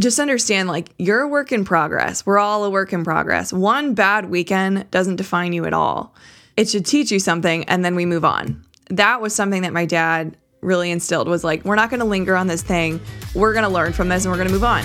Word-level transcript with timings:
just 0.00 0.20
understand 0.20 0.68
like 0.68 0.94
you're 0.98 1.22
a 1.22 1.28
work 1.28 1.50
in 1.50 1.64
progress. 1.64 2.24
We're 2.24 2.38
all 2.38 2.62
a 2.62 2.70
work 2.70 2.92
in 2.92 3.02
progress. 3.02 3.52
One 3.52 3.94
bad 3.94 4.30
weekend 4.30 4.88
doesn't 4.92 5.16
define 5.16 5.52
you 5.52 5.64
at 5.64 5.72
all. 5.72 6.14
It 6.56 6.68
should 6.68 6.86
teach 6.86 7.10
you 7.10 7.18
something 7.18 7.64
and 7.64 7.84
then 7.84 7.96
we 7.96 8.06
move 8.06 8.24
on. 8.24 8.64
That 8.90 9.20
was 9.20 9.34
something 9.34 9.62
that 9.62 9.72
my 9.72 9.86
dad 9.86 10.36
really 10.60 10.92
instilled 10.92 11.26
was 11.26 11.42
like, 11.42 11.64
we're 11.64 11.74
not 11.74 11.90
going 11.90 12.00
to 12.00 12.06
linger 12.06 12.36
on 12.36 12.46
this 12.46 12.62
thing. 12.62 13.00
We're 13.34 13.52
going 13.52 13.64
to 13.64 13.68
learn 13.68 13.92
from 13.92 14.08
this 14.08 14.24
and 14.24 14.30
we're 14.30 14.38
going 14.38 14.48
to 14.48 14.54
move 14.54 14.64
on. 14.64 14.84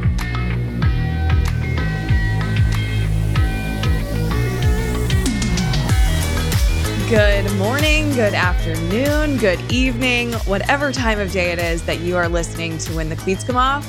Good 7.11 7.51
morning, 7.57 8.13
good 8.13 8.33
afternoon, 8.33 9.35
good 9.35 9.59
evening, 9.69 10.31
whatever 10.45 10.93
time 10.93 11.19
of 11.19 11.29
day 11.33 11.51
it 11.51 11.59
is 11.59 11.83
that 11.83 11.99
you 11.99 12.15
are 12.15 12.29
listening 12.29 12.77
to 12.77 12.95
When 12.95 13.09
the 13.09 13.17
Cleats 13.17 13.43
Come 13.43 13.57
Off. 13.57 13.85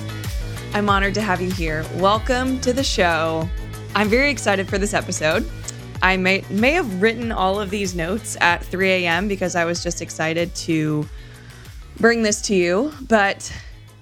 I'm 0.75 0.89
honored 0.89 1.15
to 1.15 1.23
have 1.23 1.41
you 1.41 1.49
here. 1.49 1.87
Welcome 1.99 2.61
to 2.63 2.73
the 2.73 2.83
show. 2.83 3.49
I'm 3.95 4.09
very 4.09 4.29
excited 4.29 4.69
for 4.69 4.77
this 4.77 4.93
episode. 4.93 5.49
I 6.03 6.17
may 6.17 6.45
may 6.51 6.73
have 6.73 7.01
written 7.01 7.31
all 7.31 7.61
of 7.61 7.71
these 7.71 7.95
notes 7.95 8.37
at 8.41 8.65
3 8.65 8.91
a.m. 8.91 9.29
because 9.29 9.55
I 9.55 9.67
was 9.67 9.85
just 9.85 10.03
excited 10.03 10.53
to 10.57 11.09
bring 12.01 12.25
this 12.25 12.43
to 12.43 12.57
you. 12.57 12.93
But 13.03 13.53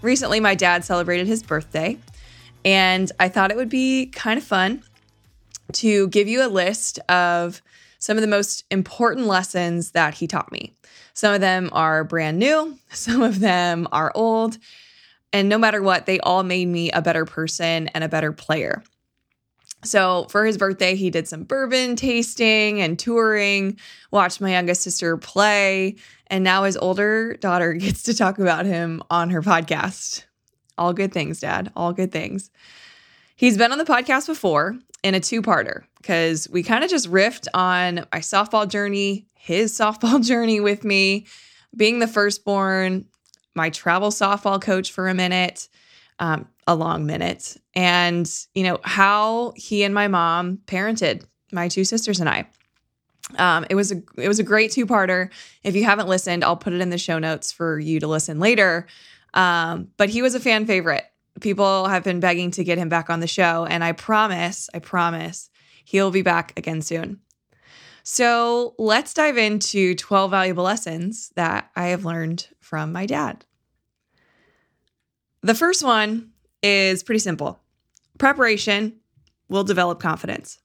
recently, 0.01 0.41
my 0.41 0.55
dad 0.55 0.83
celebrated 0.83 1.27
his 1.27 1.43
birthday, 1.43 1.99
and 2.65 3.13
I 3.21 3.29
thought 3.29 3.51
it 3.51 3.59
would 3.59 3.69
be 3.69 4.07
kind 4.07 4.39
of 4.39 4.45
fun 4.45 4.83
to 5.73 6.09
give 6.09 6.27
you 6.27 6.43
a 6.43 6.49
list 6.49 7.01
of 7.11 7.61
some 8.01 8.17
of 8.17 8.23
the 8.23 8.27
most 8.27 8.65
important 8.71 9.27
lessons 9.27 9.93
that 9.93 10.15
he 10.15 10.27
taught 10.27 10.51
me. 10.51 10.75
Some 11.15 11.35
of 11.35 11.41
them 11.41 11.71
are 11.73 12.03
brand 12.03 12.39
new, 12.39 12.77
some 12.91 13.23
of 13.23 13.39
them 13.39 13.87
are 13.93 14.11
old. 14.15 14.59
And 15.33 15.49
no 15.49 15.59
matter 15.59 15.81
what, 15.81 16.07
they 16.07 16.19
all 16.21 16.43
made 16.43 16.67
me 16.67 16.91
a 16.91 17.01
better 17.01 17.25
person 17.25 17.87
and 17.89 18.03
a 18.03 18.09
better 18.09 18.33
player. 18.33 18.83
So, 19.83 20.27
for 20.29 20.45
his 20.45 20.59
birthday, 20.59 20.95
he 20.95 21.09
did 21.09 21.27
some 21.27 21.45
bourbon 21.45 21.97
tasting 21.97 22.83
and 22.83 22.99
touring, 22.99 23.79
watched 24.11 24.41
my 24.41 24.51
youngest 24.51 24.83
sister 24.83 25.17
play, 25.17 25.97
and 26.27 26.45
now 26.45 26.65
his 26.65 26.77
older 26.77 27.35
daughter 27.35 27.73
gets 27.75 28.03
to 28.05 28.15
talk 28.15 28.39
about 28.39 28.67
him 28.67 29.03
on 29.09 29.31
her 29.31 29.41
podcast. 29.41 30.25
All 30.77 30.93
good 30.93 31.13
things, 31.13 31.41
Dad. 31.41 31.71
All 31.77 31.93
good 31.93 32.13
things. 32.13 32.51
He's 33.37 33.57
been 33.57 33.73
on 33.73 33.79
the 33.79 33.85
podcast 33.85 34.27
before 34.27 34.79
in 35.03 35.15
a 35.15 35.21
two 35.21 35.41
parter 35.41 35.85
because 36.01 36.49
we 36.51 36.63
kind 36.63 36.83
of 36.83 36.91
just 36.91 37.11
riffed 37.11 37.47
on 37.55 38.07
my 38.13 38.21
softball 38.21 38.69
journey, 38.69 39.27
his 39.35 39.73
softball 39.79 40.25
journey 40.25 40.61
with 40.61 40.85
me, 40.85 41.27
being 41.77 41.99
the 41.99 42.09
firstborn, 42.09 43.07
my 43.55 43.71
travel 43.71 44.11
softball 44.11 44.61
coach 44.61 44.93
for 44.93 45.09
a 45.09 45.15
minute, 45.15 45.69
um, 46.19 46.49
a 46.67 46.75
long 46.75 47.07
minute, 47.07 47.57
and 47.75 48.31
you 48.55 48.63
know 48.63 48.79
how 48.83 49.53
he 49.57 49.83
and 49.83 49.95
my 49.95 50.09
mom 50.09 50.59
parented 50.67 51.25
my 51.53 51.69
two 51.69 51.85
sisters 51.85 52.21
and 52.21 52.29
I. 52.29 52.47
Um, 53.39 53.65
it 53.71 53.75
was 53.75 53.93
a 53.93 54.03
it 54.17 54.29
was 54.29 54.39
a 54.39 54.45
great 54.45 54.73
two 54.73 54.87
parter. 54.87 55.31
If 55.63 55.75
you 55.77 55.85
haven't 55.85 56.09
listened, 56.09 56.45
I'll 56.45 56.57
put 56.57 56.73
it 56.73 56.81
in 56.81 56.91
the 56.91 56.99
show 56.99 57.19
notes 57.19 57.53
for 57.53 57.79
you 57.79 58.01
to 58.01 58.07
listen 58.07 58.39
later. 58.39 58.87
Um, 59.35 59.89
but 59.97 60.09
he 60.09 60.23
was 60.23 60.35
a 60.35 60.41
fan 60.41 60.67
favorite 60.67 61.05
people 61.41 61.89
have 61.89 62.05
been 62.05 62.21
begging 62.21 62.51
to 62.53 62.65
get 62.65 62.79
him 62.79 62.89
back 62.89 63.11
on 63.11 63.21
the 63.21 63.27
show. 63.27 63.67
And 63.69 63.83
I 63.83 63.93
promise, 63.93 64.69
I 64.75 64.79
promise 64.79 65.50
he'll 65.91 66.13
be 66.13 66.23
back 66.23 66.57
again 66.57 66.83
soon. 66.83 67.19
So 68.05 68.75
let's 68.79 69.13
dive 69.13 69.37
into 69.37 69.95
12 69.97 70.31
valuable 70.31 70.65
lessons 70.65 71.33
that 71.35 71.71
I 71.75 71.89
have 71.89 72.05
learned 72.05 72.49
from 72.61 72.93
my 72.93 73.07
dad. 73.07 73.45
The 75.43 75.55
first 75.55 75.83
one 75.83 76.31
is 76.63 77.03
pretty 77.03 77.19
simple 77.19 77.59
preparation 78.19 79.01
will 79.49 79.65
develop 79.65 79.99
confidence. 79.99 80.59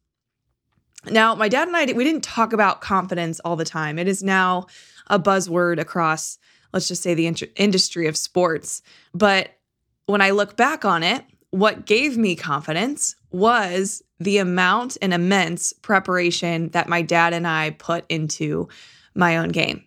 Now, 1.10 1.34
my 1.36 1.48
dad 1.48 1.68
and 1.68 1.78
I, 1.78 1.86
we 1.94 2.04
didn't 2.04 2.24
talk 2.24 2.52
about 2.52 2.82
confidence 2.82 3.40
all 3.40 3.56
the 3.56 3.66
time. 3.66 3.98
It 3.98 4.08
is 4.08 4.22
now 4.22 4.68
a 5.08 5.18
buzzword 5.18 5.80
across, 5.80 6.38
let's 6.74 6.88
just 6.88 7.02
say, 7.02 7.14
the 7.14 7.28
industry 7.56 8.08
of 8.08 8.18
sports. 8.18 8.82
But 9.14 9.58
when 10.06 10.22
I 10.22 10.32
look 10.32 10.58
back 10.58 10.84
on 10.84 11.04
it, 11.04 11.24
what 11.56 11.86
gave 11.86 12.18
me 12.18 12.36
confidence 12.36 13.16
was 13.32 14.04
the 14.20 14.40
amount 14.40 14.98
and 15.02 15.14
immense 15.14 15.72
preparation 15.72 16.68
that 16.72 16.90
my 16.90 17.02
dad 17.02 17.34
and 17.34 17.48
I 17.48 17.70
put 17.70 18.04
into 18.10 18.68
my 19.14 19.38
own 19.38 19.50
game. 19.50 19.86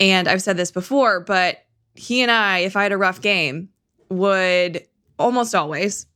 And 0.00 0.26
I've 0.26 0.40
said 0.40 0.56
this 0.56 0.70
before, 0.70 1.20
but 1.20 1.58
he 1.94 2.22
and 2.22 2.30
I, 2.30 2.60
if 2.60 2.76
I 2.76 2.82
had 2.82 2.92
a 2.92 2.96
rough 2.96 3.20
game, 3.20 3.68
would 4.08 4.86
almost 5.18 5.54
always, 5.54 6.06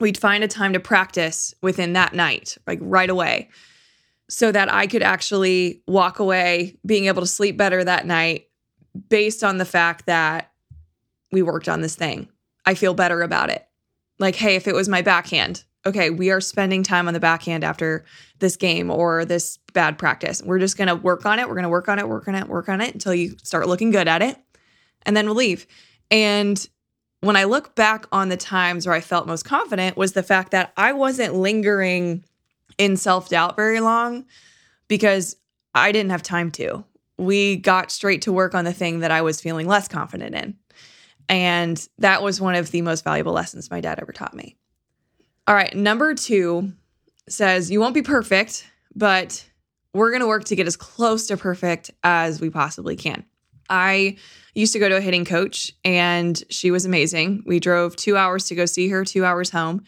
we'd 0.00 0.18
find 0.18 0.44
a 0.44 0.48
time 0.48 0.74
to 0.74 0.80
practice 0.80 1.54
within 1.62 1.94
that 1.94 2.12
night, 2.12 2.58
like 2.66 2.78
right 2.82 3.08
away, 3.08 3.48
so 4.28 4.52
that 4.52 4.70
I 4.70 4.86
could 4.86 5.02
actually 5.02 5.82
walk 5.86 6.18
away 6.18 6.76
being 6.84 7.06
able 7.06 7.22
to 7.22 7.26
sleep 7.26 7.56
better 7.56 7.82
that 7.82 8.04
night 8.04 8.48
based 9.08 9.42
on 9.42 9.56
the 9.56 9.64
fact 9.64 10.04
that 10.04 10.52
we 11.32 11.40
worked 11.40 11.70
on 11.70 11.80
this 11.80 11.96
thing 11.96 12.28
I 12.66 12.74
feel 12.74 12.92
better 12.92 13.22
about 13.22 13.48
it. 13.48 13.65
Like, 14.18 14.34
hey, 14.34 14.56
if 14.56 14.66
it 14.66 14.74
was 14.74 14.88
my 14.88 15.02
backhand, 15.02 15.64
okay, 15.84 16.10
we 16.10 16.30
are 16.30 16.40
spending 16.40 16.82
time 16.82 17.06
on 17.06 17.14
the 17.14 17.20
backhand 17.20 17.64
after 17.64 18.04
this 18.38 18.56
game 18.56 18.90
or 18.90 19.24
this 19.24 19.58
bad 19.72 19.98
practice. 19.98 20.42
We're 20.42 20.58
just 20.58 20.76
going 20.76 20.88
to 20.88 20.96
work 20.96 21.24
on 21.24 21.38
it. 21.38 21.48
We're 21.48 21.54
going 21.54 21.64
to 21.64 21.68
work 21.68 21.88
on 21.88 21.98
it, 21.98 22.08
work 22.08 22.28
on 22.28 22.34
it, 22.34 22.48
work 22.48 22.68
on 22.68 22.80
it 22.80 22.92
until 22.92 23.14
you 23.14 23.36
start 23.42 23.68
looking 23.68 23.90
good 23.90 24.08
at 24.08 24.22
it. 24.22 24.36
And 25.04 25.16
then 25.16 25.26
we'll 25.26 25.36
leave. 25.36 25.66
And 26.10 26.66
when 27.20 27.36
I 27.36 27.44
look 27.44 27.74
back 27.74 28.06
on 28.12 28.28
the 28.28 28.36
times 28.36 28.86
where 28.86 28.94
I 28.94 29.00
felt 29.00 29.26
most 29.26 29.44
confident 29.44 29.96
was 29.96 30.12
the 30.12 30.22
fact 30.22 30.50
that 30.52 30.72
I 30.76 30.92
wasn't 30.92 31.34
lingering 31.34 32.24
in 32.78 32.96
self 32.96 33.28
doubt 33.28 33.56
very 33.56 33.80
long 33.80 34.26
because 34.88 35.36
I 35.74 35.92
didn't 35.92 36.10
have 36.10 36.22
time 36.22 36.50
to. 36.52 36.84
We 37.18 37.56
got 37.56 37.90
straight 37.90 38.22
to 38.22 38.32
work 38.32 38.54
on 38.54 38.64
the 38.64 38.72
thing 38.72 39.00
that 39.00 39.10
I 39.10 39.22
was 39.22 39.40
feeling 39.40 39.66
less 39.66 39.88
confident 39.88 40.34
in. 40.34 40.56
And 41.28 41.88
that 41.98 42.22
was 42.22 42.40
one 42.40 42.54
of 42.54 42.70
the 42.70 42.82
most 42.82 43.04
valuable 43.04 43.32
lessons 43.32 43.70
my 43.70 43.80
dad 43.80 43.98
ever 44.00 44.12
taught 44.12 44.34
me. 44.34 44.56
All 45.46 45.54
right, 45.54 45.74
number 45.74 46.14
two 46.14 46.72
says, 47.28 47.70
You 47.70 47.80
won't 47.80 47.94
be 47.94 48.02
perfect, 48.02 48.66
but 48.94 49.44
we're 49.92 50.10
going 50.10 50.20
to 50.20 50.26
work 50.26 50.44
to 50.44 50.56
get 50.56 50.66
as 50.66 50.76
close 50.76 51.26
to 51.28 51.36
perfect 51.36 51.90
as 52.04 52.40
we 52.40 52.50
possibly 52.50 52.96
can. 52.96 53.24
I 53.68 54.16
used 54.54 54.72
to 54.72 54.78
go 54.78 54.88
to 54.88 54.96
a 54.96 55.00
hitting 55.00 55.24
coach 55.24 55.72
and 55.84 56.42
she 56.50 56.70
was 56.70 56.84
amazing. 56.84 57.42
We 57.46 57.60
drove 57.60 57.96
two 57.96 58.16
hours 58.16 58.46
to 58.46 58.54
go 58.54 58.66
see 58.66 58.88
her, 58.88 59.04
two 59.04 59.24
hours 59.24 59.50
home. 59.50 59.84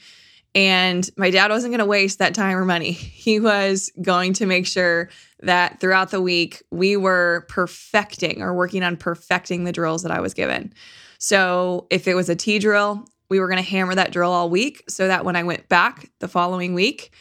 And 0.54 1.08
my 1.16 1.30
dad 1.30 1.50
wasn't 1.50 1.72
going 1.72 1.80
to 1.80 1.86
waste 1.86 2.18
that 2.18 2.34
time 2.34 2.56
or 2.56 2.64
money. 2.64 2.92
He 3.18 3.40
was 3.40 3.92
going 4.00 4.32
to 4.34 4.46
make 4.46 4.66
sure 4.66 5.10
that 5.40 5.80
throughout 5.80 6.10
the 6.10 6.22
week 6.22 6.62
we 6.70 6.96
were 6.96 7.44
perfecting 7.48 8.40
or 8.40 8.54
working 8.54 8.82
on 8.82 8.96
perfecting 8.96 9.64
the 9.64 9.72
drills 9.72 10.02
that 10.02 10.10
I 10.10 10.20
was 10.20 10.32
given. 10.32 10.72
So 11.18 11.86
if 11.90 12.08
it 12.08 12.14
was 12.14 12.28
a 12.28 12.36
T 12.36 12.58
drill, 12.58 13.06
we 13.28 13.40
were 13.40 13.48
going 13.48 13.62
to 13.62 13.68
hammer 13.68 13.94
that 13.94 14.12
drill 14.12 14.32
all 14.32 14.48
week 14.48 14.84
so 14.88 15.08
that 15.08 15.24
when 15.24 15.36
I 15.36 15.42
went 15.42 15.68
back 15.68 16.10
the 16.20 16.28
following 16.28 16.74
week, 16.74 17.12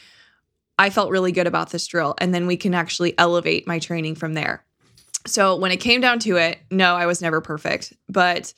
I 0.79 0.89
felt 0.89 1.11
really 1.11 1.31
good 1.31 1.47
about 1.47 1.71
this 1.71 1.85
drill. 1.87 2.15
And 2.19 2.33
then 2.33 2.47
we 2.47 2.55
can 2.55 2.73
actually 2.73 3.17
elevate 3.17 3.67
my 3.67 3.79
training 3.79 4.15
from 4.15 4.33
there. 4.33 4.63
So 5.25 5.57
when 5.57 5.71
it 5.71 5.77
came 5.77 5.99
down 5.99 6.19
to 6.19 6.37
it, 6.37 6.59
no, 6.71 6.95
I 6.95 7.07
was 7.07 7.21
never 7.21 7.41
perfect. 7.41 7.93
But 8.07 8.53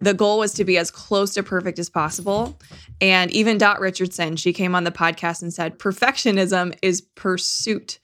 the 0.00 0.14
goal 0.14 0.38
was 0.38 0.54
to 0.54 0.64
be 0.64 0.78
as 0.78 0.90
close 0.90 1.34
to 1.34 1.42
perfect 1.42 1.78
as 1.78 1.90
possible. 1.90 2.58
And 3.00 3.30
even 3.32 3.58
Dot 3.58 3.80
Richardson, 3.80 4.36
she 4.36 4.52
came 4.52 4.74
on 4.74 4.84
the 4.84 4.90
podcast 4.90 5.42
and 5.42 5.52
said, 5.52 5.78
perfectionism 5.78 6.76
is 6.80 7.00
pursuit 7.00 7.98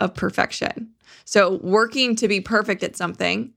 of 0.00 0.14
perfection. 0.14 0.90
So 1.24 1.58
working 1.62 2.16
to 2.16 2.28
be 2.28 2.40
perfect 2.40 2.82
at 2.82 2.96
something 2.96 3.52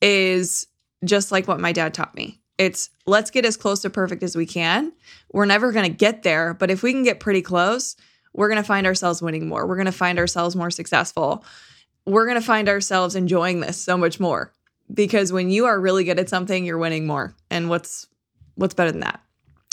is 0.00 0.66
just 1.04 1.32
like 1.32 1.48
what 1.48 1.60
my 1.60 1.72
dad 1.72 1.94
taught 1.94 2.14
me. 2.14 2.40
It's 2.58 2.90
let's 3.06 3.30
get 3.30 3.44
as 3.44 3.56
close 3.56 3.82
to 3.82 3.90
perfect 3.90 4.22
as 4.22 4.36
we 4.36 4.46
can. 4.46 4.92
We're 5.32 5.46
never 5.46 5.72
going 5.72 5.90
to 5.90 5.96
get 5.96 6.22
there, 6.22 6.54
but 6.54 6.70
if 6.70 6.82
we 6.82 6.92
can 6.92 7.02
get 7.02 7.20
pretty 7.20 7.42
close, 7.42 7.96
we're 8.32 8.48
going 8.48 8.62
to 8.62 8.66
find 8.66 8.86
ourselves 8.86 9.22
winning 9.22 9.48
more. 9.48 9.66
We're 9.66 9.76
going 9.76 9.86
to 9.86 9.92
find 9.92 10.18
ourselves 10.18 10.54
more 10.54 10.70
successful. 10.70 11.44
We're 12.06 12.26
going 12.26 12.40
to 12.40 12.46
find 12.46 12.68
ourselves 12.68 13.16
enjoying 13.16 13.60
this 13.60 13.80
so 13.80 13.96
much 13.96 14.20
more 14.20 14.52
because 14.92 15.32
when 15.32 15.50
you 15.50 15.66
are 15.66 15.80
really 15.80 16.04
good 16.04 16.18
at 16.18 16.28
something, 16.28 16.64
you're 16.64 16.78
winning 16.78 17.06
more. 17.06 17.34
And 17.50 17.68
what's 17.68 18.06
what's 18.56 18.74
better 18.74 18.92
than 18.92 19.00
that? 19.00 19.20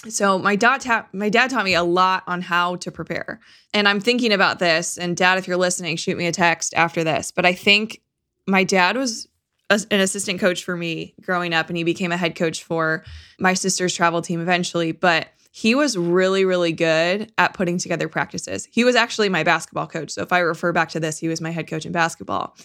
So 0.09 0.39
my 0.39 0.55
dad 0.55 0.81
ta- 0.81 1.07
my 1.13 1.29
dad 1.29 1.49
taught 1.51 1.65
me 1.65 1.75
a 1.75 1.83
lot 1.83 2.23
on 2.25 2.41
how 2.41 2.77
to 2.77 2.91
prepare. 2.91 3.39
And 3.73 3.87
I'm 3.87 3.99
thinking 3.99 4.33
about 4.33 4.59
this 4.59 4.97
and 4.97 5.15
dad 5.15 5.37
if 5.37 5.47
you're 5.47 5.57
listening, 5.57 5.97
shoot 5.97 6.17
me 6.17 6.25
a 6.25 6.31
text 6.31 6.73
after 6.75 7.03
this. 7.03 7.31
But 7.31 7.45
I 7.45 7.53
think 7.53 8.01
my 8.47 8.63
dad 8.63 8.97
was 8.97 9.27
an 9.71 9.99
assistant 9.99 10.39
coach 10.39 10.63
for 10.63 10.75
me 10.75 11.13
growing 11.21 11.53
up 11.53 11.69
and 11.69 11.77
he 11.77 11.83
became 11.83 12.11
a 12.11 12.17
head 12.17 12.35
coach 12.35 12.63
for 12.63 13.03
my 13.39 13.53
sister's 13.53 13.93
travel 13.93 14.21
team 14.21 14.41
eventually, 14.41 14.91
but 14.91 15.29
he 15.51 15.75
was 15.75 15.97
really 15.97 16.45
really 16.45 16.71
good 16.71 17.31
at 17.37 17.53
putting 17.53 17.77
together 17.77 18.07
practices. 18.07 18.67
He 18.71 18.83
was 18.83 18.95
actually 18.95 19.29
my 19.29 19.43
basketball 19.43 19.87
coach. 19.87 20.11
So 20.11 20.21
if 20.21 20.31
I 20.31 20.39
refer 20.39 20.71
back 20.71 20.89
to 20.89 20.99
this, 20.99 21.17
he 21.17 21.27
was 21.27 21.41
my 21.41 21.51
head 21.51 21.67
coach 21.67 21.85
in 21.85 21.91
basketball. 21.91 22.55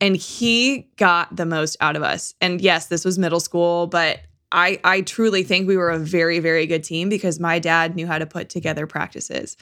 And 0.00 0.16
he 0.16 0.88
got 0.96 1.36
the 1.36 1.44
most 1.44 1.76
out 1.80 1.94
of 1.94 2.02
us. 2.02 2.34
And 2.40 2.60
yes, 2.60 2.86
this 2.86 3.04
was 3.04 3.18
middle 3.18 3.40
school, 3.40 3.86
but 3.86 4.20
I 4.52 4.80
I 4.82 5.02
truly 5.02 5.42
think 5.42 5.68
we 5.68 5.76
were 5.76 5.90
a 5.90 5.98
very 5.98 6.38
very 6.38 6.66
good 6.66 6.84
team 6.84 7.08
because 7.08 7.38
my 7.38 7.58
dad 7.58 7.96
knew 7.96 8.06
how 8.06 8.18
to 8.18 8.26
put 8.26 8.48
together 8.48 8.86
practices. 8.86 9.56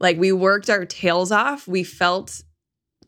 Like 0.00 0.18
we 0.18 0.32
worked 0.32 0.70
our 0.70 0.84
tails 0.84 1.32
off. 1.32 1.66
We 1.66 1.84
felt 1.84 2.42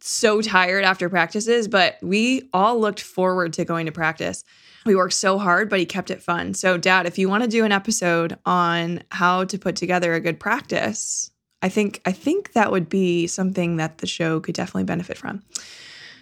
so 0.00 0.40
tired 0.40 0.84
after 0.84 1.08
practices, 1.08 1.68
but 1.68 1.98
we 2.02 2.48
all 2.52 2.80
looked 2.80 3.00
forward 3.00 3.52
to 3.54 3.64
going 3.64 3.86
to 3.86 3.92
practice. 3.92 4.44
We 4.86 4.94
worked 4.94 5.14
so 5.14 5.38
hard, 5.38 5.68
but 5.68 5.78
he 5.78 5.86
kept 5.86 6.10
it 6.10 6.22
fun. 6.22 6.54
So, 6.54 6.78
Dad, 6.78 7.06
if 7.06 7.18
you 7.18 7.28
want 7.28 7.44
to 7.44 7.48
do 7.48 7.64
an 7.64 7.72
episode 7.72 8.38
on 8.46 9.02
how 9.10 9.44
to 9.44 9.58
put 9.58 9.76
together 9.76 10.14
a 10.14 10.20
good 10.20 10.40
practice, 10.40 11.30
I 11.62 11.68
think 11.68 12.00
I 12.06 12.12
think 12.12 12.52
that 12.52 12.72
would 12.72 12.88
be 12.88 13.26
something 13.26 13.76
that 13.76 13.98
the 13.98 14.06
show 14.06 14.40
could 14.40 14.54
definitely 14.54 14.84
benefit 14.84 15.18
from. 15.18 15.42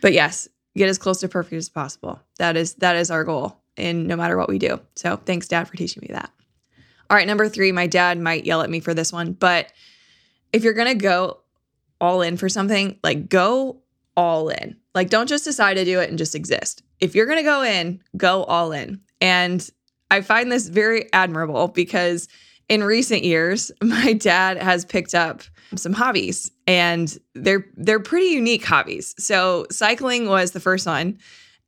But 0.00 0.12
yes, 0.12 0.48
get 0.76 0.88
as 0.88 0.98
close 0.98 1.20
to 1.20 1.28
perfect 1.28 1.54
as 1.54 1.68
possible. 1.68 2.20
That 2.38 2.56
is 2.56 2.74
that 2.74 2.96
is 2.96 3.10
our 3.10 3.24
goal 3.24 3.56
in 3.76 4.06
no 4.06 4.16
matter 4.16 4.36
what 4.36 4.48
we 4.48 4.58
do. 4.58 4.80
So 4.96 5.16
thanks, 5.16 5.46
Dad, 5.46 5.68
for 5.68 5.76
teaching 5.76 6.02
me 6.02 6.12
that. 6.12 6.30
All 7.10 7.16
right, 7.16 7.26
number 7.26 7.48
three, 7.48 7.72
my 7.72 7.86
dad 7.86 8.18
might 8.18 8.44
yell 8.44 8.60
at 8.62 8.70
me 8.70 8.80
for 8.80 8.92
this 8.92 9.12
one, 9.12 9.32
but 9.32 9.72
if 10.52 10.64
you're 10.64 10.74
gonna 10.74 10.94
go 10.94 11.38
all 12.00 12.22
in 12.22 12.36
for 12.36 12.48
something, 12.48 12.98
like 13.02 13.28
go 13.28 13.82
all 14.16 14.48
in. 14.48 14.76
Like 14.94 15.10
don't 15.10 15.28
just 15.28 15.44
decide 15.44 15.74
to 15.74 15.84
do 15.84 16.00
it 16.00 16.08
and 16.08 16.18
just 16.18 16.34
exist. 16.34 16.82
If 17.00 17.14
you're 17.14 17.26
gonna 17.26 17.42
go 17.42 17.62
in, 17.62 18.02
go 18.16 18.44
all 18.44 18.72
in. 18.72 19.00
And 19.20 19.68
I 20.10 20.20
find 20.22 20.50
this 20.50 20.68
very 20.68 21.12
admirable 21.12 21.68
because 21.68 22.28
in 22.68 22.82
recent 22.82 23.22
years, 23.22 23.70
my 23.82 24.12
dad 24.12 24.60
has 24.60 24.84
picked 24.84 25.14
up 25.14 25.42
some 25.76 25.92
hobbies 25.92 26.50
and 26.66 27.16
they're 27.34 27.66
they're 27.76 28.00
pretty 28.00 28.28
unique 28.28 28.64
hobbies. 28.64 29.14
So 29.18 29.66
cycling 29.70 30.28
was 30.28 30.52
the 30.52 30.60
first 30.60 30.86
one 30.86 31.18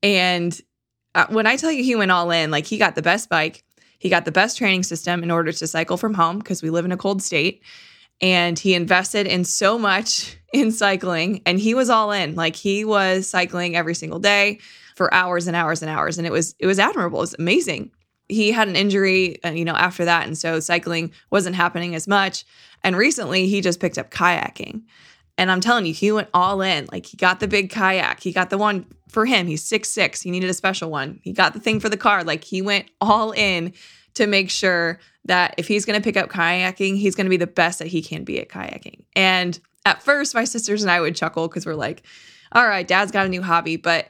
and 0.03 0.59
uh, 1.15 1.27
when 1.29 1.47
I 1.47 1.57
tell 1.57 1.73
you 1.73 1.83
he 1.83 1.97
went 1.97 2.11
all 2.11 2.31
in, 2.31 2.51
like 2.51 2.67
he 2.67 2.79
got 2.79 2.95
the 2.95 3.03
best 3.03 3.29
bike, 3.29 3.65
he 3.99 4.09
got 4.09 4.25
the 4.25 4.33
best 4.33 4.57
training 4.57 4.83
system 4.85 5.23
in 5.23 5.31
order 5.31 5.53
to 5.53 5.67
cycle 5.67 5.97
from 5.97 6.15
home 6.15 6.39
because 6.39 6.63
we 6.63 6.71
live 6.71 6.85
in 6.85 6.93
a 6.93 6.97
cold 6.97 7.23
state 7.23 7.63
and 8.21 8.59
he 8.59 8.75
invested 8.75 9.27
in 9.27 9.45
so 9.45 9.79
much 9.79 10.37
in 10.53 10.73
cycling 10.73 11.43
and 11.47 11.59
he 11.59 11.75
was 11.75 11.91
all 11.91 12.13
in. 12.13 12.35
Like 12.35 12.57
he 12.57 12.85
was 12.85 13.29
cycling 13.29 13.77
every 13.77 13.95
single 13.95 14.19
day 14.19 14.59
for 14.97 15.13
hours 15.15 15.47
and 15.47 15.57
hours 15.57 15.83
and 15.83 15.91
hours 15.91 16.19
and 16.19 16.27
it 16.27 16.33
was 16.33 16.55
it 16.59 16.67
was 16.67 16.79
admirable. 16.79 17.19
It 17.19 17.23
was 17.23 17.37
amazing 17.39 17.91
he 18.31 18.53
had 18.53 18.69
an 18.69 18.77
injury, 18.77 19.43
uh, 19.45 19.51
you 19.51 19.65
know, 19.65 19.75
after 19.75 20.05
that, 20.05 20.27
and 20.27 20.39
so 20.39 20.61
cycling 20.61 21.13
wasn't 21.31 21.57
happening 21.57 21.95
as 21.95 22.07
much. 22.09 22.45
And 22.83 22.97
recently, 22.97 23.49
he 23.49 23.61
just 23.61 23.81
picked 23.81 23.99
up 23.99 24.11
kayaking, 24.11 24.83
and 25.37 25.51
I'm 25.51 25.61
telling 25.61 25.87
you, 25.87 25.93
he 25.93 26.13
went 26.13 26.29
all 26.33 26.63
in. 26.63 26.89
Like 26.91 27.07
he 27.07 27.17
got 27.17 27.41
the 27.41 27.49
big 27.49 27.71
kayak, 27.71 28.21
he 28.21 28.33
got 28.33 28.51
the 28.51 28.59
one 28.59 28.87
for 29.09 29.27
him. 29.27 29.47
He's 29.47 29.65
six 29.65 29.91
six. 29.91 30.23
He 30.23 30.31
needed 30.31 30.49
a 30.49 30.55
special 30.55 30.91
one. 30.91 31.21
He 31.23 31.33
got 31.33 31.53
the 31.53 31.61
thing 31.61 31.81
for 31.81 31.89
the 31.89 31.97
car. 31.97 32.25
Like 32.25 32.45
he 32.45 32.63
went 32.63 32.91
all 33.01 33.33
in 33.33 33.73
to 34.15 34.27
make 34.27 34.51
sure 34.51 34.99
that 35.25 35.55
if 35.59 35.69
he's 35.69 35.85
going 35.85 36.01
to 36.01 36.05
pick 36.05 36.17
up 36.17 36.31
kayaking, 36.31 36.97
he's 36.97 37.15
going 37.15 37.27
to 37.27 37.31
be 37.31 37.37
the 37.37 37.47
best 37.47 37.79
that 37.79 37.89
he 37.89 38.03
can 38.03 38.25
be 38.25 38.41
at 38.41 38.49
kayaking. 38.49 39.05
And 39.15 39.59
at 39.85 40.03
first, 40.03 40.35
my 40.35 40.45
sisters 40.45 40.83
and 40.83 40.91
I 40.91 41.01
would 41.01 41.17
chuckle 41.17 41.49
because 41.49 41.67
we're 41.67 41.75
like, 41.75 42.03
"All 42.53 42.67
right, 42.67 42.87
Dad's 42.87 43.13
got 43.13 43.27
a 43.27 43.29
new 43.29 43.43
hobby," 43.43 43.77
but 43.77 44.09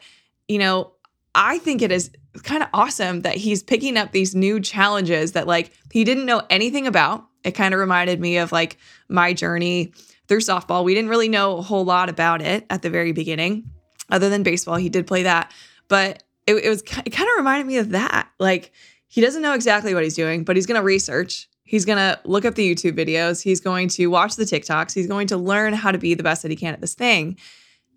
you 0.49 0.59
know, 0.59 0.93
I 1.35 1.59
think 1.59 1.83
it 1.83 1.93
is 1.93 2.11
kind 2.43 2.63
of 2.63 2.69
awesome 2.73 3.23
that 3.23 3.37
he's 3.37 3.63
picking 3.63 3.97
up 3.97 4.13
these 4.13 4.35
new 4.35 4.61
challenges 4.61 5.33
that 5.33 5.47
like 5.47 5.73
he 5.93 6.05
didn't 6.05 6.27
know 6.27 6.43
anything 6.51 6.87
about. 6.87 7.27
It 7.45 7.53
kind 7.53 7.73
of 7.75 7.81
reminded 7.81 8.21
me 8.21 8.39
of 8.39 8.53
like 8.53 8.77
my 9.09 9.33
journey 9.33 9.93
through 10.29 10.41
softball. 10.41 10.85
We 10.85 10.95
didn't 10.95 11.11
really 11.11 11.29
know 11.29 11.59
a 11.59 11.63
whole 11.63 11.85
lot 11.85 12.09
about 12.09 12.43
it 12.43 12.67
at 12.71 12.83
the 12.83 12.91
very 12.91 13.13
beginning, 13.13 13.71
other 14.11 14.29
than 14.29 14.43
baseball. 14.43 14.77
He 14.77 14.89
did 14.89 15.07
play 15.07 15.25
that, 15.25 15.53
but 15.89 16.23
it, 16.47 16.55
it 16.55 16.69
was 16.69 16.83
it 16.83 17.11
kind 17.11 17.29
of 17.29 17.37
reminded 17.37 17.67
me 17.67 17.79
of 17.79 17.91
that. 17.91 18.29
Like 18.39 18.73
he 19.11 19.21
doesn't 19.21 19.43
know 19.43 19.53
exactly 19.53 19.93
what 19.93 20.03
he's 20.03 20.17
doing, 20.17 20.45
but 20.45 20.57
he's 20.57 20.65
going 20.65 20.81
to 20.81 20.85
research. 20.85 21.49
He's 21.65 21.85
going 21.85 21.99
to 21.99 22.19
look 22.25 22.47
up 22.47 22.55
the 22.55 22.75
YouTube 22.75 22.97
videos. 22.97 23.43
He's 23.43 23.61
going 23.61 23.89
to 23.91 24.07
watch 24.07 24.37
the 24.37 24.45
TikToks. 24.45 24.95
He's 24.95 25.07
going 25.07 25.27
to 25.27 25.37
learn 25.37 25.75
how 25.75 25.93
to 25.93 25.99
be 25.99 26.15
the 26.15 26.23
best 26.23 26.41
that 26.43 26.51
he 26.51 26.57
can 26.57 26.73
at 26.73 26.81
this 26.81 26.95
thing. 26.95 27.37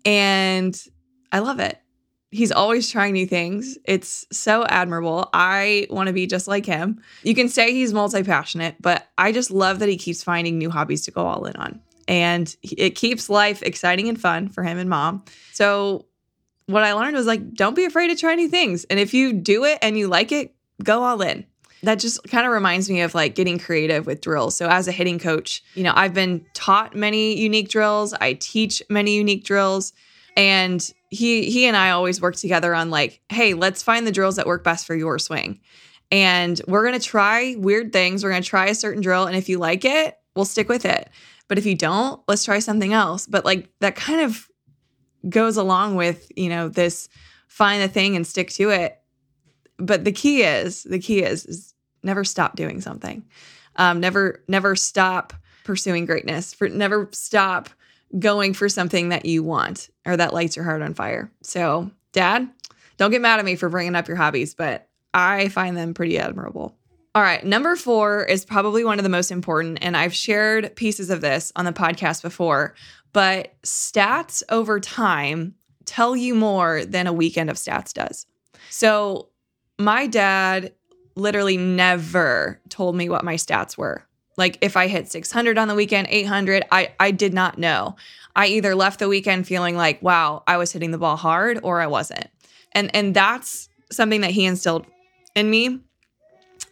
And 0.04 0.80
I 1.32 1.38
love 1.38 1.58
it 1.58 1.80
he's 2.34 2.50
always 2.50 2.90
trying 2.90 3.12
new 3.12 3.26
things. 3.26 3.78
It's 3.84 4.26
so 4.32 4.64
admirable. 4.64 5.30
I 5.32 5.86
want 5.88 6.08
to 6.08 6.12
be 6.12 6.26
just 6.26 6.48
like 6.48 6.66
him. 6.66 7.00
You 7.22 7.32
can 7.32 7.48
say 7.48 7.72
he's 7.72 7.92
multi 7.92 8.24
passionate, 8.24 8.74
but 8.80 9.06
I 9.16 9.30
just 9.30 9.52
love 9.52 9.78
that 9.78 9.88
he 9.88 9.96
keeps 9.96 10.24
finding 10.24 10.58
new 10.58 10.68
hobbies 10.68 11.04
to 11.04 11.12
go 11.12 11.24
all 11.24 11.44
in 11.44 11.54
on. 11.54 11.80
And 12.08 12.54
it 12.62 12.96
keeps 12.96 13.30
life 13.30 13.62
exciting 13.62 14.08
and 14.08 14.20
fun 14.20 14.48
for 14.48 14.64
him 14.64 14.78
and 14.78 14.90
mom. 14.90 15.24
So, 15.52 16.06
what 16.66 16.82
I 16.82 16.94
learned 16.94 17.14
was 17.14 17.26
like, 17.26 17.54
don't 17.54 17.76
be 17.76 17.84
afraid 17.84 18.08
to 18.08 18.16
try 18.16 18.34
new 18.34 18.48
things. 18.48 18.84
And 18.84 18.98
if 18.98 19.14
you 19.14 19.32
do 19.32 19.64
it 19.64 19.78
and 19.80 19.96
you 19.96 20.08
like 20.08 20.32
it, 20.32 20.54
go 20.82 21.02
all 21.02 21.20
in. 21.22 21.44
That 21.82 21.98
just 21.98 22.22
kind 22.28 22.46
of 22.46 22.52
reminds 22.52 22.88
me 22.88 23.02
of 23.02 23.14
like 23.14 23.34
getting 23.34 23.58
creative 23.58 24.06
with 24.06 24.22
drills. 24.22 24.56
So, 24.56 24.68
as 24.68 24.88
a 24.88 24.92
hitting 24.92 25.18
coach, 25.18 25.62
you 25.74 25.82
know, 25.82 25.92
I've 25.94 26.14
been 26.14 26.44
taught 26.54 26.96
many 26.96 27.38
unique 27.38 27.68
drills, 27.68 28.14
I 28.14 28.34
teach 28.34 28.82
many 28.88 29.16
unique 29.16 29.44
drills. 29.44 29.92
And 30.36 30.92
he 31.10 31.50
he 31.50 31.66
and 31.66 31.76
I 31.76 31.90
always 31.90 32.20
work 32.20 32.36
together 32.36 32.74
on 32.74 32.90
like, 32.90 33.20
hey, 33.28 33.54
let's 33.54 33.82
find 33.82 34.06
the 34.06 34.12
drills 34.12 34.36
that 34.36 34.46
work 34.46 34.64
best 34.64 34.86
for 34.86 34.94
your 34.94 35.18
swing. 35.18 35.60
And 36.10 36.60
we're 36.66 36.82
going 36.82 36.98
to 36.98 37.06
try 37.06 37.54
weird 37.58 37.92
things. 37.92 38.24
We're 38.24 38.30
going 38.30 38.42
to 38.42 38.48
try 38.48 38.66
a 38.66 38.74
certain 38.74 39.02
drill 39.02 39.26
and 39.26 39.36
if 39.36 39.48
you 39.48 39.58
like 39.58 39.84
it, 39.84 40.18
we'll 40.34 40.44
stick 40.44 40.68
with 40.68 40.84
it. 40.84 41.08
But 41.48 41.58
if 41.58 41.66
you 41.66 41.74
don't, 41.74 42.20
let's 42.26 42.44
try 42.44 42.58
something 42.58 42.92
else. 42.92 43.26
But 43.26 43.44
like 43.44 43.70
that 43.80 43.96
kind 43.96 44.22
of 44.22 44.48
goes 45.28 45.56
along 45.56 45.96
with, 45.96 46.30
you 46.36 46.48
know, 46.48 46.68
this 46.68 47.08
find 47.48 47.82
the 47.82 47.88
thing 47.88 48.16
and 48.16 48.26
stick 48.26 48.50
to 48.50 48.70
it. 48.70 48.98
But 49.78 50.04
the 50.04 50.12
key 50.12 50.42
is, 50.42 50.84
the 50.84 50.98
key 50.98 51.22
is, 51.22 51.46
is 51.46 51.74
never 52.02 52.24
stop 52.24 52.56
doing 52.56 52.80
something. 52.80 53.24
Um, 53.76 54.00
never, 54.00 54.42
never 54.46 54.76
stop 54.76 55.32
pursuing 55.64 56.06
greatness. 56.06 56.54
For 56.54 56.68
never 56.68 57.08
stop 57.12 57.70
going 58.18 58.54
for 58.54 58.68
something 58.68 59.08
that 59.08 59.26
you 59.26 59.42
want 59.42 59.90
or 60.06 60.16
that 60.16 60.34
lights 60.34 60.56
your 60.56 60.64
heart 60.64 60.82
on 60.82 60.94
fire. 60.94 61.30
So, 61.42 61.90
dad, 62.12 62.48
don't 62.96 63.10
get 63.10 63.20
mad 63.20 63.40
at 63.40 63.44
me 63.44 63.56
for 63.56 63.68
bringing 63.68 63.96
up 63.96 64.06
your 64.06 64.16
hobbies, 64.16 64.54
but 64.54 64.88
I 65.12 65.48
find 65.48 65.76
them 65.76 65.94
pretty 65.94 66.18
admirable. 66.18 66.76
All 67.14 67.22
right, 67.22 67.44
number 67.44 67.76
four 67.76 68.24
is 68.24 68.44
probably 68.44 68.84
one 68.84 68.98
of 68.98 69.04
the 69.04 69.08
most 69.08 69.30
important, 69.30 69.78
and 69.82 69.96
I've 69.96 70.14
shared 70.14 70.74
pieces 70.74 71.10
of 71.10 71.20
this 71.20 71.52
on 71.54 71.64
the 71.64 71.72
podcast 71.72 72.22
before, 72.22 72.74
but 73.12 73.54
stats 73.62 74.42
over 74.48 74.80
time 74.80 75.54
tell 75.84 76.16
you 76.16 76.34
more 76.34 76.84
than 76.84 77.06
a 77.06 77.12
weekend 77.12 77.50
of 77.50 77.56
stats 77.56 77.92
does. 77.92 78.26
So, 78.68 79.28
my 79.78 80.06
dad 80.06 80.72
literally 81.16 81.56
never 81.56 82.60
told 82.68 82.96
me 82.96 83.08
what 83.08 83.24
my 83.24 83.34
stats 83.34 83.76
were. 83.76 84.04
Like 84.36 84.58
if 84.60 84.76
I 84.76 84.88
hit 84.88 85.10
600 85.10 85.58
on 85.58 85.68
the 85.68 85.74
weekend, 85.74 86.08
800, 86.10 86.64
I 86.72 86.92
I 86.98 87.10
did 87.10 87.32
not 87.32 87.58
know. 87.58 87.96
I 88.34 88.46
either 88.48 88.74
left 88.74 88.98
the 88.98 89.08
weekend 89.08 89.46
feeling 89.46 89.76
like, 89.76 90.02
wow, 90.02 90.42
I 90.46 90.56
was 90.56 90.72
hitting 90.72 90.90
the 90.90 90.98
ball 90.98 91.16
hard 91.16 91.60
or 91.62 91.80
I 91.80 91.86
wasn't. 91.86 92.28
And 92.72 92.94
and 92.94 93.14
that's 93.14 93.68
something 93.92 94.22
that 94.22 94.32
he 94.32 94.44
instilled 94.44 94.86
in 95.36 95.50
me 95.50 95.80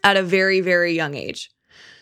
at 0.02 0.16
a 0.16 0.22
very 0.22 0.60
very 0.60 0.94
young 0.94 1.14
age. 1.14 1.50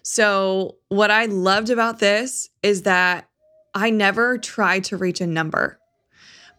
So, 0.02 0.76
what 0.88 1.10
I 1.10 1.26
loved 1.26 1.70
about 1.70 1.98
this 1.98 2.48
is 2.62 2.82
that 2.82 3.28
I 3.74 3.90
never 3.90 4.38
tried 4.38 4.84
to 4.84 4.96
reach 4.96 5.20
a 5.20 5.26
number. 5.26 5.79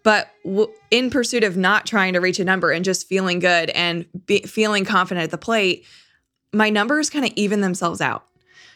But 0.03 0.29
w- 0.43 0.71
in 0.89 1.09
pursuit 1.09 1.43
of 1.43 1.57
not 1.57 1.85
trying 1.85 2.13
to 2.13 2.19
reach 2.19 2.39
a 2.39 2.45
number 2.45 2.71
and 2.71 2.83
just 2.83 3.07
feeling 3.07 3.39
good 3.39 3.69
and 3.71 4.05
be- 4.25 4.41
feeling 4.41 4.85
confident 4.85 5.23
at 5.25 5.31
the 5.31 5.37
plate, 5.37 5.85
my 6.53 6.69
numbers 6.69 7.09
kind 7.09 7.25
of 7.25 7.31
even 7.35 7.61
themselves 7.61 8.01
out. 8.01 8.25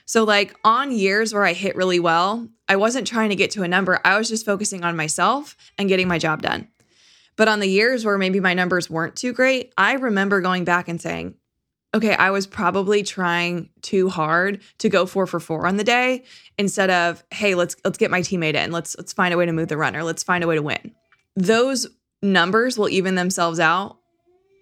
So, 0.06 0.24
like 0.24 0.56
on 0.64 0.92
years 0.92 1.34
where 1.34 1.46
I 1.46 1.54
hit 1.54 1.76
really 1.76 2.00
well, 2.00 2.48
I 2.70 2.76
wasn't 2.76 3.08
trying 3.08 3.30
to 3.30 3.36
get 3.36 3.52
to 3.52 3.64
a 3.64 3.68
number. 3.68 4.00
I 4.06 4.18
was 4.18 4.30
just 4.30 4.46
focusing 4.46 4.84
on 4.84 4.96
myself 4.96 5.58
and 5.78 5.90
getting 5.90 6.08
my 6.08 6.20
job 6.20 6.42
done. 6.42 6.68
But 7.36 7.48
on 7.48 7.60
the 7.60 7.68
years 7.68 8.06
where 8.06 8.18
maybe 8.18 8.40
my 8.40 8.54
numbers 8.54 8.90
weren't 8.90 9.16
too 9.16 9.34
great, 9.34 9.74
I 9.78 9.94
remember 9.94 10.42
going 10.42 10.64
back 10.64 10.88
and 10.88 11.02
saying, 11.02 11.36
okay, 11.94 12.14
I 12.14 12.30
was 12.30 12.46
probably 12.46 13.04
trying 13.04 13.70
too 13.82 14.10
hard 14.10 14.62
to 14.80 14.90
go 14.90 15.06
four 15.06 15.26
for 15.26 15.40
four 15.40 15.66
on 15.66 15.78
the 15.78 15.84
day 15.84 16.24
instead 16.58 16.90
of, 16.90 17.24
hey, 17.32 17.56
let's 17.56 17.76
let's 17.84 17.98
get 17.98 18.12
my 18.12 18.22
teammate 18.22 18.54
in. 18.54 18.72
Let's 18.72 18.96
let's 18.98 19.14
find 19.14 19.34
a 19.34 19.38
way 19.38 19.46
to 19.46 19.54
move 19.54 19.70
the 19.70 19.78
runner. 19.78 20.04
Let's 20.04 20.24
find 20.24 20.44
a 20.44 20.48
way 20.48 20.56
to 20.56 20.62
win. 20.62 20.94
Those 21.36 21.88
numbers 22.22 22.78
will 22.78 22.90
even 22.90 23.16
themselves 23.16 23.60
out 23.60 23.98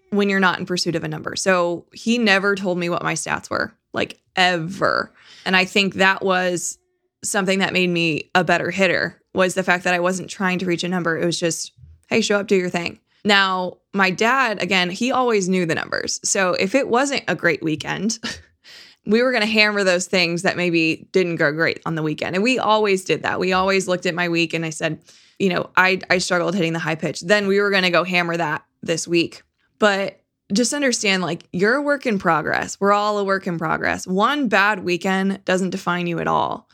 when 0.09 0.29
you're 0.29 0.39
not 0.39 0.59
in 0.59 0.65
pursuit 0.65 0.95
of 0.95 1.03
a 1.03 1.07
number. 1.07 1.35
So 1.35 1.85
he 1.93 2.17
never 2.17 2.55
told 2.55 2.77
me 2.77 2.89
what 2.89 3.03
my 3.03 3.13
stats 3.13 3.49
were, 3.49 3.73
like 3.93 4.19
ever. 4.35 5.11
And 5.45 5.55
I 5.55 5.65
think 5.65 5.95
that 5.95 6.23
was 6.23 6.77
something 7.23 7.59
that 7.59 7.73
made 7.73 7.89
me 7.89 8.29
a 8.35 8.43
better 8.43 8.69
hitter 8.69 9.21
was 9.33 9.55
the 9.55 9.63
fact 9.63 9.83
that 9.85 9.93
I 9.93 9.99
wasn't 9.99 10.29
trying 10.29 10.59
to 10.59 10.65
reach 10.65 10.83
a 10.83 10.89
number. 10.89 11.17
It 11.17 11.25
was 11.25 11.39
just, 11.39 11.71
hey, 12.09 12.21
show 12.21 12.39
up, 12.39 12.47
do 12.47 12.55
your 12.55 12.69
thing. 12.69 12.99
Now, 13.25 13.77
my 13.93 14.11
dad, 14.11 14.61
again, 14.61 14.89
he 14.89 15.11
always 15.11 15.47
knew 15.47 15.65
the 15.65 15.75
numbers. 15.75 16.19
So 16.23 16.53
if 16.53 16.75
it 16.75 16.89
wasn't 16.89 17.23
a 17.27 17.35
great 17.35 17.63
weekend, 17.63 18.19
we 19.05 19.21
were 19.21 19.31
going 19.31 19.43
to 19.43 19.47
hammer 19.47 19.83
those 19.83 20.07
things 20.07 20.43
that 20.43 20.57
maybe 20.57 21.07
didn't 21.11 21.37
go 21.37 21.51
great 21.51 21.81
on 21.85 21.95
the 21.95 22.03
weekend. 22.03 22.35
And 22.35 22.43
we 22.43 22.59
always 22.59 23.03
did 23.03 23.23
that. 23.23 23.39
We 23.39 23.53
always 23.53 23.87
looked 23.87 24.05
at 24.05 24.13
my 24.13 24.29
week 24.29 24.53
and 24.53 24.65
I 24.65 24.69
said, 24.69 25.01
you 25.39 25.49
know, 25.49 25.69
I 25.75 25.99
I 26.09 26.17
struggled 26.19 26.55
hitting 26.55 26.73
the 26.73 26.79
high 26.79 26.95
pitch. 26.95 27.21
Then 27.21 27.47
we 27.47 27.59
were 27.59 27.69
going 27.69 27.83
to 27.83 27.89
go 27.89 28.03
hammer 28.03 28.37
that 28.37 28.63
this 28.81 29.07
week. 29.07 29.43
But 29.79 30.21
just 30.51 30.73
understand 30.73 31.23
like 31.23 31.47
you're 31.51 31.75
a 31.75 31.81
work 31.81 32.05
in 32.05 32.19
progress. 32.19 32.79
We're 32.79 32.93
all 32.93 33.17
a 33.17 33.23
work 33.23 33.47
in 33.47 33.57
progress. 33.57 34.05
One 34.05 34.47
bad 34.47 34.83
weekend 34.83 35.43
doesn't 35.45 35.71
define 35.71 36.07
you 36.07 36.19
at 36.19 36.27
all. 36.27 36.69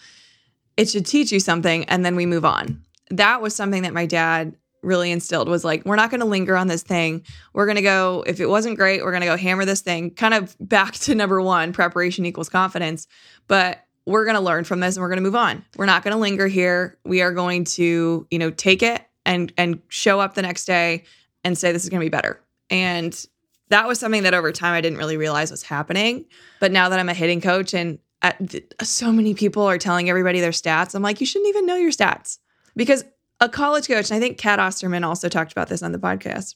It 0.78 0.90
should 0.90 1.06
teach 1.06 1.32
you 1.32 1.40
something 1.40 1.86
and 1.86 2.06
then 2.06 2.16
we 2.16 2.26
move 2.26 2.46
on. 2.46 2.84
That 3.10 3.42
was 3.42 3.56
something 3.56 3.84
that 3.84 3.94
my 3.94 4.06
dad 4.06 4.56
really 4.82 5.12
instilled 5.12 5.50
was 5.50 5.66
like 5.66 5.86
we're 5.86 5.96
not 5.96 6.10
going 6.10 6.22
to 6.22 6.26
linger 6.26 6.56
on 6.56 6.68
this 6.68 6.84
thing. 6.84 7.24
We're 7.54 7.66
going 7.66 7.76
to 7.76 7.82
go 7.82 8.24
if 8.28 8.40
it 8.40 8.48
wasn't 8.48 8.78
great, 8.78 9.04
we're 9.04 9.12
going 9.12 9.22
to 9.22 9.28
go 9.28 9.38
hammer 9.38 9.66
this 9.66 9.82
thing. 9.82 10.12
Kind 10.12 10.34
of 10.34 10.56
back 10.60 10.94
to 10.96 11.16
number 11.16 11.42
1, 11.42 11.74
preparation 11.74 12.26
equals 12.26 12.50
confidence, 12.50 13.08
but 13.48 13.86
we're 14.06 14.26
going 14.26 14.36
to 14.36 14.42
learn 14.42 14.64
from 14.64 14.80
this 14.80 14.96
and 14.96 15.02
we're 15.02 15.10
going 15.10 15.18
to 15.18 15.24
move 15.24 15.36
on. 15.36 15.64
We're 15.78 15.86
not 15.86 16.04
going 16.04 16.14
to 16.14 16.20
linger 16.20 16.48
here. 16.48 16.98
We 17.06 17.22
are 17.22 17.32
going 17.32 17.64
to, 17.66 18.28
you 18.30 18.40
know, 18.40 18.52
take 18.52 18.82
it 18.84 19.02
and 19.26 19.54
and 19.58 19.82
show 19.90 20.20
up 20.20 20.34
the 20.34 20.42
next 20.42 20.66
day 20.66 21.04
and 21.44 21.58
say 21.58 21.72
this 21.72 21.84
is 21.84 21.90
going 21.90 22.00
to 22.02 22.06
be 22.06 22.10
better. 22.10 22.42
And 22.70 23.26
that 23.70 23.88
was 23.88 24.00
something 24.00 24.24
that 24.24 24.34
over 24.34 24.52
time 24.52 24.74
I 24.74 24.82
didn't 24.82 24.98
really 24.98 25.18
realize 25.18 25.52
was 25.52 25.64
happening. 25.64 26.26
But 26.60 26.72
now 26.72 26.90
that 26.90 27.00
I'm 27.00 27.10
a 27.10 27.14
hitting 27.14 27.42
coach 27.42 27.74
and 27.74 28.00
at, 28.22 28.42
so 28.82 29.12
many 29.12 29.34
people 29.34 29.64
are 29.64 29.78
telling 29.78 30.10
everybody 30.10 30.42
their 30.42 30.52
stats, 30.52 30.96
I'm 30.96 31.04
like, 31.04 31.20
you 31.20 31.26
shouldn't 31.26 31.50
even 31.50 31.66
know 31.66 31.76
your 31.76 31.92
stats 31.92 32.40
because 32.76 33.04
a 33.40 33.48
college 33.48 33.88
coach, 33.88 34.10
and 34.10 34.18
I 34.18 34.20
think 34.20 34.38
Cat 34.38 34.60
Osterman 34.60 35.04
also 35.04 35.30
talked 35.30 35.52
about 35.52 35.70
this 35.70 35.82
on 35.82 35.92
the 35.92 36.00
podcast. 36.00 36.56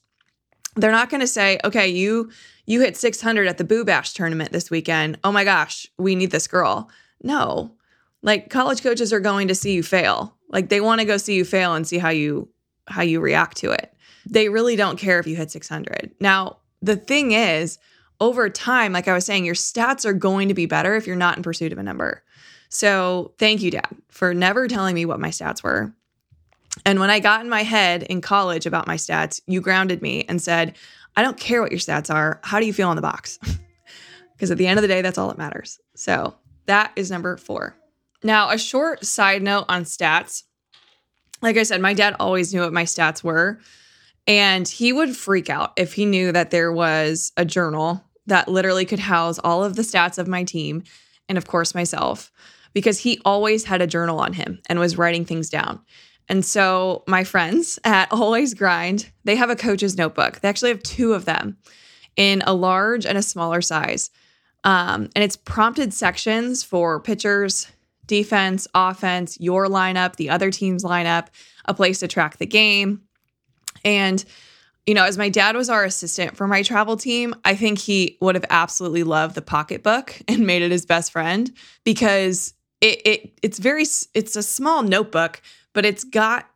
They're 0.75 0.91
not 0.91 1.09
going 1.09 1.21
to 1.21 1.27
say, 1.27 1.59
okay, 1.63 1.87
you 1.87 2.31
you 2.65 2.81
hit 2.81 2.97
600 2.97 3.47
at 3.47 3.57
the 3.57 3.63
Boo 3.63 3.85
Bash 3.85 4.13
tournament 4.13 4.51
this 4.51 4.71
weekend. 4.71 5.19
Oh 5.23 5.31
my 5.31 5.43
gosh, 5.43 5.87
we 5.97 6.15
need 6.15 6.31
this 6.31 6.47
girl. 6.47 6.89
No, 7.23 7.71
like 8.21 8.49
college 8.49 8.83
coaches 8.83 9.13
are 9.13 9.19
going 9.19 9.47
to 9.47 9.55
see 9.55 9.73
you 9.73 9.83
fail. 9.83 10.35
Like 10.49 10.69
they 10.69 10.81
want 10.81 10.99
to 10.99 11.05
go 11.05 11.17
see 11.17 11.35
you 11.35 11.45
fail 11.45 11.73
and 11.73 11.87
see 11.87 11.97
how 11.97 12.09
you 12.09 12.49
how 12.87 13.01
you 13.01 13.21
react 13.21 13.57
to 13.57 13.71
it. 13.71 13.93
They 14.29 14.49
really 14.49 14.75
don't 14.75 14.99
care 14.99 15.19
if 15.19 15.27
you 15.27 15.35
hit 15.35 15.51
600. 15.51 16.11
Now, 16.19 16.57
the 16.81 16.95
thing 16.95 17.31
is, 17.31 17.77
over 18.19 18.49
time, 18.49 18.93
like 18.93 19.07
I 19.07 19.13
was 19.13 19.25
saying, 19.25 19.45
your 19.45 19.55
stats 19.55 20.05
are 20.05 20.13
going 20.13 20.49
to 20.49 20.53
be 20.53 20.65
better 20.65 20.95
if 20.95 21.07
you're 21.07 21.15
not 21.15 21.37
in 21.37 21.43
pursuit 21.43 21.71
of 21.71 21.77
a 21.77 21.83
number. 21.83 22.23
So, 22.69 23.33
thank 23.37 23.61
you, 23.61 23.71
Dad, 23.71 23.87
for 24.09 24.33
never 24.33 24.67
telling 24.67 24.95
me 24.95 25.05
what 25.05 25.19
my 25.19 25.29
stats 25.29 25.63
were. 25.63 25.93
And 26.85 26.99
when 26.99 27.09
I 27.09 27.19
got 27.19 27.41
in 27.41 27.49
my 27.49 27.63
head 27.63 28.03
in 28.03 28.21
college 28.21 28.65
about 28.65 28.87
my 28.87 28.95
stats, 28.95 29.41
you 29.45 29.61
grounded 29.61 30.01
me 30.01 30.25
and 30.27 30.41
said, 30.41 30.75
I 31.15 31.21
don't 31.21 31.37
care 31.37 31.61
what 31.61 31.71
your 31.71 31.79
stats 31.79 32.13
are. 32.13 32.39
How 32.43 32.59
do 32.59 32.65
you 32.65 32.73
feel 32.73 32.89
on 32.89 32.95
the 32.95 33.01
box? 33.01 33.39
Because 34.35 34.49
at 34.49 34.57
the 34.57 34.67
end 34.67 34.77
of 34.77 34.81
the 34.81 34.87
day, 34.87 35.01
that's 35.01 35.17
all 35.17 35.29
that 35.29 35.37
matters. 35.37 35.79
So, 35.95 36.35
that 36.65 36.91
is 36.95 37.11
number 37.11 37.37
four. 37.37 37.75
Now, 38.23 38.49
a 38.49 38.57
short 38.57 39.05
side 39.05 39.43
note 39.43 39.65
on 39.67 39.83
stats. 39.83 40.43
Like 41.41 41.57
I 41.57 41.63
said, 41.63 41.81
my 41.81 41.93
dad 41.93 42.15
always 42.19 42.53
knew 42.53 42.61
what 42.61 42.73
my 42.73 42.85
stats 42.85 43.23
were. 43.23 43.59
And 44.25 44.67
he 44.67 44.93
would 44.93 45.15
freak 45.15 45.49
out 45.49 45.73
if 45.75 45.93
he 45.93 46.05
knew 46.05 46.31
that 46.31 46.51
there 46.51 46.71
was 46.71 47.33
a 47.35 47.43
journal 47.43 48.03
that 48.27 48.47
literally 48.47 48.85
could 48.85 48.99
house 48.99 49.39
all 49.39 49.63
of 49.63 49.75
the 49.75 49.81
stats 49.81 50.17
of 50.17 50.27
my 50.29 50.45
team 50.45 50.83
and, 51.27 51.37
of 51.37 51.47
course, 51.47 51.75
myself, 51.75 52.31
because 52.73 52.99
he 52.99 53.21
always 53.25 53.65
had 53.65 53.81
a 53.81 53.87
journal 53.87 54.19
on 54.19 54.33
him 54.33 54.61
and 54.69 54.79
was 54.79 54.97
writing 54.97 55.25
things 55.25 55.49
down. 55.49 55.81
And 56.29 56.45
so, 56.45 57.03
my 57.05 57.25
friends 57.25 57.79
at 57.83 58.07
Always 58.11 58.53
Grind, 58.53 59.11
they 59.25 59.35
have 59.35 59.49
a 59.49 59.57
coach's 59.57 59.97
notebook. 59.97 60.39
They 60.39 60.47
actually 60.47 60.71
have 60.71 60.83
two 60.83 61.13
of 61.13 61.25
them 61.25 61.57
in 62.15 62.41
a 62.45 62.53
large 62.53 63.05
and 63.05 63.17
a 63.17 63.21
smaller 63.21 63.61
size. 63.61 64.09
Um, 64.63 65.09
and 65.15 65.23
it's 65.23 65.35
prompted 65.35 65.93
sections 65.93 66.63
for 66.63 66.99
pitchers, 66.99 67.67
defense, 68.05 68.67
offense, 68.73 69.39
your 69.39 69.67
lineup, 69.67 70.15
the 70.15 70.29
other 70.29 70.51
team's 70.51 70.83
lineup, 70.83 71.27
a 71.65 71.73
place 71.73 71.99
to 71.99 72.07
track 72.07 72.37
the 72.37 72.45
game, 72.45 73.01
and, 73.83 74.23
you 74.85 74.93
know, 74.93 75.05
as 75.05 75.17
my 75.17 75.29
dad 75.29 75.55
was 75.55 75.69
our 75.69 75.83
assistant 75.83 76.35
for 76.35 76.47
my 76.47 76.61
travel 76.61 76.97
team, 76.97 77.35
I 77.45 77.55
think 77.55 77.79
he 77.79 78.17
would 78.21 78.35
have 78.35 78.45
absolutely 78.49 79.03
loved 79.03 79.35
the 79.35 79.41
pocketbook 79.41 80.19
and 80.27 80.45
made 80.45 80.61
it 80.61 80.71
his 80.71 80.85
best 80.85 81.11
friend 81.11 81.51
because 81.83 82.53
it, 82.81 83.01
it 83.05 83.39
it's 83.41 83.59
very 83.59 83.83
it's 84.13 84.35
a 84.35 84.43
small 84.43 84.83
notebook, 84.83 85.41
but 85.73 85.85
it's 85.85 86.03
got 86.03 86.49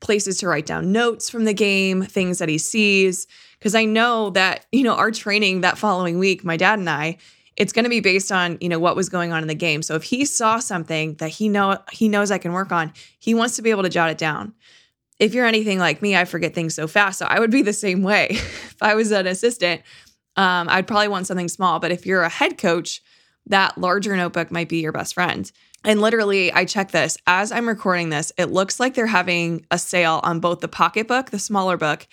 places 0.00 0.38
to 0.38 0.48
write 0.48 0.66
down 0.66 0.92
notes 0.92 1.30
from 1.30 1.44
the 1.44 1.54
game, 1.54 2.02
things 2.02 2.38
that 2.38 2.48
he 2.48 2.58
sees. 2.58 3.26
Because 3.58 3.74
I 3.74 3.84
know 3.84 4.30
that, 4.30 4.66
you 4.72 4.84
know, 4.84 4.94
our 4.94 5.10
training 5.10 5.62
that 5.62 5.78
following 5.78 6.18
week, 6.18 6.44
my 6.44 6.56
dad 6.56 6.78
and 6.78 6.88
I, 6.88 7.18
it's 7.58 7.72
going 7.72 7.84
to 7.84 7.90
be 7.90 8.00
based 8.00 8.32
on 8.32 8.56
you 8.60 8.68
know 8.68 8.78
what 8.78 8.96
was 8.96 9.10
going 9.10 9.32
on 9.32 9.42
in 9.42 9.48
the 9.48 9.54
game 9.54 9.82
so 9.82 9.94
if 9.94 10.04
he 10.04 10.24
saw 10.24 10.58
something 10.58 11.14
that 11.16 11.28
he 11.28 11.48
know 11.48 11.78
he 11.92 12.08
knows 12.08 12.30
i 12.30 12.38
can 12.38 12.52
work 12.52 12.72
on 12.72 12.92
he 13.18 13.34
wants 13.34 13.56
to 13.56 13.62
be 13.62 13.70
able 13.70 13.82
to 13.82 13.88
jot 13.88 14.10
it 14.10 14.18
down 14.18 14.54
if 15.18 15.34
you're 15.34 15.46
anything 15.46 15.78
like 15.78 16.00
me, 16.00 16.16
I 16.16 16.24
forget 16.24 16.54
things 16.54 16.74
so 16.74 16.86
fast. 16.86 17.18
So 17.18 17.26
I 17.26 17.40
would 17.40 17.50
be 17.50 17.62
the 17.62 17.72
same 17.72 18.02
way. 18.02 18.28
if 18.30 18.76
I 18.80 18.94
was 18.94 19.10
an 19.10 19.26
assistant, 19.26 19.82
um, 20.36 20.68
I'd 20.68 20.86
probably 20.86 21.08
want 21.08 21.26
something 21.26 21.48
small. 21.48 21.80
But 21.80 21.90
if 21.90 22.06
you're 22.06 22.22
a 22.22 22.28
head 22.28 22.58
coach, 22.58 23.02
that 23.46 23.78
larger 23.78 24.16
notebook 24.16 24.50
might 24.50 24.68
be 24.68 24.80
your 24.80 24.92
best 24.92 25.14
friend. 25.14 25.50
And 25.84 26.00
literally, 26.00 26.52
I 26.52 26.64
check 26.64 26.90
this 26.90 27.16
as 27.26 27.52
I'm 27.52 27.68
recording 27.68 28.10
this. 28.10 28.32
It 28.36 28.46
looks 28.46 28.78
like 28.78 28.94
they're 28.94 29.06
having 29.06 29.64
a 29.70 29.78
sale 29.78 30.20
on 30.22 30.40
both 30.40 30.60
the 30.60 30.68
pocketbook, 30.68 31.30
the 31.30 31.38
smaller 31.38 31.76
book, 31.76 32.06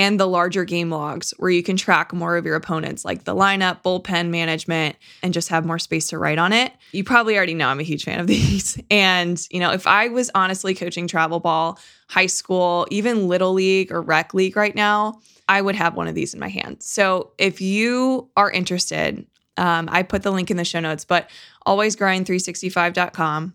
and 0.00 0.18
the 0.18 0.26
larger 0.26 0.64
game 0.64 0.88
logs 0.88 1.34
where 1.36 1.50
you 1.50 1.62
can 1.62 1.76
track 1.76 2.14
more 2.14 2.38
of 2.38 2.46
your 2.46 2.54
opponents, 2.54 3.04
like 3.04 3.24
the 3.24 3.34
lineup, 3.34 3.82
bullpen 3.82 4.30
management, 4.30 4.96
and 5.22 5.34
just 5.34 5.50
have 5.50 5.66
more 5.66 5.78
space 5.78 6.08
to 6.08 6.16
write 6.16 6.38
on 6.38 6.54
it. 6.54 6.72
You 6.92 7.04
probably 7.04 7.36
already 7.36 7.52
know 7.52 7.68
I'm 7.68 7.80
a 7.80 7.82
huge 7.82 8.04
fan 8.04 8.18
of 8.18 8.26
these. 8.26 8.80
And, 8.90 9.38
you 9.50 9.60
know, 9.60 9.72
if 9.72 9.86
I 9.86 10.08
was 10.08 10.30
honestly 10.34 10.74
coaching 10.74 11.06
travel 11.06 11.38
ball, 11.38 11.78
high 12.08 12.28
school, 12.28 12.86
even 12.90 13.28
little 13.28 13.52
league 13.52 13.92
or 13.92 14.00
rec 14.00 14.32
league 14.32 14.56
right 14.56 14.74
now, 14.74 15.20
I 15.50 15.60
would 15.60 15.74
have 15.74 15.96
one 15.96 16.08
of 16.08 16.14
these 16.14 16.32
in 16.32 16.40
my 16.40 16.48
hand. 16.48 16.82
So 16.82 17.32
if 17.36 17.60
you 17.60 18.30
are 18.38 18.50
interested, 18.50 19.26
um, 19.58 19.86
I 19.92 20.02
put 20.02 20.22
the 20.22 20.30
link 20.30 20.50
in 20.50 20.56
the 20.56 20.64
show 20.64 20.80
notes, 20.80 21.04
but 21.04 21.28
alwaysgrind365.com 21.66 23.52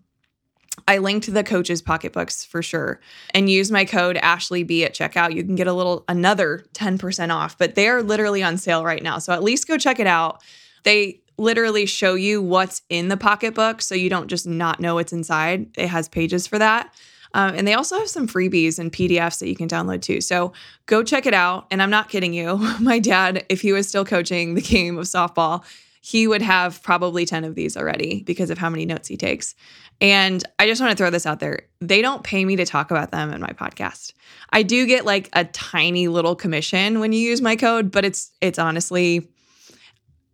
I 0.88 0.98
linked 0.98 1.34
the 1.34 1.44
coaches 1.44 1.82
pocketbooks 1.82 2.44
for 2.44 2.62
sure 2.62 3.00
and 3.34 3.50
use 3.50 3.72
my 3.72 3.86
code 3.86 4.18
Ashley 4.18 4.64
B 4.64 4.84
at 4.84 4.94
checkout. 4.94 5.34
You 5.34 5.44
can 5.44 5.56
get 5.56 5.68
a 5.68 5.74
little 5.74 6.04
another 6.08 6.66
10% 6.74 7.34
off, 7.34 7.58
but 7.58 7.76
they 7.76 7.88
are 7.88 8.04
literally 8.04 8.44
on 8.44 8.58
sale 8.58 8.84
right 8.84 9.02
now. 9.02 9.18
So 9.18 9.34
at 9.34 9.44
least 9.44 9.68
go 9.68 9.78
check 9.78 10.00
it 10.00 10.08
out. 10.08 10.42
They 10.84 11.22
literally 11.38 11.86
show 11.86 12.16
you 12.16 12.42
what's 12.42 12.82
in 12.90 13.10
the 13.10 13.18
pocketbook 13.18 13.82
so 13.82 13.96
you 13.96 14.10
don't 14.10 14.28
just 14.28 14.48
not 14.48 14.80
know 14.80 14.96
what's 14.96 15.14
inside. 15.14 15.68
It 15.78 15.88
has 15.88 16.08
pages 16.08 16.48
for 16.48 16.60
that. 16.60 16.94
Um, 17.34 17.54
and 17.54 17.68
they 17.68 17.74
also 17.74 18.00
have 18.00 18.08
some 18.08 18.28
freebies 18.28 18.80
and 18.80 18.92
PDFs 18.92 19.40
that 19.40 19.50
you 19.50 19.58
can 19.58 19.68
download 19.68 20.02
too. 20.02 20.22
So 20.22 20.54
go 20.86 21.04
check 21.04 21.26
it 21.26 21.34
out. 21.34 21.68
And 21.70 21.82
I'm 21.82 21.90
not 21.90 22.08
kidding 22.08 22.34
you. 22.34 22.58
My 22.80 23.00
dad, 23.00 23.46
if 23.50 23.62
he 23.62 23.74
was 23.74 23.88
still 23.90 24.06
coaching 24.06 24.56
the 24.56 24.62
game 24.62 24.98
of 24.98 25.06
softball, 25.06 25.64
he 26.06 26.28
would 26.28 26.44
have 26.44 26.84
probably 26.84 27.26
10 27.26 27.46
of 27.46 27.56
these 27.56 27.76
already 27.76 28.22
because 28.28 28.52
of 28.52 28.60
how 28.60 28.70
many 28.70 28.86
notes 28.86 29.08
he 29.08 29.18
takes. 29.18 29.56
And 30.00 30.44
I 30.60 30.68
just 30.68 30.80
want 30.80 30.92
to 30.92 30.96
throw 30.96 31.10
this 31.10 31.26
out 31.26 31.40
there. 31.40 31.62
They 31.82 32.04
don't 32.04 32.24
pay 32.24 32.46
me 32.46 32.56
to 32.58 32.66
talk 32.66 32.92
about 32.92 33.10
them 33.10 33.34
in 33.34 33.42
my 33.42 33.50
podcast. 33.50 34.14
I 34.52 34.62
do 34.62 34.86
get 34.86 35.04
like 35.04 35.32
a 35.34 35.46
tiny 35.46 36.08
little 36.08 36.36
commission 36.36 37.00
when 37.00 37.12
you 37.12 37.18
use 37.18 37.42
my 37.42 37.56
code, 37.56 37.90
but 37.90 38.06
it's 38.06 38.32
it's 38.40 38.60
honestly 38.60 39.28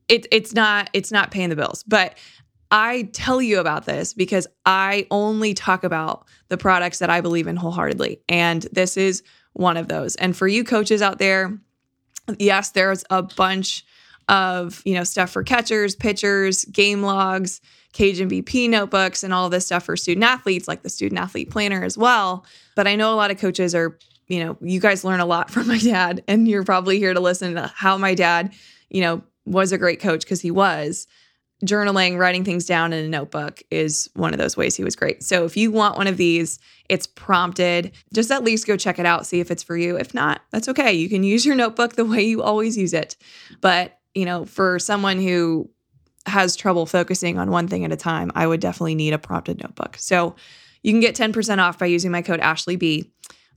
it, 0.10 0.28
it's 0.30 0.54
not 0.54 0.90
it's 0.92 1.10
not 1.10 1.32
paying 1.32 1.48
the 1.48 1.56
bills. 1.56 1.86
But 1.88 2.18
I 2.70 3.04
tell 3.14 3.42
you 3.42 3.62
about 3.62 3.86
this 3.86 4.14
because 4.14 4.48
I 4.66 5.08
only 5.10 5.54
talk 5.54 5.86
about 5.86 6.28
the 6.50 6.58
products 6.58 7.00
that 7.00 7.10
I 7.10 7.22
believe 7.22 7.48
in 7.48 7.56
wholeheartedly. 7.56 8.20
And 8.28 8.64
this 8.74 8.98
is 8.98 9.24
one 9.54 9.78
of 9.78 9.88
those. 9.88 10.18
And 10.18 10.36
for 10.36 10.50
you 10.50 10.66
coaches 10.66 11.02
out 11.02 11.18
there, 11.18 11.58
yes, 12.40 12.72
there's 12.72 13.06
a 13.10 13.24
bunch 13.24 13.86
of, 14.32 14.82
you 14.86 14.96
know, 14.96 15.04
stuff 15.04 15.30
for 15.30 15.44
catchers, 15.44 15.96
pitchers, 15.96 16.66
game 16.66 17.04
logs, 17.04 17.60
Cage 17.92 18.20
MVP 18.20 18.70
notebooks, 18.70 19.24
and 19.24 19.34
all 19.34 19.50
this 19.50 19.66
stuff 19.66 19.84
for 19.84 19.98
student 19.98 20.24
athletes, 20.24 20.68
like 20.68 20.82
the 20.82 20.90
student 20.90 21.20
athlete 21.20 21.52
planner 21.52 21.84
as 21.84 21.98
well. 21.98 22.46
But 22.76 22.88
I 22.88 22.96
know 22.96 23.14
a 23.14 23.18
lot 23.18 23.32
of 23.32 23.38
coaches 23.38 23.76
are, 23.76 24.00
you 24.28 24.42
know, 24.44 24.58
you 24.62 24.80
guys 24.80 25.04
learn 25.04 25.20
a 25.20 25.26
lot 25.26 25.52
from 25.52 25.68
my 25.68 25.78
dad, 25.78 26.24
and 26.30 26.48
you're 26.48 26.64
probably 26.64 26.98
here 26.98 27.14
to 27.14 27.20
listen 27.20 27.56
to 27.56 27.68
how 27.76 27.98
my 27.98 28.16
dad, 28.16 28.54
you 28.90 29.02
know, 29.02 29.22
was 29.46 29.74
a 29.74 29.78
great 29.78 30.00
coach 30.00 30.22
because 30.22 30.40
he 30.40 30.52
was 30.52 31.08
journaling, 31.66 32.18
writing 32.18 32.44
things 32.44 32.66
down 32.66 32.92
in 32.92 33.06
a 33.06 33.10
notebook 33.10 33.62
is 33.70 34.10
one 34.16 34.34
of 34.34 34.40
those 34.40 34.58
ways 34.58 34.76
he 34.76 34.84
was 34.84 34.96
great. 34.96 35.24
So 35.24 35.46
if 35.46 35.56
you 35.56 35.72
want 35.72 35.96
one 35.96 36.08
of 36.08 36.18
these, 36.18 36.60
it's 36.90 37.06
prompted. 37.06 37.92
Just 38.14 38.32
at 38.32 38.44
least 38.44 38.66
go 38.66 38.78
check 38.78 38.98
it 38.98 39.06
out, 39.06 39.28
see 39.28 39.40
if 39.40 39.52
it's 39.52 39.62
for 39.62 39.78
you. 39.78 39.98
If 39.98 40.14
not, 40.14 40.42
that's 40.52 40.68
okay. 40.70 40.94
You 40.94 41.08
can 41.08 41.24
use 41.24 41.46
your 41.46 41.56
notebook 41.56 41.96
the 41.96 42.06
way 42.06 42.24
you 42.24 42.42
always 42.42 42.78
use 42.78 42.94
it. 42.94 43.16
But, 43.62 44.00
you 44.14 44.26
know, 44.26 44.46
for 44.46 44.80
someone 44.80 45.20
who 45.20 45.70
has 46.26 46.56
trouble 46.56 46.86
focusing 46.86 47.40
on 47.40 47.50
one 47.50 47.68
thing 47.68 47.84
at 47.86 47.92
a 47.92 47.98
time, 47.98 48.32
I 48.36 48.46
would 48.46 48.60
definitely 48.60 48.96
need 48.96 49.14
a 49.14 49.18
prompted 49.18 49.62
notebook. 49.62 49.98
So 49.98 50.36
you 50.84 50.92
can 50.92 51.00
get 51.00 51.16
10% 51.16 51.58
off 51.60 51.80
by 51.80 51.88
using 51.88 52.12
my 52.12 52.22
code 52.22 52.40
Ashley 52.40 52.76
B. 52.76 53.12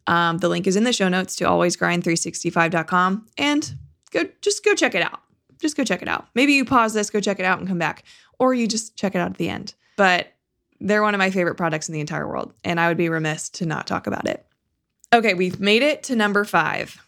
Um, 0.06 0.38
the 0.38 0.49
link 0.49 0.66
is 0.66 0.76
in 0.76 0.84
the 0.84 0.92
show 0.92 1.08
notes 1.08 1.37
to 1.37 1.44
alwaysgrind365.com 1.44 3.26
and 3.38 3.75
go 4.11 4.25
just 4.42 4.64
go 4.64 4.75
check 4.75 4.94
it 4.94 5.02
out 5.02 5.20
just 5.64 5.76
go 5.76 5.84
check 5.84 6.02
it 6.02 6.08
out. 6.08 6.26
Maybe 6.34 6.52
you 6.52 6.64
pause 6.64 6.94
this, 6.94 7.11
go 7.11 7.20
check 7.20 7.40
it 7.40 7.44
out, 7.44 7.58
and 7.58 7.66
come 7.66 7.78
back, 7.78 8.04
or 8.38 8.54
you 8.54 8.68
just 8.68 8.96
check 8.96 9.14
it 9.14 9.18
out 9.18 9.30
at 9.30 9.38
the 9.38 9.49
end. 9.49 9.75
But 9.96 10.28
they're 10.80 11.02
one 11.02 11.14
of 11.14 11.18
my 11.18 11.30
favorite 11.30 11.56
products 11.56 11.88
in 11.88 11.94
the 11.94 12.00
entire 12.00 12.28
world, 12.28 12.52
and 12.62 12.78
I 12.78 12.88
would 12.88 12.96
be 12.96 13.08
remiss 13.08 13.49
to 13.50 13.66
not 13.66 13.87
talk 13.87 14.06
about 14.06 14.28
it. 14.28 14.46
Okay, 15.12 15.34
we've 15.34 15.61
made 15.61 15.82
it 15.82 16.02
to 16.04 16.16
number 16.16 16.44
five. 16.44 17.03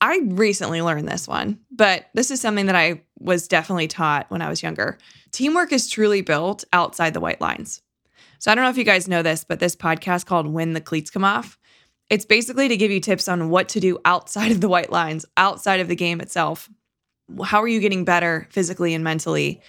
I 0.00 0.20
recently 0.24 0.82
learned 0.82 1.08
this 1.08 1.26
one, 1.26 1.60
but 1.70 2.06
this 2.14 2.30
is 2.30 2.40
something 2.40 2.66
that 2.66 2.76
I 2.76 3.02
was 3.18 3.48
definitely 3.48 3.88
taught 3.88 4.30
when 4.30 4.42
I 4.42 4.48
was 4.48 4.62
younger. 4.62 4.98
Teamwork 5.30 5.72
is 5.72 5.88
truly 5.88 6.20
built 6.20 6.64
outside 6.72 7.14
the 7.14 7.20
white 7.20 7.40
lines. 7.40 7.80
So 8.38 8.50
I 8.50 8.54
don't 8.54 8.64
know 8.64 8.70
if 8.70 8.76
you 8.76 8.84
guys 8.84 9.08
know 9.08 9.22
this, 9.22 9.44
but 9.44 9.60
this 9.60 9.74
podcast 9.74 10.26
called 10.26 10.46
When 10.46 10.74
the 10.74 10.80
Cleats 10.80 11.10
Come 11.10 11.24
Off, 11.24 11.58
it's 12.10 12.26
basically 12.26 12.68
to 12.68 12.76
give 12.76 12.90
you 12.90 13.00
tips 13.00 13.28
on 13.28 13.48
what 13.48 13.70
to 13.70 13.80
do 13.80 13.98
outside 14.04 14.50
of 14.50 14.60
the 14.60 14.68
white 14.68 14.92
lines, 14.92 15.24
outside 15.36 15.80
of 15.80 15.88
the 15.88 15.96
game 15.96 16.20
itself, 16.20 16.68
how 17.42 17.62
are 17.62 17.68
you 17.68 17.80
getting 17.80 18.04
better 18.04 18.46
physically 18.50 18.94
and 18.94 19.02
mentally 19.02 19.62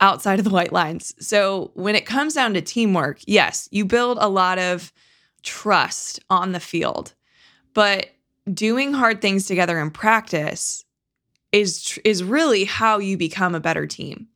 outside 0.00 0.38
of 0.38 0.44
the 0.44 0.50
white 0.50 0.72
lines? 0.72 1.14
So 1.24 1.70
when 1.74 1.94
it 1.94 2.06
comes 2.06 2.34
down 2.34 2.54
to 2.54 2.60
teamwork, 2.60 3.20
yes, 3.26 3.68
you 3.70 3.84
build 3.84 4.18
a 4.20 4.28
lot 4.28 4.58
of 4.58 4.92
trust 5.42 6.20
on 6.30 6.52
the 6.52 6.60
field, 6.60 7.14
but 7.74 8.08
doing 8.52 8.92
hard 8.92 9.20
things 9.20 9.46
together 9.46 9.78
in 9.78 9.90
practice 9.90 10.84
is 11.52 11.98
is 12.04 12.22
really 12.22 12.64
how 12.64 12.98
you 12.98 13.16
become 13.16 13.54
a 13.54 13.60
better 13.60 13.86
team. 13.86 14.28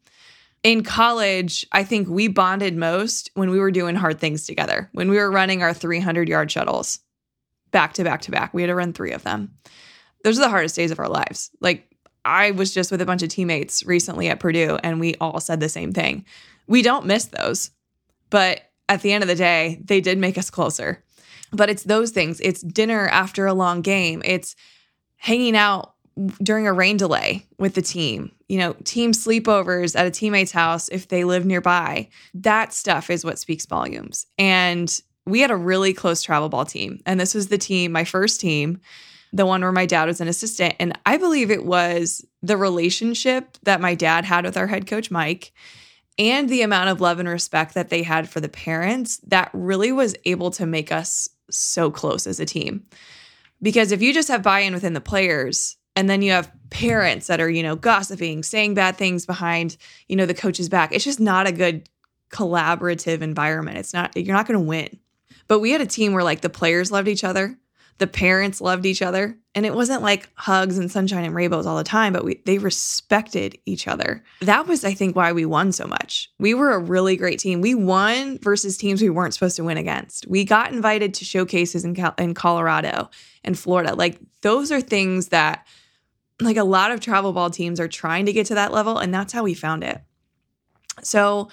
In 0.63 0.85
college, 0.85 1.67
I 1.73 1.83
think 1.83 2.09
we 2.09 2.29
bonded 2.29 2.77
most 2.77 3.31
when 3.35 3.51
we 3.51 3.59
were 3.59 3.73
doing 3.73 3.97
hard 3.97 4.21
things 4.21 4.47
together. 4.47 4.89
When 4.93 5.11
we 5.11 5.17
were 5.17 5.31
running 5.31 5.63
our 5.63 5.75
300 5.75 6.29
yard 6.29 6.51
shuttles 6.51 7.01
back 7.73 7.95
to 7.95 8.05
back 8.05 8.23
to 8.23 8.31
back, 8.31 8.55
we 8.55 8.63
had 8.63 8.69
to 8.69 8.75
run 8.75 8.93
3 8.93 9.13
of 9.13 9.25
them. 9.25 9.53
Those 10.23 10.39
are 10.39 10.43
the 10.43 10.51
hardest 10.51 10.77
days 10.77 10.91
of 10.91 11.01
our 11.01 11.09
lives. 11.09 11.51
Like 11.61 11.93
I 12.25 12.53
was 12.53 12.73
just 12.73 12.93
with 12.93 13.01
a 13.01 13.07
bunch 13.07 13.23
of 13.23 13.29
teammates 13.29 13.85
recently 13.85 14.29
at 14.29 14.41
Purdue, 14.41 14.79
and 14.83 15.01
we 15.01 15.17
all 15.21 15.41
said 15.41 15.59
the 15.59 15.69
same 15.69 15.93
thing. 15.93 16.25
We 16.69 16.83
don't 16.83 17.07
miss 17.07 17.25
those, 17.25 17.71
but 18.31 18.63
at 18.89 19.03
the 19.03 19.13
end 19.13 19.25
of 19.25 19.29
the 19.29 19.35
day, 19.35 19.81
they 19.85 20.01
did 20.01 20.19
make 20.19 20.39
us 20.39 20.51
closer. 20.51 21.03
But 21.53 21.71
it's 21.71 21.85
those 21.85 22.11
things. 22.11 22.41
It's 22.41 22.63
dinner 22.63 23.09
after 23.09 23.47
a 23.47 23.55
long 23.55 23.83
game. 23.83 24.23
It's 24.25 24.57
hanging 25.17 25.57
out 25.57 25.95
during 26.43 26.67
a 26.67 26.73
rain 26.73 26.97
delay 26.97 27.47
with 27.59 27.75
the 27.75 27.83
team. 27.83 28.33
You 28.49 28.59
know, 28.59 28.73
team 28.85 29.13
sleepovers 29.13 29.99
at 29.99 30.07
a 30.07 30.11
teammate's 30.11 30.53
house 30.53 30.89
if 30.89 31.09
they 31.09 31.25
live 31.25 31.47
nearby. 31.47 32.09
That 32.35 32.73
stuff 32.73 33.11
is 33.11 33.25
what 33.25 33.39
speaks 33.39 33.67
volumes. 33.67 34.27
And 34.39 35.01
we 35.25 35.41
had 35.41 35.51
a 35.51 35.57
really 35.57 35.95
close 35.95 36.23
travel 36.23 36.49
ball 36.49 36.65
team. 36.65 37.01
And 37.07 37.21
this 37.21 37.35
was 37.35 37.49
the 37.49 37.59
team, 37.59 37.93
my 37.93 38.05
first 38.05 38.41
team 38.41 38.81
the 39.33 39.47
one 39.47 39.63
where 39.63 39.73
my 39.73 39.87
dad 39.87 40.07
was 40.07 40.21
an 40.21 40.29
assistant. 40.29 40.75
And 40.79 40.99
I 41.07 41.17
believe 41.17 41.51
it 41.51 41.65
was 41.65 42.25
the 42.43 42.57
relationship 42.57 43.57
that 43.63 43.81
my 43.81 43.95
dad 43.95 44.25
had 44.25 44.45
with 44.45 44.57
our 44.57 44.67
head 44.67 44.87
coach, 44.87 45.11
Mike, 45.11 45.53
and 46.19 46.49
the 46.49 46.63
amount 46.63 46.91
of 46.91 47.01
love 47.01 47.19
and 47.19 47.29
respect 47.29 47.75
that 47.75 47.89
they 47.89 48.03
had 48.03 48.29
for 48.29 48.41
the 48.41 48.49
parents 48.49 49.19
that 49.27 49.51
really 49.55 49.93
was 49.93 50.15
able 50.27 50.51
to 50.53 50.67
make 50.67 50.93
us 50.93 51.31
so 51.57 51.91
close 51.91 52.27
as 52.27 52.41
a 52.41 52.47
team. 52.47 52.85
Because 53.61 53.93
if 53.93 54.03
you 54.03 54.13
just 54.13 54.29
have 54.29 54.43
buy 54.43 54.61
in 54.61 54.75
within 54.75 54.93
the 54.93 55.01
players, 55.01 55.77
and 55.95 56.09
then 56.09 56.23
you 56.23 56.33
have 56.33 56.51
parents 56.71 57.27
that 57.27 57.41
are, 57.41 57.51
you 57.51 57.63
know, 57.63 57.77
gossiping, 57.77 58.43
saying 58.43 58.75
bad 58.75 58.97
things 58.97 59.27
behind, 59.27 59.77
you 60.09 60.17
know, 60.17 60.27
the 60.27 60.35
coach's 60.35 60.69
back. 60.69 60.93
It's 60.93 61.05
just 61.05 61.21
not 61.21 61.47
a 61.47 61.53
good 61.53 61.89
collaborative 62.31 63.21
environment. 63.21 63.77
It's 63.77 63.93
not, 63.93 64.17
you're 64.17 64.35
not 64.35 64.47
going 64.47 64.59
to 64.59 64.67
win. 64.67 64.99
But 65.49 65.59
we 65.59 65.71
had 65.71 65.83
a 65.83 65.87
team 65.87 66.13
where 66.13 66.25
like 66.25 66.41
the 66.41 66.49
players 66.49 66.91
loved 66.91 67.09
each 67.09 67.25
other 67.25 67.59
the 67.99 68.07
parents 68.07 68.61
loved 68.61 68.87
each 68.87 69.03
other. 69.03 69.39
And 69.55 69.67
it 69.67 69.75
wasn't 69.75 70.03
like 70.03 70.31
hugs 70.35 70.79
and 70.79 70.91
sunshine 70.91 71.25
and 71.25 71.35
rainbows 71.35 71.67
all 71.67 71.77
the 71.77 71.85
time 71.85 72.15
but 72.15 72.25
we, 72.25 72.41
they 72.47 72.59
respected 72.59 73.59
each 73.67 73.87
other. 73.87 74.25
That 74.41 74.67
was 74.67 74.85
i 74.85 74.95
think 74.95 75.15
why 75.15 75.33
we 75.33 75.45
won 75.45 75.73
so 75.73 75.87
much. 75.87 76.31
We 76.39 76.55
were 76.55 76.73
a 76.73 76.79
really 76.79 77.17
great 77.17 77.39
team. 77.39 77.61
We 77.61 77.75
won 77.75 78.39
versus 78.39 78.77
teams 78.77 79.03
we 79.03 79.11
weren't 79.11 79.35
supposed 79.35 79.57
to 79.57 79.65
win 79.65 79.77
against. 79.77 80.27
We 80.27 80.45
got 80.45 80.73
invited 80.73 81.15
to 81.15 81.25
showcases 81.25 81.85
in, 81.85 81.95
Cal- 81.95 82.15
in 82.19 82.35
colorado 82.35 83.11
and 83.45 83.59
florida. 83.59 83.95
Like 83.95 84.19
those 84.41 84.73
are 84.73 84.81
things 84.81 85.29
that 85.29 85.67
like 86.41 86.57
a 86.57 86.65
lot 86.65 86.91
of 86.91 87.01
travel 87.01 87.33
ball 87.33 87.51
teams 87.51 87.79
are 87.79 87.89
trying 87.89 88.27
to 88.27 88.33
get 88.33 88.47
to 88.47 88.55
that 88.55 88.73
level 88.73 88.99
and 88.99 89.13
that's 89.13 89.33
how 89.33 89.45
we 89.45 89.55
found 89.55 89.85
it. 89.85 90.01
So 91.03 91.49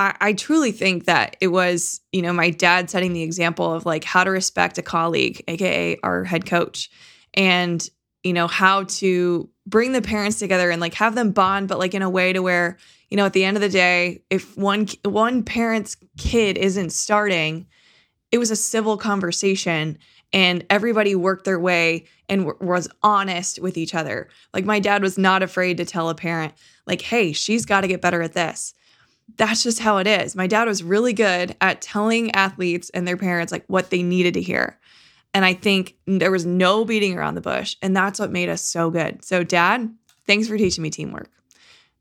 I, 0.00 0.16
I 0.20 0.32
truly 0.32 0.72
think 0.72 1.04
that 1.04 1.36
it 1.40 1.48
was, 1.48 2.00
you 2.10 2.22
know, 2.22 2.32
my 2.32 2.48
dad 2.48 2.88
setting 2.88 3.12
the 3.12 3.22
example 3.22 3.72
of 3.72 3.84
like 3.84 4.02
how 4.02 4.24
to 4.24 4.30
respect 4.30 4.78
a 4.78 4.82
colleague, 4.82 5.44
aka 5.46 5.98
our 6.02 6.24
head 6.24 6.46
coach, 6.46 6.90
and 7.34 7.86
you 8.24 8.32
know 8.32 8.46
how 8.46 8.84
to 8.84 9.48
bring 9.66 9.92
the 9.92 10.00
parents 10.02 10.38
together 10.38 10.70
and 10.70 10.80
like 10.80 10.94
have 10.94 11.14
them 11.14 11.32
bond, 11.32 11.68
but 11.68 11.78
like 11.78 11.92
in 11.94 12.00
a 12.00 12.08
way 12.08 12.32
to 12.32 12.40
where 12.40 12.78
you 13.10 13.16
know 13.18 13.26
at 13.26 13.34
the 13.34 13.44
end 13.44 13.58
of 13.58 13.60
the 13.60 13.68
day, 13.68 14.22
if 14.30 14.56
one 14.56 14.88
one 15.04 15.42
parent's 15.42 15.96
kid 16.16 16.56
isn't 16.56 16.90
starting, 16.90 17.66
it 18.32 18.38
was 18.38 18.50
a 18.50 18.56
civil 18.56 18.96
conversation 18.96 19.98
and 20.32 20.64
everybody 20.70 21.14
worked 21.14 21.44
their 21.44 21.60
way 21.60 22.06
and 22.28 22.46
w- 22.46 22.66
was 22.66 22.88
honest 23.02 23.60
with 23.60 23.76
each 23.76 23.94
other. 23.94 24.28
Like 24.54 24.64
my 24.64 24.80
dad 24.80 25.02
was 25.02 25.18
not 25.18 25.42
afraid 25.42 25.76
to 25.76 25.84
tell 25.84 26.08
a 26.08 26.14
parent 26.14 26.54
like, 26.86 27.02
"Hey, 27.02 27.32
she's 27.32 27.66
got 27.66 27.82
to 27.82 27.88
get 27.88 28.00
better 28.00 28.22
at 28.22 28.32
this." 28.32 28.72
That's 29.36 29.62
just 29.62 29.80
how 29.80 29.98
it 29.98 30.06
is. 30.06 30.34
My 30.36 30.46
dad 30.46 30.66
was 30.66 30.82
really 30.82 31.12
good 31.12 31.56
at 31.60 31.80
telling 31.80 32.30
athletes 32.32 32.90
and 32.90 33.06
their 33.06 33.16
parents 33.16 33.52
like 33.52 33.64
what 33.66 33.90
they 33.90 34.02
needed 34.02 34.34
to 34.34 34.42
hear. 34.42 34.78
And 35.32 35.44
I 35.44 35.54
think 35.54 35.96
there 36.06 36.30
was 36.30 36.46
no 36.46 36.84
beating 36.84 37.16
around 37.16 37.34
the 37.34 37.40
bush. 37.40 37.76
And 37.82 37.96
that's 37.96 38.18
what 38.18 38.32
made 38.32 38.48
us 38.48 38.62
so 38.62 38.90
good. 38.90 39.24
So, 39.24 39.44
dad, 39.44 39.92
thanks 40.26 40.48
for 40.48 40.56
teaching 40.56 40.82
me 40.82 40.90
teamwork 40.90 41.30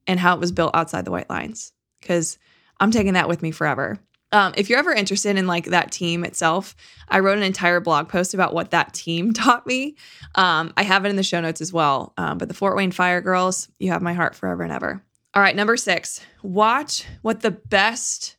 and 0.07 0.19
how 0.19 0.33
it 0.33 0.39
was 0.39 0.51
built 0.51 0.75
outside 0.75 1.05
the 1.05 1.11
white 1.11 1.29
lines 1.29 1.71
because 1.99 2.37
I'm 2.79 2.91
taking 2.91 3.13
that 3.13 3.27
with 3.27 3.41
me 3.41 3.51
forever. 3.51 3.99
Um, 4.31 4.53
if 4.57 4.69
you're 4.69 4.79
ever 4.79 4.91
interested 4.91 5.37
in 5.37 5.47
like 5.47 5.65
that 5.65 5.91
team 5.91 6.23
itself, 6.23 6.75
I 7.07 7.19
wrote 7.19 7.37
an 7.37 7.43
entire 7.43 7.79
blog 7.79 8.09
post 8.09 8.33
about 8.33 8.53
what 8.53 8.71
that 8.71 8.93
team 8.93 9.33
taught 9.33 9.65
me. 9.65 9.95
Um, 10.35 10.73
I 10.77 10.83
have 10.83 11.05
it 11.05 11.09
in 11.09 11.15
the 11.15 11.23
show 11.23 11.41
notes 11.41 11.61
as 11.61 11.73
well. 11.73 12.13
Um, 12.17 12.37
but 12.37 12.47
the 12.47 12.53
Fort 12.53 12.75
Wayne 12.75 12.91
Fire 12.91 13.21
Girls, 13.21 13.69
you 13.79 13.91
have 13.91 14.01
my 14.01 14.13
heart 14.13 14.35
forever 14.35 14.63
and 14.63 14.71
ever. 14.71 15.03
All 15.35 15.43
right, 15.43 15.55
number 15.55 15.77
six, 15.77 16.21
watch 16.41 17.05
what 17.21 17.41
the 17.41 17.51
best 17.51 18.35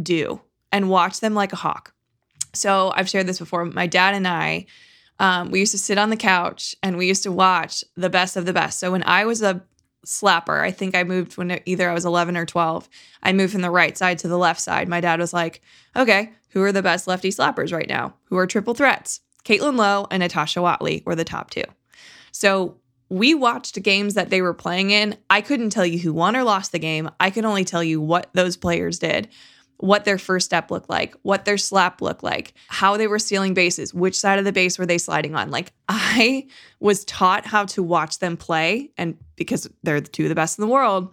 do 0.00 0.42
and 0.70 0.90
watch 0.90 1.20
them 1.20 1.34
like 1.34 1.54
a 1.54 1.56
hawk. 1.56 1.94
So 2.52 2.92
I've 2.94 3.08
shared 3.08 3.26
this 3.26 3.38
before. 3.38 3.64
My 3.64 3.86
dad 3.86 4.14
and 4.14 4.28
I, 4.28 4.66
um, 5.18 5.50
we 5.50 5.60
used 5.60 5.72
to 5.72 5.78
sit 5.78 5.96
on 5.96 6.10
the 6.10 6.16
couch 6.16 6.74
and 6.82 6.98
we 6.98 7.06
used 7.06 7.22
to 7.22 7.32
watch 7.32 7.84
the 7.96 8.10
best 8.10 8.36
of 8.36 8.44
the 8.44 8.52
best. 8.52 8.78
So 8.78 8.92
when 8.92 9.02
I 9.04 9.24
was 9.24 9.42
a 9.42 9.64
slapper, 10.04 10.60
I 10.60 10.70
think 10.70 10.94
I 10.94 11.04
moved 11.04 11.38
when 11.38 11.58
either 11.64 11.88
I 11.88 11.94
was 11.94 12.04
11 12.04 12.36
or 12.36 12.44
12, 12.44 12.88
I 13.22 13.32
moved 13.32 13.52
from 13.52 13.62
the 13.62 13.70
right 13.70 13.96
side 13.96 14.18
to 14.18 14.28
the 14.28 14.38
left 14.38 14.60
side. 14.60 14.88
My 14.88 15.00
dad 15.00 15.18
was 15.18 15.32
like, 15.32 15.62
okay, 15.96 16.32
who 16.50 16.62
are 16.62 16.72
the 16.72 16.82
best 16.82 17.06
lefty 17.06 17.30
slappers 17.30 17.72
right 17.72 17.88
now? 17.88 18.14
Who 18.24 18.36
are 18.36 18.46
triple 18.46 18.74
threats? 18.74 19.20
Caitlin 19.44 19.76
Lowe 19.76 20.06
and 20.10 20.20
Natasha 20.20 20.60
Watley 20.60 21.02
were 21.06 21.14
the 21.14 21.24
top 21.24 21.48
two. 21.48 21.64
So 22.30 22.76
we 23.08 23.34
watched 23.34 23.80
games 23.82 24.14
that 24.14 24.30
they 24.30 24.42
were 24.42 24.54
playing 24.54 24.90
in. 24.90 25.16
I 25.30 25.40
couldn't 25.40 25.70
tell 25.70 25.86
you 25.86 25.98
who 25.98 26.12
won 26.12 26.36
or 26.36 26.42
lost 26.42 26.72
the 26.72 26.78
game. 26.78 27.08
I 27.20 27.30
could 27.30 27.44
only 27.44 27.64
tell 27.64 27.84
you 27.84 28.00
what 28.00 28.30
those 28.32 28.56
players 28.56 28.98
did, 28.98 29.28
what 29.76 30.04
their 30.04 30.18
first 30.18 30.46
step 30.46 30.70
looked 30.70 30.90
like, 30.90 31.14
what 31.22 31.44
their 31.44 31.58
slap 31.58 32.00
looked 32.02 32.24
like, 32.24 32.54
how 32.68 32.96
they 32.96 33.06
were 33.06 33.18
stealing 33.18 33.54
bases, 33.54 33.94
which 33.94 34.18
side 34.18 34.38
of 34.38 34.44
the 34.44 34.52
base 34.52 34.78
were 34.78 34.86
they 34.86 34.98
sliding 34.98 35.34
on. 35.36 35.50
Like 35.50 35.72
I 35.88 36.48
was 36.80 37.04
taught 37.04 37.46
how 37.46 37.64
to 37.66 37.82
watch 37.82 38.18
them 38.18 38.36
play. 38.36 38.90
And 38.98 39.16
because 39.36 39.68
they're 39.82 40.00
the 40.00 40.08
two 40.08 40.24
of 40.24 40.28
the 40.30 40.34
best 40.34 40.58
in 40.58 40.62
the 40.62 40.72
world, 40.72 41.12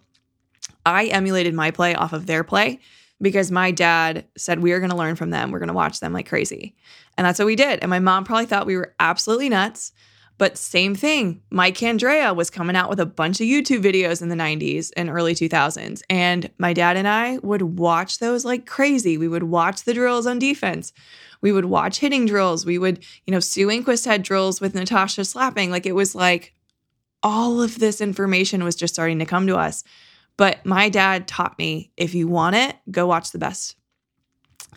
I 0.85 1.05
emulated 1.07 1.53
my 1.53 1.71
play 1.71 1.93
off 1.95 2.13
of 2.13 2.25
their 2.25 2.43
play. 2.43 2.79
because 3.21 3.51
my 3.51 3.71
dad 3.71 4.25
said 4.35 4.59
we 4.59 4.73
are 4.73 4.79
going 4.79 4.89
to 4.89 4.97
learn 4.97 5.15
from 5.15 5.29
them. 5.29 5.51
We're 5.51 5.59
going 5.59 5.67
to 5.67 5.73
watch 5.73 5.99
them 5.99 6.11
like 6.11 6.27
crazy. 6.27 6.75
And 7.17 7.25
that's 7.25 7.39
what 7.39 7.45
we 7.45 7.55
did. 7.55 7.79
And 7.79 7.89
my 7.89 7.99
mom 7.99 8.25
probably 8.25 8.47
thought 8.47 8.65
we 8.65 8.75
were 8.75 8.93
absolutely 8.99 9.49
nuts. 9.49 9.93
But 10.43 10.57
same 10.57 10.93
thing, 10.93 11.41
Mike 11.51 11.77
Candrea 11.77 12.35
was 12.35 12.49
coming 12.49 12.75
out 12.75 12.89
with 12.89 12.99
a 12.99 13.05
bunch 13.05 13.39
of 13.39 13.47
YouTube 13.47 13.81
videos 13.81 14.21
in 14.21 14.27
the 14.27 14.35
90s 14.35 14.91
and 14.97 15.09
early 15.09 15.33
2000s. 15.33 16.01
And 16.09 16.51
my 16.57 16.73
dad 16.73 16.97
and 16.97 17.07
I 17.07 17.37
would 17.37 17.61
watch 17.61 18.19
those 18.19 18.43
like 18.43 18.65
crazy. 18.65 19.17
We 19.17 19.29
would 19.29 19.43
watch 19.43 19.85
the 19.85 19.93
drills 19.93 20.27
on 20.27 20.39
defense. 20.39 20.91
We 21.39 21.53
would 21.53 21.63
watch 21.63 21.99
hitting 21.99 22.25
drills. 22.25 22.65
We 22.65 22.77
would, 22.77 23.05
you 23.25 23.31
know, 23.31 23.39
Sue 23.39 23.67
Enquist 23.67 24.05
had 24.05 24.21
drills 24.21 24.59
with 24.59 24.75
Natasha 24.75 25.23
slapping. 25.23 25.71
Like 25.71 25.85
it 25.85 25.95
was 25.95 26.13
like 26.13 26.53
all 27.23 27.61
of 27.61 27.79
this 27.79 28.01
information 28.01 28.65
was 28.65 28.75
just 28.75 28.93
starting 28.93 29.19
to 29.19 29.25
come 29.25 29.47
to 29.47 29.55
us. 29.55 29.85
But 30.35 30.65
my 30.65 30.89
dad 30.89 31.25
taught 31.25 31.57
me 31.57 31.93
if 31.95 32.13
you 32.13 32.27
want 32.27 32.57
it, 32.57 32.75
go 32.91 33.07
watch 33.07 33.31
the 33.31 33.39
best. 33.39 33.77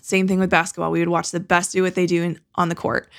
Same 0.00 0.28
thing 0.28 0.38
with 0.38 0.48
basketball. 0.48 0.92
We 0.92 1.00
would 1.00 1.08
watch 1.08 1.32
the 1.32 1.40
best 1.40 1.72
do 1.72 1.82
what 1.82 1.96
they 1.96 2.06
do 2.06 2.22
in, 2.22 2.40
on 2.54 2.68
the 2.68 2.76
court. 2.76 3.10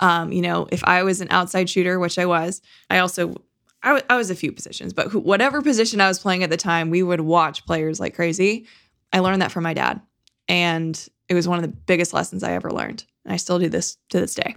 Um, 0.00 0.32
you 0.32 0.42
know, 0.42 0.66
if 0.70 0.84
I 0.84 1.02
was 1.02 1.20
an 1.20 1.28
outside 1.30 1.70
shooter, 1.70 1.98
which 1.98 2.18
I 2.18 2.26
was, 2.26 2.60
I 2.90 2.98
also 2.98 3.34
I, 3.82 3.88
w- 3.88 4.06
I 4.10 4.16
was 4.16 4.30
a 4.30 4.34
few 4.34 4.52
positions, 4.52 4.92
but 4.92 5.14
whatever 5.14 5.62
position 5.62 6.00
I 6.00 6.08
was 6.08 6.18
playing 6.18 6.42
at 6.42 6.50
the 6.50 6.56
time, 6.56 6.90
we 6.90 7.02
would 7.02 7.20
watch 7.20 7.64
players 7.66 8.00
like 8.00 8.14
crazy. 8.14 8.66
I 9.12 9.20
learned 9.20 9.42
that 9.42 9.52
from 9.52 9.64
my 9.64 9.74
dad, 9.74 10.00
and 10.48 11.08
it 11.28 11.34
was 11.34 11.48
one 11.48 11.58
of 11.58 11.62
the 11.62 11.76
biggest 11.86 12.12
lessons 12.12 12.42
I 12.42 12.52
ever 12.52 12.70
learned. 12.70 13.04
And 13.24 13.32
I 13.32 13.36
still 13.36 13.58
do 13.58 13.68
this 13.68 13.96
to 14.10 14.20
this 14.20 14.34
day. 14.34 14.56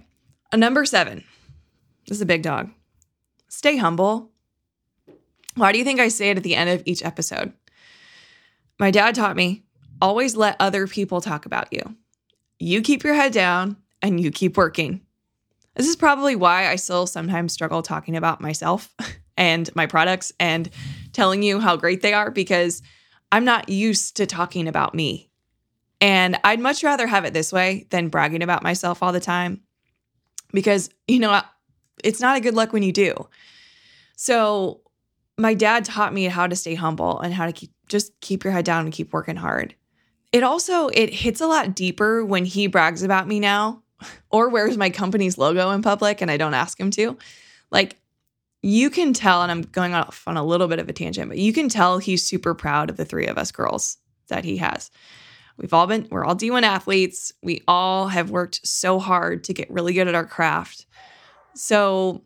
A 0.52 0.56
number 0.56 0.84
seven. 0.84 1.24
This 2.08 2.18
is 2.18 2.22
a 2.22 2.26
big 2.26 2.42
dog. 2.42 2.70
Stay 3.48 3.76
humble. 3.76 4.30
Why 5.54 5.72
do 5.72 5.78
you 5.78 5.84
think 5.84 6.00
I 6.00 6.08
say 6.08 6.30
it 6.30 6.36
at 6.36 6.42
the 6.42 6.56
end 6.56 6.70
of 6.70 6.82
each 6.86 7.04
episode? 7.04 7.52
My 8.78 8.90
dad 8.90 9.14
taught 9.14 9.36
me 9.36 9.64
always 10.00 10.34
let 10.36 10.56
other 10.58 10.86
people 10.86 11.20
talk 11.20 11.46
about 11.46 11.72
you. 11.72 11.96
You 12.58 12.82
keep 12.82 13.04
your 13.04 13.14
head 13.14 13.32
down 13.32 13.76
and 14.02 14.20
you 14.20 14.30
keep 14.30 14.56
working. 14.56 15.02
This 15.80 15.88
is 15.88 15.96
probably 15.96 16.36
why 16.36 16.68
I 16.68 16.76
still 16.76 17.06
sometimes 17.06 17.54
struggle 17.54 17.80
talking 17.80 18.14
about 18.14 18.38
myself 18.38 18.94
and 19.38 19.74
my 19.74 19.86
products 19.86 20.30
and 20.38 20.68
telling 21.14 21.42
you 21.42 21.58
how 21.58 21.76
great 21.76 22.02
they 22.02 22.12
are 22.12 22.30
because 22.30 22.82
I'm 23.32 23.46
not 23.46 23.70
used 23.70 24.18
to 24.18 24.26
talking 24.26 24.68
about 24.68 24.94
me. 24.94 25.30
And 25.98 26.38
I'd 26.44 26.60
much 26.60 26.84
rather 26.84 27.06
have 27.06 27.24
it 27.24 27.32
this 27.32 27.50
way 27.50 27.86
than 27.88 28.10
bragging 28.10 28.42
about 28.42 28.62
myself 28.62 29.02
all 29.02 29.10
the 29.10 29.20
time 29.20 29.62
because, 30.52 30.90
you 31.08 31.18
know, 31.18 31.40
it's 32.04 32.20
not 32.20 32.36
a 32.36 32.40
good 32.40 32.52
luck 32.52 32.74
when 32.74 32.82
you 32.82 32.92
do. 32.92 33.14
So, 34.16 34.82
my 35.38 35.54
dad 35.54 35.86
taught 35.86 36.12
me 36.12 36.24
how 36.24 36.46
to 36.46 36.56
stay 36.56 36.74
humble 36.74 37.20
and 37.20 37.32
how 37.32 37.46
to 37.46 37.52
keep 37.52 37.72
just 37.88 38.12
keep 38.20 38.44
your 38.44 38.52
head 38.52 38.66
down 38.66 38.84
and 38.84 38.92
keep 38.92 39.14
working 39.14 39.36
hard. 39.36 39.74
It 40.30 40.42
also 40.42 40.88
it 40.88 41.08
hits 41.08 41.40
a 41.40 41.46
lot 41.46 41.74
deeper 41.74 42.22
when 42.22 42.44
he 42.44 42.66
brags 42.66 43.02
about 43.02 43.26
me 43.26 43.40
now 43.40 43.82
or 44.30 44.48
wears 44.48 44.76
my 44.76 44.90
company's 44.90 45.38
logo 45.38 45.70
in 45.70 45.82
public 45.82 46.20
and 46.20 46.30
I 46.30 46.36
don't 46.36 46.54
ask 46.54 46.78
him 46.78 46.90
to. 46.92 47.16
Like 47.70 47.96
you 48.62 48.90
can 48.90 49.12
tell, 49.12 49.42
and 49.42 49.50
I'm 49.50 49.62
going 49.62 49.94
off 49.94 50.22
on 50.26 50.36
a 50.36 50.44
little 50.44 50.68
bit 50.68 50.78
of 50.78 50.88
a 50.88 50.92
tangent, 50.92 51.28
but 51.28 51.38
you 51.38 51.52
can 51.52 51.68
tell 51.68 51.98
he's 51.98 52.26
super 52.26 52.54
proud 52.54 52.90
of 52.90 52.96
the 52.96 53.04
three 53.04 53.26
of 53.26 53.38
us 53.38 53.50
girls 53.50 53.96
that 54.28 54.44
he 54.44 54.58
has. 54.58 54.90
We've 55.56 55.72
all 55.72 55.86
been, 55.86 56.08
we're 56.10 56.24
all 56.24 56.36
D1 56.36 56.62
athletes. 56.62 57.32
We 57.42 57.62
all 57.68 58.08
have 58.08 58.30
worked 58.30 58.66
so 58.66 58.98
hard 58.98 59.44
to 59.44 59.54
get 59.54 59.70
really 59.70 59.92
good 59.92 60.08
at 60.08 60.14
our 60.14 60.26
craft. 60.26 60.86
So 61.54 62.22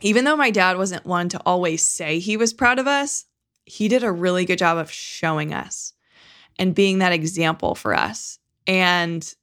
even 0.00 0.24
though 0.24 0.36
my 0.36 0.50
dad 0.50 0.76
wasn't 0.76 1.06
one 1.06 1.28
to 1.30 1.40
always 1.44 1.86
say 1.86 2.18
he 2.18 2.36
was 2.36 2.52
proud 2.52 2.78
of 2.78 2.86
us, 2.86 3.24
he 3.64 3.88
did 3.88 4.04
a 4.04 4.12
really 4.12 4.44
good 4.44 4.58
job 4.58 4.78
of 4.78 4.90
showing 4.90 5.52
us 5.52 5.92
and 6.58 6.74
being 6.74 6.98
that 6.98 7.12
example 7.12 7.74
for 7.74 7.94
us. 7.94 8.38
And 8.66 9.34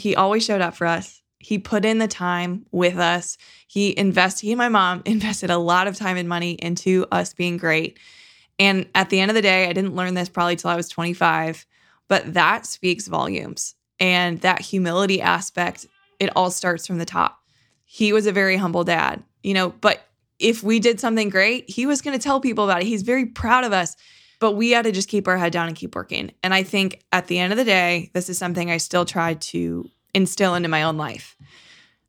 he 0.00 0.16
always 0.16 0.44
showed 0.44 0.60
up 0.60 0.74
for 0.74 0.86
us. 0.86 1.22
He 1.38 1.58
put 1.58 1.84
in 1.84 1.98
the 1.98 2.08
time 2.08 2.66
with 2.70 2.96
us. 2.96 3.38
He 3.66 3.96
invested, 3.96 4.46
he 4.46 4.52
and 4.52 4.58
my 4.58 4.68
mom 4.68 5.02
invested 5.06 5.50
a 5.50 5.58
lot 5.58 5.86
of 5.86 5.96
time 5.96 6.16
and 6.16 6.28
money 6.28 6.52
into 6.52 7.06
us 7.12 7.32
being 7.34 7.56
great. 7.56 7.98
And 8.58 8.86
at 8.94 9.10
the 9.10 9.20
end 9.20 9.30
of 9.30 9.34
the 9.34 9.42
day, 9.42 9.68
I 9.68 9.72
didn't 9.72 9.96
learn 9.96 10.14
this 10.14 10.28
probably 10.28 10.56
till 10.56 10.70
I 10.70 10.76
was 10.76 10.88
25, 10.88 11.66
but 12.08 12.34
that 12.34 12.66
speaks 12.66 13.08
volumes. 13.08 13.74
And 13.98 14.40
that 14.40 14.60
humility 14.60 15.20
aspect, 15.20 15.86
it 16.18 16.30
all 16.34 16.50
starts 16.50 16.86
from 16.86 16.98
the 16.98 17.06
top. 17.06 17.38
He 17.84 18.12
was 18.12 18.26
a 18.26 18.32
very 18.32 18.56
humble 18.56 18.84
dad, 18.84 19.22
you 19.42 19.54
know, 19.54 19.70
but 19.70 20.06
if 20.38 20.62
we 20.62 20.78
did 20.80 21.00
something 21.00 21.28
great, 21.28 21.68
he 21.68 21.86
was 21.86 22.00
going 22.00 22.18
to 22.18 22.22
tell 22.22 22.40
people 22.40 22.64
about 22.64 22.82
it. 22.82 22.86
He's 22.86 23.02
very 23.02 23.26
proud 23.26 23.64
of 23.64 23.72
us, 23.72 23.96
but 24.40 24.52
we 24.52 24.70
had 24.70 24.86
to 24.86 24.92
just 24.92 25.08
keep 25.08 25.28
our 25.28 25.36
head 25.36 25.52
down 25.52 25.68
and 25.68 25.76
keep 25.76 25.94
working. 25.94 26.32
And 26.42 26.52
I 26.52 26.64
think 26.64 27.04
at 27.12 27.28
the 27.28 27.38
end 27.38 27.52
of 27.52 27.56
the 27.58 27.64
day, 27.64 28.10
this 28.14 28.28
is 28.28 28.38
something 28.38 28.70
I 28.70 28.78
still 28.78 29.04
try 29.04 29.34
to 29.34 29.88
instill 30.14 30.54
into 30.54 30.68
my 30.68 30.82
own 30.82 30.96
life. 30.96 31.36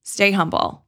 Stay 0.04 0.32
humble, 0.32 0.84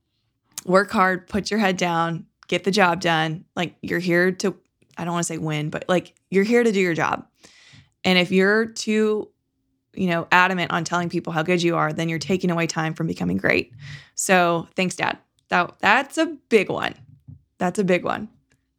work 0.66 0.90
hard, 0.90 1.28
put 1.28 1.52
your 1.52 1.60
head 1.60 1.78
down, 1.78 2.26
get 2.48 2.64
the 2.64 2.72
job 2.72 3.02
done. 3.02 3.46
Like 3.56 3.76
you're 3.82 4.00
here 4.00 4.32
to, 4.32 4.56
I 4.98 5.04
don't 5.04 5.14
want 5.14 5.28
to 5.28 5.34
say 5.34 5.38
win, 5.38 5.70
but 5.70 5.86
like 5.88 6.16
you're 6.32 6.44
here 6.46 6.64
to 6.64 6.72
do 6.72 6.80
your 6.80 6.96
job. 6.96 7.28
And 8.04 8.18
if 8.18 8.32
you're 8.32 8.66
too, 8.66 9.30
you 9.94 10.08
know, 10.08 10.28
adamant 10.32 10.72
on 10.72 10.84
telling 10.84 11.10
people 11.10 11.34
how 11.34 11.44
good 11.44 11.62
you 11.62 11.76
are, 11.76 11.94
then 11.94 12.10
you're 12.10 12.20
taking 12.20 12.52
away 12.52 12.68
time 12.68 12.94
from 12.94 13.06
becoming 13.06 13.38
great. 13.38 13.74
So 14.16 14.68
thanks, 14.76 14.96
Dad. 14.96 15.20
That 15.50 15.76
that's 15.80 16.18
a 16.18 16.38
big 16.50 16.70
one. 16.70 16.96
That's 17.60 17.80
a 17.80 17.84
big 17.84 18.04
one. 18.04 18.30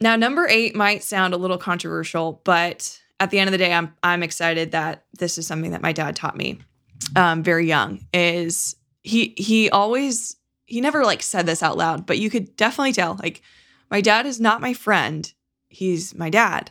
Now, 0.05 0.17
number 0.17 0.47
eight 0.47 0.77
might 0.77 1.03
sound 1.03 1.33
a 1.33 1.39
little 1.39 1.57
controversial, 1.57 2.43
but 2.45 3.01
at 3.21 3.31
the 3.31 3.39
end 3.39 3.49
of 3.49 3.53
the 3.53 3.59
day, 3.59 3.73
I'm 3.73 3.95
I'm 4.03 4.23
excited 4.23 4.73
that 4.73 5.07
this 5.19 5.39
is 5.39 5.47
something 5.47 5.71
that 5.71 5.81
my 5.81 5.93
dad 5.93 6.15
taught 6.15 6.37
me 6.37 6.59
um, 7.17 7.43
very 7.43 7.67
young 7.67 8.07
is 8.13 8.77
he 9.03 9.33
he 9.39 9.71
always 9.71 10.37
he 10.67 10.83
never 10.83 11.07
like 11.07 11.23
said 11.23 11.47
this 11.47 11.63
out 11.63 11.79
loud, 11.79 12.05
but 12.05 12.19
you 12.19 12.29
could 12.29 12.55
definitely 12.55 12.93
tell 12.93 13.19
like 13.23 13.41
my 13.91 14.03
dad 14.03 14.27
is 14.27 14.39
not 14.39 14.61
my 14.61 14.75
friend. 14.75 15.33
He's 15.69 16.15
my 16.15 16.29
dad. 16.29 16.71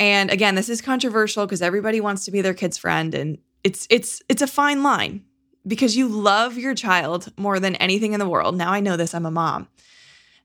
And 0.00 0.28
again, 0.28 0.56
this 0.56 0.68
is 0.68 0.82
controversial 0.82 1.46
because 1.46 1.62
everybody 1.62 2.00
wants 2.00 2.24
to 2.24 2.32
be 2.32 2.42
their 2.42 2.54
kid's 2.54 2.76
friend 2.76 3.14
and 3.14 3.38
it's 3.62 3.86
it's 3.88 4.20
it's 4.28 4.42
a 4.42 4.48
fine 4.48 4.82
line 4.82 5.24
because 5.64 5.96
you 5.96 6.08
love 6.08 6.58
your 6.58 6.74
child 6.74 7.32
more 7.36 7.60
than 7.60 7.76
anything 7.76 8.14
in 8.14 8.18
the 8.18 8.28
world. 8.28 8.56
Now 8.56 8.72
I 8.72 8.80
know 8.80 8.96
this, 8.96 9.14
I'm 9.14 9.26
a 9.26 9.30
mom. 9.30 9.68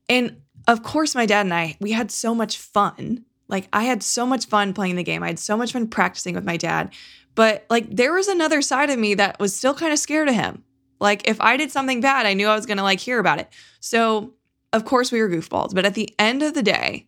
And 0.07 0.41
of 0.67 0.83
course 0.83 1.15
my 1.15 1.25
dad 1.25 1.45
and 1.45 1.53
I 1.53 1.77
we 1.79 1.91
had 1.91 2.11
so 2.11 2.35
much 2.35 2.57
fun. 2.57 3.25
Like 3.47 3.67
I 3.73 3.83
had 3.83 4.03
so 4.03 4.25
much 4.25 4.45
fun 4.45 4.73
playing 4.73 4.95
the 4.95 5.03
game. 5.03 5.23
I 5.23 5.27
had 5.27 5.39
so 5.39 5.57
much 5.57 5.73
fun 5.73 5.87
practicing 5.87 6.35
with 6.35 6.45
my 6.45 6.57
dad. 6.57 6.93
But 7.35 7.65
like 7.69 7.89
there 7.89 8.13
was 8.13 8.27
another 8.27 8.61
side 8.61 8.89
of 8.89 8.99
me 8.99 9.13
that 9.15 9.39
was 9.39 9.55
still 9.55 9.73
kind 9.73 9.93
of 9.93 9.99
scared 9.99 10.29
of 10.29 10.35
him. 10.35 10.63
Like 11.01 11.27
if 11.27 11.41
I 11.41 11.57
did 11.57 11.71
something 11.71 11.99
bad, 11.99 12.25
I 12.25 12.33
knew 12.33 12.47
I 12.47 12.55
was 12.55 12.65
going 12.65 12.77
to 12.77 12.83
like 12.83 12.99
hear 12.99 13.19
about 13.19 13.39
it. 13.39 13.49
So, 13.79 14.33
of 14.71 14.85
course 14.85 15.11
we 15.11 15.19
were 15.19 15.27
goofballs, 15.27 15.73
but 15.73 15.83
at 15.83 15.95
the 15.95 16.13
end 16.17 16.43
of 16.43 16.53
the 16.53 16.63
day, 16.63 17.07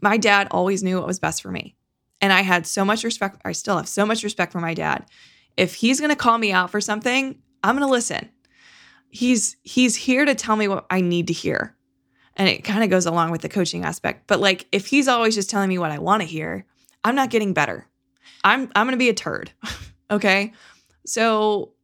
my 0.00 0.16
dad 0.16 0.48
always 0.50 0.82
knew 0.82 0.96
what 0.96 1.06
was 1.06 1.20
best 1.20 1.42
for 1.42 1.52
me. 1.52 1.76
And 2.20 2.32
I 2.32 2.40
had 2.40 2.66
so 2.66 2.84
much 2.84 3.04
respect, 3.04 3.40
I 3.44 3.52
still 3.52 3.76
have 3.76 3.88
so 3.88 4.04
much 4.04 4.24
respect 4.24 4.52
for 4.52 4.60
my 4.60 4.74
dad. 4.74 5.06
If 5.56 5.74
he's 5.74 6.00
going 6.00 6.10
to 6.10 6.16
call 6.16 6.38
me 6.38 6.50
out 6.50 6.70
for 6.70 6.80
something, 6.80 7.38
I'm 7.62 7.76
going 7.76 7.86
to 7.86 7.92
listen. 7.92 8.30
He's 9.10 9.56
he's 9.62 9.96
here 9.96 10.24
to 10.24 10.34
tell 10.34 10.56
me 10.56 10.68
what 10.68 10.86
I 10.88 11.00
need 11.00 11.26
to 11.26 11.32
hear. 11.32 11.76
And 12.40 12.48
it 12.48 12.64
kind 12.64 12.82
of 12.82 12.88
goes 12.88 13.04
along 13.04 13.32
with 13.32 13.42
the 13.42 13.50
coaching 13.50 13.84
aspect. 13.84 14.26
But 14.26 14.40
like 14.40 14.66
if 14.72 14.86
he's 14.86 15.08
always 15.08 15.34
just 15.34 15.50
telling 15.50 15.68
me 15.68 15.76
what 15.76 15.90
I 15.90 15.98
want 15.98 16.22
to 16.22 16.26
hear, 16.26 16.64
I'm 17.04 17.14
not 17.14 17.28
getting 17.28 17.52
better. 17.52 17.86
I'm 18.42 18.62
I'm 18.74 18.86
going 18.86 18.92
to 18.92 18.96
be 18.96 19.10
a 19.10 19.14
turd. 19.14 19.52
okay? 20.10 20.54
So 21.04 21.74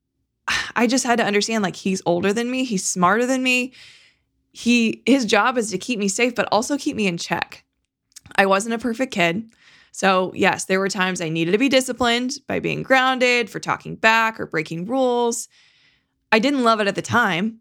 I 0.74 0.86
just 0.86 1.04
had 1.04 1.18
to 1.18 1.26
understand 1.26 1.62
like 1.62 1.76
he's 1.76 2.00
older 2.06 2.32
than 2.32 2.50
me, 2.50 2.64
he's 2.64 2.86
smarter 2.86 3.26
than 3.26 3.42
me. 3.42 3.74
He 4.50 5.02
his 5.04 5.26
job 5.26 5.58
is 5.58 5.70
to 5.72 5.78
keep 5.78 5.98
me 5.98 6.08
safe 6.08 6.34
but 6.34 6.48
also 6.50 6.78
keep 6.78 6.96
me 6.96 7.06
in 7.06 7.18
check. 7.18 7.66
I 8.34 8.46
wasn't 8.46 8.76
a 8.76 8.78
perfect 8.78 9.12
kid. 9.12 9.50
So, 9.92 10.32
yes, 10.34 10.64
there 10.64 10.80
were 10.80 10.88
times 10.88 11.20
I 11.20 11.28
needed 11.28 11.52
to 11.52 11.58
be 11.58 11.68
disciplined 11.68 12.38
by 12.46 12.60
being 12.60 12.82
grounded 12.82 13.50
for 13.50 13.60
talking 13.60 13.94
back 13.94 14.40
or 14.40 14.46
breaking 14.46 14.86
rules. 14.86 15.48
I 16.32 16.38
didn't 16.38 16.64
love 16.64 16.80
it 16.80 16.88
at 16.88 16.94
the 16.94 17.02
time. 17.02 17.60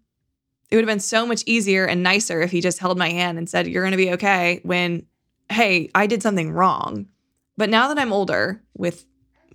It 0.70 0.76
would 0.76 0.84
have 0.84 0.94
been 0.94 1.00
so 1.00 1.26
much 1.26 1.44
easier 1.46 1.86
and 1.86 2.04
nicer 2.04 2.42
if 2.42 2.52
he 2.52 2.62
just 2.62 2.80
held 2.80 2.98
my 2.98 3.10
hand 3.10 3.38
and 3.38 3.50
said, 3.50 3.68
You're 3.68 3.84
going 3.84 3.92
to 3.92 3.98
be 3.98 4.12
okay 4.14 4.60
when, 4.64 5.06
hey, 5.50 5.90
I 5.96 6.08
did 6.08 6.22
something 6.22 6.52
wrong. 6.52 7.08
But 7.56 7.70
now 7.70 7.88
that 7.88 8.00
I'm 8.00 8.14
older 8.14 8.62
with 8.76 9.06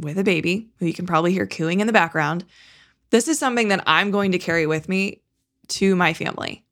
with 0.00 0.18
a 0.18 0.24
baby 0.24 0.68
who 0.78 0.86
you 0.86 0.94
can 0.94 1.06
probably 1.06 1.32
hear 1.32 1.46
cooing 1.46 1.80
in 1.80 1.86
the 1.86 1.92
background, 1.92 2.44
this 3.10 3.28
is 3.28 3.38
something 3.38 3.68
that 3.68 3.84
I'm 3.86 4.10
going 4.10 4.32
to 4.32 4.38
carry 4.38 4.66
with 4.66 4.88
me 4.88 5.20
to 5.68 5.94
my 5.94 6.14
family. 6.14 6.64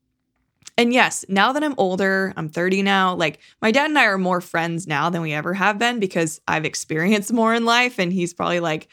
And 0.77 0.93
yes, 0.95 1.27
now 1.29 1.53
that 1.53 1.63
I'm 1.63 1.75
older, 1.77 2.33
I'm 2.37 2.49
30 2.49 2.83
now, 2.83 3.15
like 3.15 3.39
my 3.61 3.71
dad 3.71 3.91
and 3.91 3.99
I 3.99 4.07
are 4.07 4.17
more 4.17 4.41
friends 4.41 4.87
now 4.87 5.11
than 5.11 5.21
we 5.21 5.35
ever 5.35 5.53
have 5.53 5.79
been 5.79 6.01
because 6.01 6.41
I've 6.49 6.65
experienced 6.65 7.33
more 7.33 7.55
in 7.55 7.67
life 7.67 7.99
and 7.99 8.11
he's 8.13 8.33
probably 8.33 8.61
like, 8.61 8.89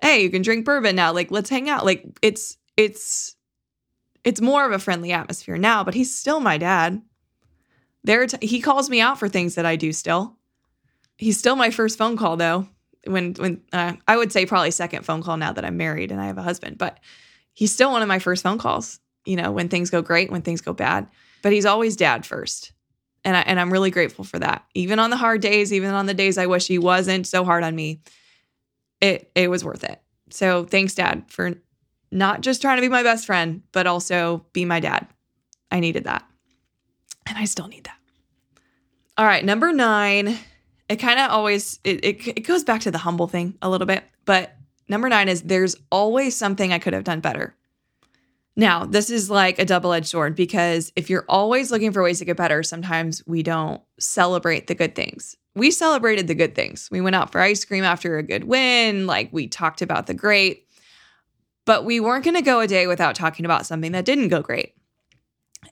"Hey, 0.00 0.22
you 0.22 0.30
can 0.30 0.42
drink 0.42 0.64
bourbon 0.64 0.96
now, 0.96 1.12
like 1.12 1.30
let's 1.30 1.48
hang 1.48 1.68
out." 1.68 1.84
Like 1.84 2.04
it's 2.22 2.58
it's 2.76 3.36
it's 4.24 4.40
more 4.40 4.64
of 4.64 4.72
a 4.72 4.78
friendly 4.78 5.12
atmosphere 5.12 5.58
now, 5.58 5.84
but 5.84 5.94
he's 5.94 6.14
still 6.14 6.40
my 6.40 6.58
dad. 6.58 7.02
There 8.04 8.26
t- 8.26 8.46
he 8.46 8.60
calls 8.60 8.90
me 8.90 9.00
out 9.00 9.18
for 9.18 9.28
things 9.28 9.54
that 9.54 9.66
I 9.66 9.76
do 9.76 9.92
still. 9.92 10.36
He's 11.16 11.38
still 11.38 11.56
my 11.56 11.70
first 11.70 11.98
phone 11.98 12.16
call 12.16 12.36
though. 12.36 12.68
when 13.06 13.34
when 13.34 13.62
uh, 13.72 13.94
I 14.08 14.16
would 14.16 14.32
say 14.32 14.46
probably 14.46 14.70
second 14.70 15.04
phone 15.04 15.22
call 15.22 15.36
now 15.36 15.52
that 15.52 15.64
I'm 15.64 15.76
married 15.76 16.10
and 16.12 16.20
I 16.20 16.26
have 16.26 16.38
a 16.38 16.42
husband, 16.42 16.78
but 16.78 16.98
he's 17.52 17.72
still 17.72 17.92
one 17.92 18.02
of 18.02 18.08
my 18.08 18.18
first 18.18 18.42
phone 18.42 18.58
calls. 18.58 19.00
You 19.24 19.36
know, 19.36 19.52
when 19.52 19.68
things 19.68 19.90
go 19.90 20.02
great, 20.02 20.32
when 20.32 20.42
things 20.42 20.60
go 20.60 20.72
bad, 20.72 21.06
but 21.42 21.52
he's 21.52 21.66
always 21.66 21.96
dad 21.96 22.26
first. 22.26 22.72
And 23.24 23.36
I 23.36 23.40
and 23.42 23.60
I'm 23.60 23.72
really 23.72 23.90
grateful 23.92 24.24
for 24.24 24.38
that. 24.40 24.64
Even 24.74 24.98
on 24.98 25.10
the 25.10 25.16
hard 25.16 25.40
days, 25.40 25.72
even 25.72 25.90
on 25.90 26.06
the 26.06 26.14
days 26.14 26.38
I 26.38 26.46
wish 26.46 26.66
he 26.66 26.78
wasn't 26.78 27.26
so 27.26 27.44
hard 27.44 27.62
on 27.62 27.76
me, 27.76 28.00
it 29.00 29.30
it 29.36 29.48
was 29.48 29.64
worth 29.64 29.84
it. 29.84 30.00
So 30.30 30.64
thanks 30.64 30.94
dad 30.94 31.24
for 31.28 31.54
not 32.12 32.42
just 32.42 32.62
trying 32.62 32.76
to 32.76 32.82
be 32.82 32.88
my 32.88 33.02
best 33.02 33.26
friend, 33.26 33.62
but 33.72 33.86
also 33.86 34.46
be 34.52 34.64
my 34.64 34.78
dad. 34.78 35.08
I 35.70 35.80
needed 35.80 36.04
that. 36.04 36.24
And 37.26 37.38
I 37.38 37.44
still 37.44 37.66
need 37.66 37.84
that. 37.84 37.96
All 39.16 39.26
right, 39.26 39.44
number 39.44 39.72
9 39.72 40.38
it 40.92 40.96
kind 40.96 41.18
of 41.18 41.30
always 41.30 41.80
it, 41.84 42.04
it, 42.04 42.28
it 42.28 42.40
goes 42.40 42.64
back 42.64 42.82
to 42.82 42.90
the 42.90 42.98
humble 42.98 43.26
thing 43.26 43.56
a 43.62 43.70
little 43.70 43.86
bit 43.86 44.04
but 44.24 44.56
number 44.88 45.08
nine 45.08 45.28
is 45.28 45.42
there's 45.42 45.74
always 45.90 46.36
something 46.36 46.72
i 46.72 46.78
could 46.78 46.92
have 46.92 47.04
done 47.04 47.20
better 47.20 47.54
now 48.56 48.84
this 48.84 49.08
is 49.08 49.30
like 49.30 49.58
a 49.58 49.64
double-edged 49.64 50.06
sword 50.06 50.36
because 50.36 50.92
if 50.94 51.08
you're 51.08 51.24
always 51.28 51.70
looking 51.70 51.92
for 51.92 52.02
ways 52.02 52.18
to 52.18 52.24
get 52.24 52.36
better 52.36 52.62
sometimes 52.62 53.22
we 53.26 53.42
don't 53.42 53.80
celebrate 53.98 54.66
the 54.66 54.74
good 54.74 54.94
things 54.94 55.36
we 55.54 55.70
celebrated 55.70 56.26
the 56.26 56.34
good 56.34 56.54
things 56.54 56.88
we 56.90 57.00
went 57.00 57.16
out 57.16 57.32
for 57.32 57.40
ice 57.40 57.64
cream 57.64 57.84
after 57.84 58.18
a 58.18 58.22
good 58.22 58.44
win 58.44 59.06
like 59.06 59.30
we 59.32 59.48
talked 59.48 59.80
about 59.80 60.06
the 60.06 60.14
great 60.14 60.66
but 61.64 61.84
we 61.84 62.00
weren't 62.00 62.24
going 62.24 62.36
to 62.36 62.42
go 62.42 62.60
a 62.60 62.66
day 62.66 62.86
without 62.86 63.14
talking 63.14 63.44
about 63.44 63.66
something 63.66 63.92
that 63.92 64.04
didn't 64.04 64.28
go 64.28 64.42
great 64.42 64.74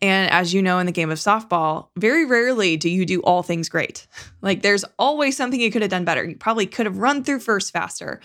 and 0.03 0.31
as 0.31 0.55
you 0.55 0.63
know, 0.63 0.79
in 0.79 0.87
the 0.87 0.93
game 0.93 1.11
of 1.11 1.19
softball, 1.19 1.89
very 1.97 2.25
rarely 2.25 2.77
do 2.77 2.89
you 2.89 3.05
do 3.05 3.21
all 3.21 3.43
things 3.43 3.69
great. 3.69 4.07
Like 4.43 4.63
there's 4.63 4.87
always 4.99 5.37
something 5.37 5.61
you 5.61 5.71
could 5.71 5.83
have 5.83 5.91
done 5.91 6.07
better. 6.07 6.25
You 6.25 6.35
probably 6.35 6.65
could 6.65 6.87
have 6.87 6.97
run 6.97 7.23
through 7.23 7.41
first 7.41 7.75
faster. 7.75 8.21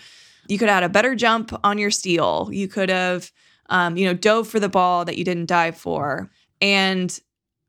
You 0.48 0.56
could 0.56 0.70
have 0.70 0.76
had 0.76 0.84
a 0.84 0.88
better 0.88 1.14
jump 1.14 1.52
on 1.62 1.76
your 1.76 1.90
steal. 1.90 2.48
You 2.50 2.68
could 2.68 2.88
have, 2.88 3.30
um, 3.68 3.98
you 3.98 4.06
know, 4.06 4.14
dove 4.14 4.48
for 4.48 4.58
the 4.58 4.70
ball 4.70 5.04
that 5.04 5.18
you 5.18 5.24
didn't 5.24 5.44
dive 5.44 5.76
for. 5.76 6.30
And 6.62 7.20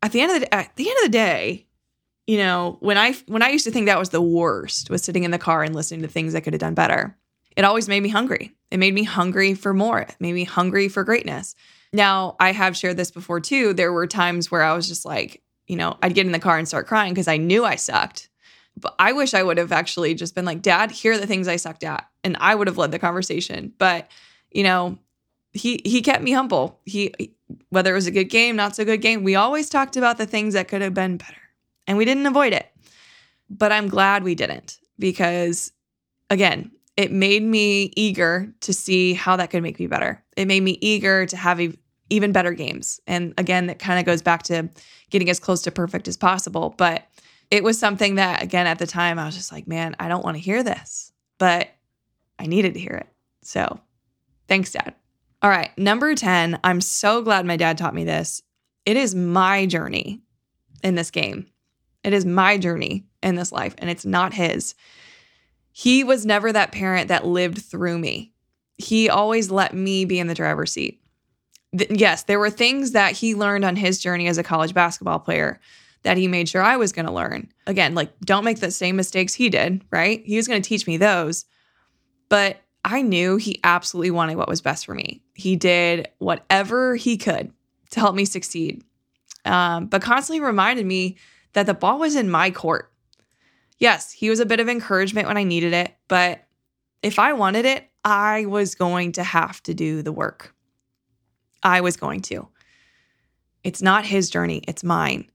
at 0.02 0.14
the 0.14 0.22
end 0.22 0.32
of 0.32 0.40
the 0.40 0.56
at 0.56 0.74
the 0.78 0.88
end 0.88 0.98
of 1.00 1.04
the 1.04 1.18
day, 1.18 1.68
you 2.26 2.38
know, 2.38 2.78
when 2.80 2.98
I 2.98 3.16
when 3.26 3.44
I 3.44 3.50
used 3.50 3.66
to 3.66 3.72
think 3.72 3.88
that 3.88 4.00
was 4.00 4.12
the 4.12 4.22
worst, 4.22 4.90
was 4.90 5.04
sitting 5.04 5.26
in 5.26 5.32
the 5.32 5.38
car 5.38 5.62
and 5.62 5.76
listening 5.76 6.04
to 6.04 6.08
things 6.08 6.34
I 6.34 6.40
could 6.40 6.54
have 6.54 6.62
done 6.62 6.74
better. 6.74 7.18
It 7.58 7.66
always 7.66 7.90
made 7.90 8.02
me 8.02 8.10
hungry. 8.10 8.56
It 8.72 8.78
made 8.78 8.94
me 8.94 9.04
hungry 9.04 9.54
for 9.54 9.74
more. 9.74 10.00
It 10.00 10.16
made 10.20 10.34
me 10.34 10.44
hungry 10.44 10.90
for 10.90 11.04
greatness. 11.04 11.56
Now, 11.94 12.36
I 12.40 12.52
have 12.52 12.76
shared 12.76 12.98
this 12.98 13.12
before 13.12 13.40
too. 13.40 13.74
There 13.74 13.94
were 13.94 14.08
times 14.08 14.52
where 14.52 14.64
I 14.64 14.74
was 14.74 14.88
just 14.88 15.06
like, 15.06 15.42
you 15.68 15.76
know, 15.76 15.98
I'd 16.02 16.14
get 16.14 16.26
in 16.26 16.32
the 16.32 16.40
car 16.40 16.58
and 16.58 16.68
start 16.68 16.88
crying 16.88 17.14
because 17.14 17.28
I 17.28 17.38
knew 17.38 17.66
I 17.66 17.76
sucked. 17.76 18.30
But 18.80 18.96
I 19.00 19.14
wish 19.14 19.34
I 19.34 19.44
would 19.44 19.58
have 19.58 19.72
actually 19.72 20.14
just 20.14 20.36
been 20.36 20.46
like, 20.46 20.62
Dad, 20.62 20.92
here 20.92 21.14
are 21.14 21.18
the 21.18 21.28
things 21.28 21.48
I 21.48 21.56
sucked 21.56 21.84
at. 21.84 22.08
And 22.24 22.38
I 22.40 22.54
would 22.54 22.68
have 22.68 22.78
led 22.78 22.92
the 22.92 23.00
conversation. 23.00 23.74
But, 23.78 24.10
you 24.52 24.64
know, 24.64 25.00
he 25.54 25.82
he 25.84 26.02
kept 26.02 26.24
me 26.24 26.32
humble. 26.32 26.80
He 26.86 27.14
whether 27.70 27.92
it 27.92 27.96
was 27.96 28.08
a 28.08 28.12
good 28.12 28.26
game, 28.26 28.56
not 28.56 28.76
so 28.76 28.86
good 28.86 29.02
game, 29.02 29.24
we 29.24 29.36
always 29.36 29.70
talked 29.70 29.98
about 29.98 30.18
the 30.18 30.26
things 30.26 30.54
that 30.54 30.68
could 30.68 30.82
have 30.82 30.94
been 30.94 31.18
better. 31.18 31.34
And 31.88 31.98
we 31.98 32.06
didn't 32.06 32.26
avoid 32.26 32.54
it. 32.54 32.68
But 33.50 33.72
I'm 33.72 33.88
glad 33.88 34.24
we 34.24 34.36
didn't 34.36 34.78
because 35.00 35.72
again, 36.30 36.72
it 36.98 37.12
made 37.12 37.44
me 37.44 37.94
eager 37.96 38.52
to 38.62 38.74
see 38.74 39.14
how 39.14 39.36
that 39.36 39.52
could 39.52 39.64
make 39.64 39.80
me 39.80 39.86
better. 39.88 40.24
It 40.36 40.48
made 40.48 40.64
me 40.64 40.78
eager 40.82 41.28
to 41.28 41.38
have 41.38 41.62
even 42.10 42.32
better 42.32 42.54
games. 42.54 43.00
And 43.06 43.34
again, 43.38 43.68
that 43.68 43.80
kind 43.80 44.00
of 44.00 44.06
goes 44.06 44.24
back 44.24 44.44
to 44.44 44.70
getting 45.12 45.30
as 45.30 45.40
close 45.40 45.62
to 45.64 45.72
perfect 45.72 46.08
as 46.08 46.18
possible. 46.18 46.74
But 46.76 47.08
it 47.52 47.64
was 47.64 47.80
something 47.80 48.16
that, 48.16 48.42
again, 48.42 48.66
at 48.66 48.80
the 48.80 48.88
time, 48.88 49.20
I 49.20 49.26
was 49.26 49.36
just 49.36 49.52
like, 49.52 49.68
man, 49.68 49.96
I 50.00 50.08
don't 50.08 50.24
want 50.24 50.36
to 50.36 50.44
hear 50.44 50.64
this, 50.64 51.12
but 51.38 51.70
I 52.40 52.48
needed 52.48 52.74
to 52.74 52.80
hear 52.80 52.94
it. 52.94 53.08
So 53.44 53.80
thanks, 54.48 54.72
Dad. 54.72 54.96
All 55.44 55.52
right, 55.52 55.70
number 55.78 56.16
10. 56.16 56.60
I'm 56.64 56.82
so 56.82 57.22
glad 57.22 57.46
my 57.46 57.58
dad 57.58 57.78
taught 57.78 57.94
me 57.94 58.06
this. 58.06 58.42
It 58.86 58.98
is 58.98 59.14
my 59.14 59.68
journey 59.68 60.24
in 60.84 60.96
this 60.96 61.12
game. 61.12 61.46
It 62.04 62.14
is 62.14 62.26
my 62.26 62.58
journey 62.58 63.06
in 63.22 63.36
this 63.36 63.52
life, 63.52 63.76
and 63.78 63.90
it's 63.90 64.06
not 64.06 64.34
his. 64.34 64.74
He 65.80 66.04
was 66.04 66.26
never 66.26 66.52
that 66.52 66.72
parent 66.72 67.10
that 67.10 67.28
lived 67.28 67.60
through 67.60 68.00
me. 68.00 68.34
He 68.80 69.10
always 69.10 69.52
let 69.52 69.76
me 69.76 70.06
be 70.06 70.18
in 70.18 70.26
the 70.26 70.34
driver's 70.34 70.72
seat. 70.72 71.00
Th- 71.78 71.92
yes, 71.92 72.24
there 72.24 72.40
were 72.40 72.50
things 72.50 72.94
that 72.94 73.12
he 73.12 73.36
learned 73.36 73.64
on 73.64 73.76
his 73.76 74.00
journey 74.00 74.28
as 74.28 74.40
a 74.40 74.44
college 74.44 74.74
basketball 74.74 75.20
player 75.20 75.60
that 76.02 76.18
he 76.18 76.28
made 76.28 76.50
sure 76.50 76.64
I 76.64 76.78
was 76.78 76.94
going 76.94 77.06
to 77.06 77.12
learn. 77.12 77.52
Again, 77.68 77.94
like 77.94 78.10
don't 78.22 78.44
make 78.44 78.60
the 78.60 78.72
same 78.72 78.96
mistakes 78.96 79.36
he 79.36 79.50
did, 79.50 79.86
right? 79.92 80.24
He 80.26 80.38
was 80.38 80.48
going 80.48 80.60
to 80.60 80.68
teach 80.68 80.88
me 80.88 80.98
those. 80.98 81.46
But 82.28 82.58
I 82.84 83.04
knew 83.04 83.38
he 83.38 83.60
absolutely 83.64 84.10
wanted 84.10 84.38
what 84.38 84.50
was 84.50 84.62
best 84.62 84.84
for 84.84 84.96
me. 84.96 85.22
He 85.36 85.58
did 85.58 86.08
whatever 86.18 86.96
he 86.96 87.18
could 87.18 87.52
to 87.92 88.00
help 88.00 88.16
me 88.16 88.26
succeed, 88.26 88.84
um, 89.46 89.86
but 89.86 90.02
constantly 90.02 90.42
reminded 90.42 90.88
me 90.88 91.18
that 91.54 91.68
the 91.68 91.76
ball 91.76 92.00
was 92.00 92.16
in 92.16 92.32
my 92.32 92.50
court 92.50 92.92
yes, 93.78 94.12
he 94.12 94.30
was 94.30 94.40
a 94.40 94.46
bit 94.46 94.60
of 94.60 94.70
encouragement 94.70 95.28
when 95.28 95.38
I 95.38 95.44
needed 95.44 95.74
it, 95.74 95.96
but 96.08 96.44
if 97.02 97.20
I 97.20 97.34
wanted 97.34 97.66
it, 97.66 97.90
I 98.04 98.46
was 98.46 98.76
going 98.76 99.14
to 99.14 99.24
have 99.24 99.62
to 99.64 99.74
do 99.74 100.02
the 100.02 100.12
work. 100.12 100.54
I 101.64 101.82
was 101.82 101.98
going 101.98 102.22
to. 102.22 102.48
It's 103.64 103.82
not 103.82 104.06
his 104.06 104.30
journey, 104.30 104.64
it's 104.68 104.84
mine. 104.84 105.30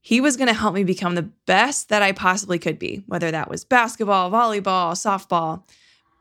He 0.00 0.20
was 0.20 0.36
going 0.36 0.48
to 0.48 0.54
help 0.54 0.74
me 0.74 0.84
become 0.84 1.14
the 1.14 1.30
best 1.46 1.88
that 1.88 2.02
I 2.02 2.12
possibly 2.12 2.58
could 2.58 2.78
be, 2.78 3.04
whether 3.06 3.30
that 3.30 3.48
was 3.48 3.64
basketball, 3.64 4.30
volleyball, 4.30 4.92
softball, 4.92 5.62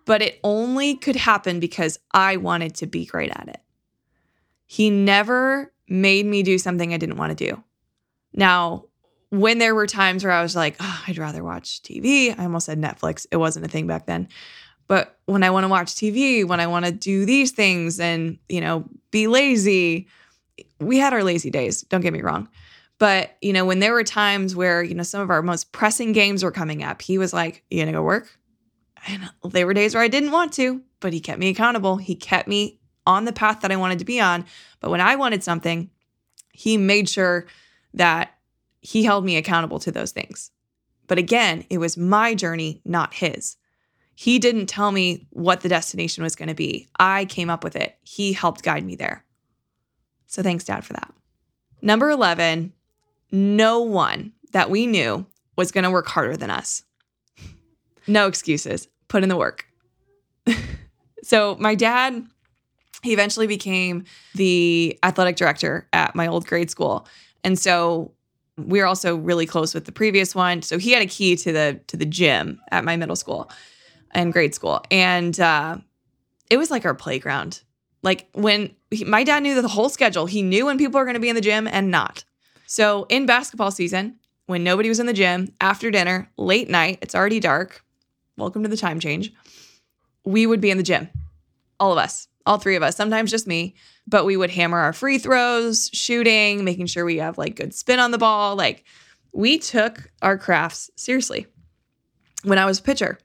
but 0.06 0.22
it 0.22 0.40
only 0.44 0.96
could 0.96 1.16
happen 1.16 1.60
because 1.60 2.00
I 2.12 2.38
wanted 2.38 2.76
to 2.76 2.88
be 2.88 3.06
great 3.06 3.32
at 3.32 3.50
it. 3.50 3.62
He 4.66 4.90
never 4.90 5.74
made 5.88 6.26
me 6.26 6.44
do 6.44 6.58
something 6.58 6.94
I 6.94 6.98
didn't 6.98 7.18
want 7.18 7.38
to 7.38 7.50
do. 7.50 7.64
Now, 8.34 8.86
when 9.34 9.58
there 9.58 9.74
were 9.74 9.88
times 9.88 10.24
where 10.24 10.32
I 10.32 10.44
was 10.44 10.56
like, 10.56 10.76
oh, 10.80 11.04
I'd 11.08 11.18
rather 11.18 11.44
watch 11.44 11.82
TV. 11.82 12.38
I 12.38 12.44
almost 12.44 12.68
said 12.68 12.80
Netflix. 12.80 13.26
It 13.32 13.38
wasn't 13.38 13.66
a 13.66 13.68
thing 13.68 13.88
back 13.88 14.06
then. 14.06 14.28
But 14.88 15.18
when 15.26 15.42
I 15.42 15.50
want 15.50 15.64
to 15.64 15.70
watch 15.70 15.88
TV, 15.96 16.46
when 16.46 16.60
I 16.60 16.68
want 16.68 16.86
to 16.86 16.92
do 16.92 17.26
these 17.26 17.50
things 17.50 18.00
and, 18.00 18.38
you 18.48 18.62
know, 18.62 18.86
be 19.10 19.26
lazy, 19.26 20.08
we 20.80 21.00
had 21.00 21.14
our 21.14 21.24
lazy 21.24 21.50
days, 21.50 21.82
don't 21.82 22.02
get 22.02 22.14
me 22.14 22.22
wrong. 22.22 22.48
But, 23.00 23.36
you 23.42 23.54
know, 23.54 23.66
when 23.66 23.80
there 23.80 23.94
were 23.94 24.04
times 24.04 24.56
where, 24.56 24.84
you 24.84 24.94
know, 24.94 25.02
some 25.02 25.22
of 25.22 25.32
our 25.32 25.42
most 25.42 25.72
pressing 25.72 26.12
games 26.12 26.44
were 26.44 26.52
coming 26.52 26.84
up, 26.84 27.02
he 27.02 27.18
was 27.18 27.34
like, 27.34 27.64
You 27.72 27.82
gonna 27.82 27.92
go 27.92 28.04
work? 28.04 28.38
And 29.08 29.32
there 29.50 29.66
were 29.66 29.74
days 29.74 29.96
where 29.96 30.04
I 30.04 30.10
didn't 30.10 30.32
want 30.32 30.54
to, 30.54 30.80
but 31.00 31.12
he 31.12 31.20
kept 31.20 31.40
me 31.40 31.50
accountable. 31.50 31.98
He 31.98 32.14
kept 32.14 32.48
me 32.48 32.80
on 33.08 33.26
the 33.26 33.34
path 33.34 33.62
that 33.62 33.72
I 33.72 33.78
wanted 33.78 33.98
to 33.98 34.06
be 34.06 34.22
on. 34.22 34.46
But 34.80 34.92
when 34.92 35.02
I 35.02 35.16
wanted 35.16 35.44
something, 35.44 35.90
he 36.52 36.78
made 36.78 37.10
sure 37.10 37.48
that 37.96 38.33
he 38.84 39.04
held 39.04 39.26
me 39.26 39.38
accountable 39.38 39.80
to 39.80 39.92
those 39.92 40.12
things. 40.12 40.52
But 41.08 41.18
again, 41.18 41.66
it 41.70 41.80
was 41.80 41.98
my 41.98 42.36
journey, 42.36 42.82
not 42.86 43.14
his. 43.14 43.56
He 44.14 44.38
didn't 44.40 44.68
tell 44.68 44.92
me 44.92 45.26
what 45.32 45.62
the 45.62 45.70
destination 45.70 46.24
was 46.24 46.36
going 46.36 46.50
to 46.50 46.54
be. 46.54 46.90
I 47.00 47.26
came 47.26 47.50
up 47.50 47.64
with 47.64 47.76
it. 47.76 47.98
He 48.04 48.34
helped 48.34 48.62
guide 48.62 48.86
me 48.86 48.96
there. 48.96 49.26
So 50.28 50.44
thanks, 50.44 50.66
Dad, 50.66 50.86
for 50.86 50.94
that. 50.94 51.14
Number 51.82 52.10
11, 52.10 52.74
no 53.32 53.80
one 53.80 54.34
that 54.52 54.70
we 54.70 54.86
knew 54.86 55.26
was 55.56 55.72
going 55.72 55.84
to 55.86 55.92
work 55.92 56.08
harder 56.08 56.38
than 56.38 56.50
us. 56.50 56.84
No 58.06 58.28
excuses. 58.28 58.88
Put 59.08 59.24
in 59.24 59.30
the 59.30 59.38
work. 59.38 59.66
so 61.24 61.56
my 61.60 61.74
dad, 61.74 62.26
he 63.02 63.14
eventually 63.14 63.48
became 63.48 64.04
the 64.36 65.00
athletic 65.04 65.38
director 65.38 65.88
at 65.94 66.16
my 66.16 66.28
old 66.28 66.46
grade 66.46 66.70
school. 66.70 67.08
And 67.44 67.58
so 67.58 68.12
we 68.58 68.82
are 68.82 68.86
also 68.86 69.16
really 69.16 69.46
close 69.46 69.74
with 69.74 69.86
the 69.86 69.92
previous 69.92 70.36
one. 70.36 70.62
So 70.62 70.78
he 70.78 70.92
had 70.92 71.02
a 71.02 71.08
key 71.08 71.36
to 71.38 71.52
the 71.52 71.80
to 71.88 71.98
the 71.98 72.06
gym 72.06 72.62
at 72.72 72.84
my 72.84 72.96
middle 72.96 73.16
school 73.16 73.50
and 74.12 74.32
grade 74.32 74.54
school, 74.54 74.84
and 74.92 75.40
uh, 75.40 75.78
it 76.50 76.58
was 76.58 76.70
like 76.70 76.86
our 76.86 76.94
playground. 76.94 77.64
Like 78.04 78.28
when 78.34 78.76
he, 78.92 79.06
my 79.06 79.24
dad 79.24 79.44
knew 79.44 79.62
the 79.62 79.68
whole 79.68 79.90
schedule, 79.90 80.26
he 80.26 80.42
knew 80.42 80.66
when 80.66 80.78
people 80.78 81.00
were 81.00 81.06
going 81.06 81.16
to 81.16 81.20
be 81.20 81.30
in 81.30 81.36
the 81.36 81.42
gym 81.42 81.68
and 81.68 81.90
not. 81.90 82.26
So 82.68 83.06
in 83.10 83.26
basketball 83.26 83.72
season, 83.72 84.20
when 84.46 84.64
nobody 84.64 84.90
was 84.90 85.00
in 85.00 85.06
the 85.06 85.14
gym, 85.14 85.54
after 85.62 85.90
dinner, 85.90 86.30
late 86.38 86.70
night, 86.70 87.00
it's 87.02 87.16
already 87.16 87.40
dark. 87.40 87.84
Welcome 88.38 88.64
to 88.64 88.70
the 88.70 88.78
time 88.78 89.00
change. 89.00 89.32
We 90.26 90.46
would 90.46 90.60
be 90.60 90.70
in 90.70 90.78
the 90.78 90.84
gym, 90.84 91.10
all 91.80 91.92
of 91.92 91.98
us, 91.98 92.28
all 92.46 92.58
three 92.58 92.76
of 92.76 92.84
us, 92.84 92.96
sometimes 92.96 93.32
just 93.32 93.48
me, 93.48 93.76
but 94.08 94.26
we 94.26 94.38
would 94.38 94.50
hammer 94.50 94.80
our 94.80 94.94
free 94.94 95.18
throws, 95.18 95.90
shooting, 95.94 96.64
making 96.64 96.88
sure 96.88 97.06
we 97.06 97.18
have 97.18 97.38
like 97.38 97.56
good 97.56 97.74
spin 97.74 98.00
on 98.00 98.12
the 98.12 98.18
ball. 98.18 98.56
Like 98.56 98.84
we 99.32 99.58
took 99.58 100.12
our 100.22 100.38
crafts 100.38 100.90
seriously. 100.96 101.48
When 102.44 102.58
I 102.58 102.66
was 102.66 102.80
a 102.80 102.84
pitcher, 102.84 103.18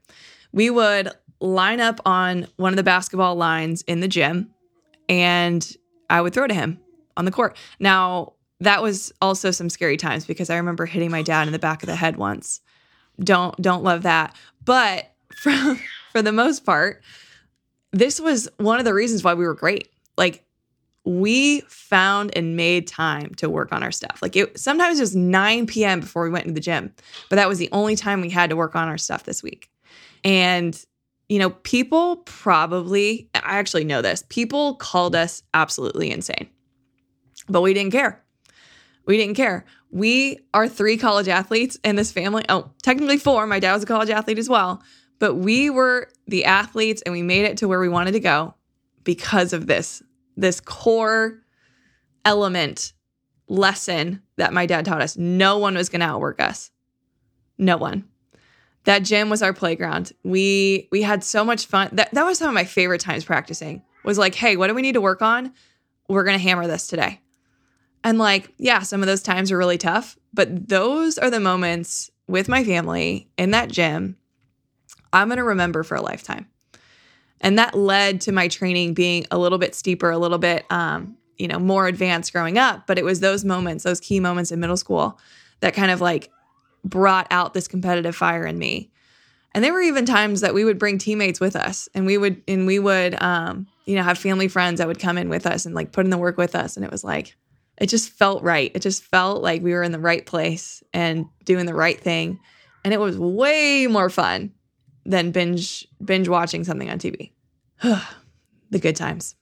we 0.52 0.70
would 0.70 1.10
line 1.40 1.80
up 1.80 2.00
on 2.04 2.46
one 2.56 2.72
of 2.72 2.76
the 2.76 2.82
basketball 2.82 3.36
lines 3.36 3.82
in 3.82 4.00
the 4.00 4.08
gym 4.08 4.50
and 5.08 5.76
I 6.10 6.20
would 6.20 6.32
throw 6.32 6.46
to 6.46 6.54
him 6.54 6.80
on 7.16 7.24
the 7.24 7.30
court. 7.30 7.56
Now, 7.78 8.34
that 8.60 8.82
was 8.82 9.12
also 9.22 9.50
some 9.50 9.70
scary 9.70 9.96
times 9.96 10.26
because 10.26 10.50
I 10.50 10.56
remember 10.56 10.86
hitting 10.86 11.10
my 11.10 11.22
dad 11.22 11.46
in 11.46 11.52
the 11.52 11.58
back 11.58 11.82
of 11.82 11.86
the 11.86 11.96
head 11.96 12.16
once. 12.16 12.60
Don't 13.20 13.60
don't 13.60 13.84
love 13.84 14.02
that. 14.02 14.34
But 14.64 15.12
for, 15.42 15.52
for 16.12 16.22
the 16.22 16.32
most 16.32 16.64
part, 16.64 17.02
this 17.92 18.20
was 18.20 18.48
one 18.56 18.78
of 18.78 18.84
the 18.84 18.94
reasons 18.94 19.22
why 19.22 19.34
we 19.34 19.46
were 19.46 19.54
great. 19.54 19.90
Like 20.16 20.44
we 21.08 21.60
found 21.62 22.36
and 22.36 22.54
made 22.54 22.86
time 22.86 23.34
to 23.36 23.48
work 23.48 23.72
on 23.72 23.82
our 23.82 23.90
stuff. 23.90 24.18
Like 24.20 24.36
it 24.36 24.58
sometimes 24.58 24.98
it 24.98 25.02
was 25.02 25.16
9 25.16 25.66
p.m. 25.66 26.00
before 26.00 26.22
we 26.24 26.30
went 26.30 26.46
to 26.46 26.52
the 26.52 26.60
gym, 26.60 26.92
but 27.30 27.36
that 27.36 27.48
was 27.48 27.58
the 27.58 27.70
only 27.72 27.96
time 27.96 28.20
we 28.20 28.30
had 28.30 28.50
to 28.50 28.56
work 28.56 28.76
on 28.76 28.88
our 28.88 28.98
stuff 28.98 29.24
this 29.24 29.42
week. 29.42 29.70
And 30.22 30.78
you 31.28 31.38
know, 31.38 31.50
people 31.50 32.18
probably 32.18 33.30
I 33.34 33.58
actually 33.58 33.84
know 33.84 34.02
this. 34.02 34.24
People 34.28 34.74
called 34.74 35.14
us 35.14 35.42
absolutely 35.54 36.10
insane. 36.10 36.48
But 37.48 37.62
we 37.62 37.72
didn't 37.72 37.92
care. 37.92 38.22
We 39.06 39.16
didn't 39.16 39.36
care. 39.36 39.64
We 39.90 40.40
are 40.52 40.68
three 40.68 40.98
college 40.98 41.28
athletes 41.28 41.78
in 41.82 41.96
this 41.96 42.12
family. 42.12 42.44
Oh, 42.50 42.70
technically 42.82 43.16
four. 43.16 43.46
My 43.46 43.58
dad 43.58 43.72
was 43.72 43.82
a 43.82 43.86
college 43.86 44.10
athlete 44.10 44.38
as 44.38 44.50
well. 44.50 44.82
But 45.18 45.36
we 45.36 45.70
were 45.70 46.10
the 46.26 46.44
athletes 46.44 47.00
and 47.02 47.12
we 47.12 47.22
made 47.22 47.46
it 47.46 47.56
to 47.58 47.68
where 47.68 47.80
we 47.80 47.88
wanted 47.88 48.12
to 48.12 48.20
go 48.20 48.54
because 49.04 49.54
of 49.54 49.66
this, 49.66 50.02
this 50.38 50.60
core 50.60 51.42
element 52.24 52.92
lesson 53.48 54.22
that 54.36 54.52
my 54.52 54.66
dad 54.66 54.84
taught 54.84 55.02
us. 55.02 55.16
No 55.16 55.58
one 55.58 55.74
was 55.74 55.88
going 55.88 56.00
to 56.00 56.06
outwork 56.06 56.40
us. 56.40 56.70
No 57.58 57.76
one. 57.76 58.04
That 58.84 59.02
gym 59.02 59.28
was 59.28 59.42
our 59.42 59.52
playground. 59.52 60.12
We 60.22 60.88
we 60.90 61.02
had 61.02 61.22
so 61.22 61.44
much 61.44 61.66
fun. 61.66 61.90
That 61.92 62.12
that 62.14 62.24
was 62.24 62.38
some 62.38 62.48
of 62.48 62.54
my 62.54 62.64
favorite 62.64 63.00
times 63.00 63.24
practicing. 63.24 63.82
Was 64.04 64.16
like, 64.16 64.34
"Hey, 64.34 64.56
what 64.56 64.68
do 64.68 64.74
we 64.74 64.82
need 64.82 64.92
to 64.92 65.00
work 65.00 65.20
on? 65.20 65.52
We're 66.08 66.24
going 66.24 66.38
to 66.38 66.42
hammer 66.42 66.66
this 66.66 66.86
today." 66.86 67.20
And 68.04 68.18
like, 68.18 68.54
yeah, 68.56 68.80
some 68.80 69.02
of 69.02 69.06
those 69.06 69.22
times 69.22 69.50
are 69.50 69.58
really 69.58 69.76
tough, 69.76 70.16
but 70.32 70.68
those 70.68 71.18
are 71.18 71.30
the 71.30 71.40
moments 71.40 72.10
with 72.28 72.48
my 72.48 72.64
family 72.64 73.28
in 73.36 73.50
that 73.50 73.70
gym 73.70 74.16
I'm 75.12 75.28
going 75.28 75.38
to 75.38 75.44
remember 75.44 75.82
for 75.82 75.96
a 75.96 76.02
lifetime. 76.02 76.46
And 77.40 77.58
that 77.58 77.74
led 77.74 78.20
to 78.22 78.32
my 78.32 78.48
training 78.48 78.94
being 78.94 79.26
a 79.30 79.38
little 79.38 79.58
bit 79.58 79.74
steeper, 79.74 80.10
a 80.10 80.18
little 80.18 80.38
bit, 80.38 80.64
um, 80.70 81.16
you 81.36 81.46
know, 81.46 81.58
more 81.58 81.86
advanced 81.86 82.32
growing 82.32 82.58
up. 82.58 82.86
But 82.86 82.98
it 82.98 83.04
was 83.04 83.20
those 83.20 83.44
moments, 83.44 83.84
those 83.84 84.00
key 84.00 84.20
moments 84.20 84.50
in 84.50 84.60
middle 84.60 84.76
school 84.76 85.18
that 85.60 85.74
kind 85.74 85.90
of 85.90 86.00
like 86.00 86.30
brought 86.84 87.26
out 87.30 87.54
this 87.54 87.68
competitive 87.68 88.16
fire 88.16 88.44
in 88.44 88.58
me. 88.58 88.90
And 89.54 89.64
there 89.64 89.72
were 89.72 89.80
even 89.80 90.04
times 90.04 90.40
that 90.42 90.54
we 90.54 90.64
would 90.64 90.78
bring 90.78 90.98
teammates 90.98 91.40
with 91.40 91.56
us 91.56 91.88
and 91.94 92.06
we 92.06 92.18
would, 92.18 92.42
and 92.46 92.66
we 92.66 92.78
would, 92.78 93.20
um, 93.22 93.66
you 93.86 93.94
know, 93.94 94.02
have 94.02 94.18
family 94.18 94.48
friends 94.48 94.78
that 94.78 94.86
would 94.86 94.98
come 94.98 95.16
in 95.16 95.28
with 95.28 95.46
us 95.46 95.64
and 95.64 95.74
like 95.74 95.92
put 95.92 96.04
in 96.04 96.10
the 96.10 96.18
work 96.18 96.36
with 96.36 96.54
us. 96.54 96.76
And 96.76 96.84
it 96.84 96.90
was 96.90 97.02
like, 97.02 97.34
it 97.78 97.86
just 97.86 98.10
felt 98.10 98.42
right. 98.42 98.70
It 98.74 98.82
just 98.82 99.04
felt 99.04 99.42
like 99.42 99.62
we 99.62 99.72
were 99.72 99.82
in 99.82 99.92
the 99.92 99.98
right 99.98 100.26
place 100.26 100.82
and 100.92 101.26
doing 101.44 101.66
the 101.66 101.74
right 101.74 101.98
thing. 101.98 102.40
And 102.84 102.92
it 102.92 103.00
was 103.00 103.18
way 103.18 103.86
more 103.86 104.10
fun 104.10 104.52
than 105.08 105.32
binge 105.32 105.88
binge 106.04 106.28
watching 106.28 106.62
something 106.62 106.90
on 106.90 106.98
TV. 106.98 107.32
the 107.82 108.78
good 108.78 108.94
times. 108.94 109.34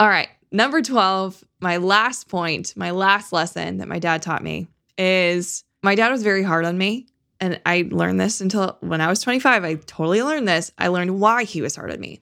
All 0.00 0.08
right, 0.08 0.28
number 0.50 0.82
12, 0.82 1.44
my 1.60 1.76
last 1.76 2.28
point, 2.28 2.72
my 2.76 2.90
last 2.90 3.32
lesson 3.32 3.76
that 3.76 3.86
my 3.86 4.00
dad 4.00 4.22
taught 4.22 4.42
me 4.42 4.66
is 4.98 5.62
my 5.82 5.94
dad 5.94 6.10
was 6.10 6.22
very 6.22 6.42
hard 6.42 6.64
on 6.64 6.76
me 6.76 7.06
and 7.42 7.60
I 7.66 7.88
learned 7.90 8.20
this 8.20 8.40
until 8.40 8.78
when 8.80 9.00
I 9.00 9.08
was 9.08 9.20
25. 9.20 9.64
I 9.64 9.74
totally 9.74 10.22
learned 10.22 10.46
this. 10.46 10.72
I 10.78 10.88
learned 10.88 11.20
why 11.20 11.42
he 11.42 11.60
was 11.60 11.74
hard 11.74 11.90
on 11.90 12.00
me. 12.00 12.20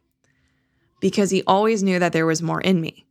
Because 1.01 1.31
he 1.31 1.43
always 1.47 1.83
knew 1.83 1.99
that 1.99 2.13
there 2.13 2.27
was 2.27 2.43
more 2.43 2.61
in 2.61 2.81
me. 2.81 3.07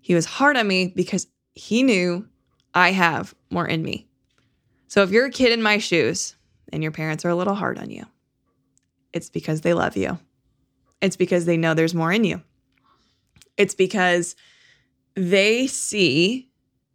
He 0.00 0.14
was 0.14 0.26
hard 0.26 0.56
on 0.56 0.66
me 0.66 0.92
because 0.94 1.26
he 1.54 1.82
knew 1.82 2.28
I 2.72 2.92
have 2.92 3.34
more 3.50 3.66
in 3.66 3.82
me. 3.82 4.06
So 4.86 5.02
if 5.02 5.10
you're 5.10 5.26
a 5.26 5.30
kid 5.30 5.52
in 5.52 5.60
my 5.60 5.78
shoes, 5.78 6.36
and 6.72 6.82
your 6.82 6.92
parents 6.92 7.24
are 7.24 7.30
a 7.30 7.36
little 7.36 7.54
hard 7.54 7.78
on 7.78 7.90
you, 7.90 8.04
it's 9.12 9.30
because 9.30 9.60
they 9.62 9.74
love 9.74 9.96
you. 9.96 10.18
It's 11.00 11.16
because 11.16 11.44
they 11.44 11.56
know 11.56 11.74
there's 11.74 11.94
more 11.94 12.12
in 12.12 12.24
you. 12.24 12.42
It's 13.56 13.74
because 13.74 14.36
they 15.14 15.66
see 15.66 16.50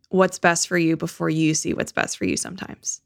what's 0.10 0.40
best 0.40 0.68
for 0.68 0.78
you 0.78 0.98
before 0.98 1.30
you 1.30 1.54
see 1.54 1.74
what's 1.74 1.92
best 1.92 2.18
for 2.18 2.26
you 2.26 2.38
sometimes. 2.38 3.02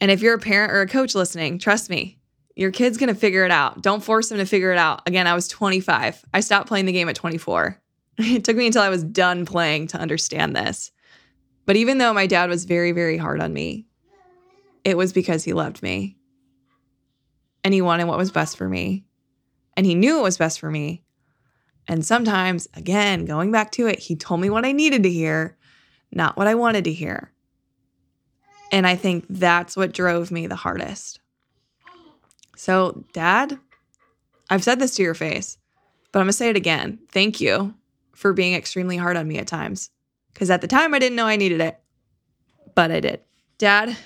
And 0.00 0.10
if 0.10 0.20
you're 0.20 0.34
a 0.34 0.38
parent 0.38 0.72
or 0.72 0.80
a 0.80 0.88
coach 0.88 1.14
listening, 1.14 1.58
trust 1.58 1.88
me, 1.88 2.18
your 2.56 2.70
kid's 2.70 2.98
gonna 2.98 3.14
figure 3.14 3.44
it 3.44 3.50
out. 3.50 3.82
Don't 3.82 4.02
force 4.02 4.28
them 4.28 4.38
to 4.38 4.46
figure 4.46 4.72
it 4.72 4.78
out. 4.78 5.02
Again, 5.06 5.26
I 5.26 5.34
was 5.34 5.48
25. 5.48 6.24
I 6.34 6.40
stopped 6.40 6.68
playing 6.68 6.86
the 6.86 6.92
game 6.92 7.08
at 7.08 7.16
24. 7.16 7.80
It 8.16 8.44
took 8.44 8.56
me 8.56 8.66
until 8.66 8.82
I 8.82 8.90
was 8.90 9.02
done 9.02 9.44
playing 9.44 9.88
to 9.88 9.98
understand 9.98 10.54
this. 10.54 10.92
But 11.66 11.74
even 11.74 11.98
though 11.98 12.12
my 12.12 12.28
dad 12.28 12.48
was 12.48 12.64
very, 12.64 12.92
very 12.92 13.16
hard 13.16 13.40
on 13.40 13.52
me, 13.52 13.86
it 14.84 14.96
was 14.96 15.12
because 15.12 15.44
he 15.44 15.52
loved 15.52 15.82
me 15.82 16.16
and 17.64 17.72
he 17.72 17.80
wanted 17.80 18.04
what 18.04 18.18
was 18.18 18.30
best 18.30 18.56
for 18.56 18.68
me. 18.68 19.04
And 19.76 19.86
he 19.86 19.94
knew 19.94 20.20
it 20.20 20.22
was 20.22 20.38
best 20.38 20.60
for 20.60 20.70
me. 20.70 21.02
And 21.88 22.04
sometimes, 22.04 22.68
again, 22.74 23.24
going 23.24 23.50
back 23.50 23.72
to 23.72 23.86
it, 23.86 23.98
he 23.98 24.14
told 24.14 24.40
me 24.40 24.50
what 24.50 24.64
I 24.64 24.72
needed 24.72 25.02
to 25.02 25.10
hear, 25.10 25.56
not 26.12 26.36
what 26.36 26.46
I 26.46 26.54
wanted 26.54 26.84
to 26.84 26.92
hear. 26.92 27.32
And 28.70 28.86
I 28.86 28.96
think 28.96 29.26
that's 29.28 29.76
what 29.76 29.92
drove 29.92 30.30
me 30.30 30.46
the 30.46 30.56
hardest. 30.56 31.20
So, 32.56 33.04
Dad, 33.12 33.58
I've 34.48 34.64
said 34.64 34.78
this 34.78 34.94
to 34.96 35.02
your 35.02 35.14
face, 35.14 35.58
but 36.12 36.20
I'm 36.20 36.26
to 36.26 36.32
say 36.32 36.48
it 36.50 36.56
again. 36.56 37.00
Thank 37.10 37.40
you 37.40 37.74
for 38.14 38.32
being 38.32 38.54
extremely 38.54 38.96
hard 38.96 39.16
on 39.16 39.26
me 39.26 39.38
at 39.38 39.46
times. 39.46 39.90
Because 40.32 40.50
at 40.50 40.60
the 40.60 40.66
time, 40.66 40.94
I 40.94 40.98
didn't 40.98 41.16
know 41.16 41.26
I 41.26 41.36
needed 41.36 41.60
it, 41.60 41.80
but 42.74 42.90
I 42.90 43.00
did. 43.00 43.20
Dad, 43.58 43.96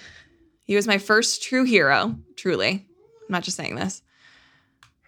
he 0.69 0.77
was 0.77 0.87
my 0.87 0.99
first 0.99 1.43
true 1.43 1.65
hero, 1.65 2.15
truly. 2.37 2.71
I'm 2.71 3.31
not 3.31 3.43
just 3.43 3.57
saying 3.57 3.75
this. 3.75 4.03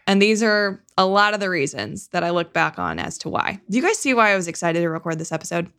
And 0.07 0.20
these 0.20 0.42
are 0.42 0.83
a 0.96 1.05
lot 1.05 1.35
of 1.35 1.40
the 1.40 1.51
reasons 1.51 2.09
that 2.09 2.25
I 2.25 2.31
look 2.31 2.55
back 2.55 2.79
on 2.79 2.99
as 2.99 3.18
to 3.18 3.29
why. 3.29 3.61
Do 3.68 3.77
you 3.77 3.83
guys 3.83 3.99
see 3.99 4.14
why 4.14 4.33
I 4.33 4.37
was 4.37 4.49
excited 4.49 4.81
to 4.81 4.88
record 4.88 5.18
this 5.18 5.33
episode? 5.33 5.70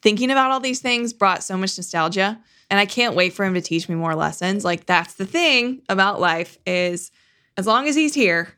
Thinking 0.00 0.30
about 0.30 0.50
all 0.50 0.58
these 0.58 0.80
things 0.80 1.12
brought 1.12 1.44
so 1.44 1.58
much 1.58 1.76
nostalgia, 1.76 2.40
and 2.70 2.80
I 2.80 2.86
can't 2.86 3.14
wait 3.14 3.34
for 3.34 3.44
him 3.44 3.52
to 3.52 3.60
teach 3.60 3.90
me 3.90 3.94
more 3.94 4.14
lessons. 4.14 4.64
Like 4.64 4.86
that's 4.86 5.14
the 5.14 5.26
thing 5.26 5.82
about 5.90 6.18
life 6.18 6.56
is 6.66 7.12
as 7.58 7.66
long 7.66 7.88
as 7.88 7.94
he's 7.94 8.14
here, 8.14 8.48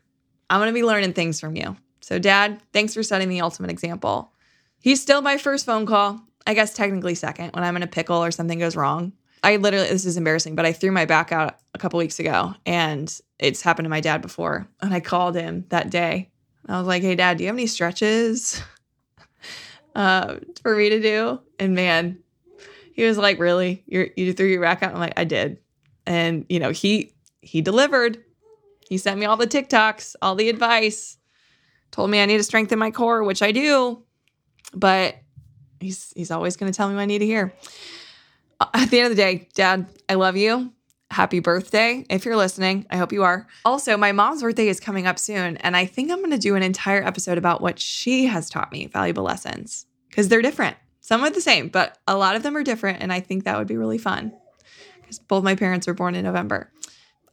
I'm 0.49 0.61
going 0.61 0.69
to 0.69 0.73
be 0.73 0.85
learning 0.85 1.11
things 1.11 1.41
from 1.41 1.57
you. 1.57 1.75
So 1.99 2.19
dad, 2.19 2.61
thanks 2.71 2.93
for 2.93 3.03
setting 3.03 3.27
the 3.27 3.41
ultimate 3.41 3.69
example. 3.69 4.31
He's 4.79 5.01
still 5.01 5.21
my 5.21 5.37
first 5.37 5.65
phone 5.65 5.85
call. 5.85 6.21
I 6.47 6.53
guess 6.53 6.73
technically 6.73 7.15
second 7.15 7.51
when 7.53 7.65
I'm 7.65 7.75
in 7.75 7.83
a 7.83 7.87
pickle 7.87 8.23
or 8.23 8.31
something 8.31 8.59
goes 8.59 8.77
wrong. 8.77 9.11
I 9.43 9.55
literally, 9.55 9.87
this 9.87 10.05
is 10.05 10.17
embarrassing, 10.17 10.55
but 10.55 10.65
I 10.65 10.73
threw 10.73 10.91
my 10.91 11.05
back 11.05 11.31
out 11.31 11.59
a 11.73 11.77
couple 11.77 11.97
weeks 11.97 12.19
ago 12.19 12.53
and 12.65 13.19
it's 13.37 13.61
happened 13.61 13.85
to 13.85 13.89
my 13.89 14.01
dad 14.01 14.21
before. 14.21 14.67
And 14.81 14.93
I 14.93 14.99
called 14.99 15.35
him 15.35 15.65
that 15.69 15.89
day. 15.89 16.29
I 16.67 16.77
was 16.77 16.87
like, 16.87 17.01
hey, 17.01 17.15
dad, 17.15 17.37
do 17.37 17.43
you 17.43 17.47
have 17.47 17.55
any 17.55 17.67
stretches 17.67 18.61
uh, 19.95 20.35
for 20.61 20.75
me 20.75 20.89
to 20.89 21.01
do? 21.01 21.39
And 21.57 21.73
man, 21.73 22.19
he 22.93 23.03
was 23.03 23.17
like, 23.17 23.39
really? 23.39 23.83
you 23.87 24.11
you 24.15 24.33
threw 24.33 24.45
your 24.45 24.61
back 24.61 24.83
out? 24.83 24.93
I'm 24.93 24.99
like, 24.99 25.17
I 25.17 25.23
did. 25.23 25.59
And, 26.05 26.45
you 26.49 26.59
know, 26.59 26.71
he, 26.71 27.13
he 27.41 27.61
delivered. 27.61 28.23
He 28.89 28.97
sent 28.97 29.19
me 29.19 29.25
all 29.25 29.37
the 29.37 29.47
TikToks, 29.47 30.15
all 30.21 30.35
the 30.35 30.49
advice, 30.49 31.17
told 31.91 32.09
me 32.09 32.21
I 32.21 32.25
need 32.25 32.37
to 32.37 32.43
strengthen 32.43 32.77
my 32.79 32.91
core, 32.91 33.23
which 33.23 33.41
I 33.41 33.51
do. 33.51 34.03
But 34.73 35.15
he's, 35.79 36.11
he's 36.15 36.31
always 36.31 36.57
going 36.57 36.71
to 36.71 36.75
tell 36.75 36.89
me 36.89 36.95
what 36.95 37.01
I 37.01 37.05
need 37.05 37.19
to 37.19 37.25
hear 37.25 37.53
at 38.73 38.89
the 38.89 38.99
end 38.99 39.11
of 39.11 39.17
the 39.17 39.21
day, 39.21 39.47
Dad, 39.53 39.87
I 40.07 40.15
love 40.15 40.37
you. 40.37 40.73
Happy 41.11 41.39
birthday. 41.39 42.05
If 42.09 42.23
you're 42.23 42.35
listening, 42.35 42.85
I 42.91 42.97
hope 42.97 43.11
you 43.11 43.23
are. 43.23 43.47
Also, 43.65 43.97
my 43.97 44.11
mom's 44.11 44.43
birthday 44.43 44.67
is 44.67 44.79
coming 44.79 45.07
up 45.07 45.17
soon, 45.17 45.57
and 45.57 45.75
I 45.75 45.85
think 45.85 46.11
I'm 46.11 46.19
going 46.19 46.29
to 46.31 46.37
do 46.37 46.55
an 46.55 46.61
entire 46.61 47.03
episode 47.03 47.37
about 47.37 47.61
what 47.61 47.79
she 47.79 48.27
has 48.27 48.49
taught 48.49 48.71
me 48.71 48.85
valuable 48.87 49.23
lessons 49.23 49.87
because 50.09 50.27
they're 50.27 50.43
different. 50.43 50.77
Some 51.01 51.23
are 51.23 51.31
the 51.31 51.41
same, 51.41 51.69
but 51.69 51.97
a 52.07 52.15
lot 52.15 52.35
of 52.35 52.43
them 52.43 52.55
are 52.55 52.63
different, 52.63 53.01
and 53.01 53.11
I 53.11 53.21
think 53.21 53.43
that 53.43 53.57
would 53.57 53.67
be 53.67 53.77
really 53.77 53.97
fun 53.97 54.33
because 55.01 55.17
both 55.17 55.43
my 55.43 55.55
parents 55.55 55.87
were 55.87 55.95
born 55.95 56.13
in 56.13 56.23
November. 56.23 56.71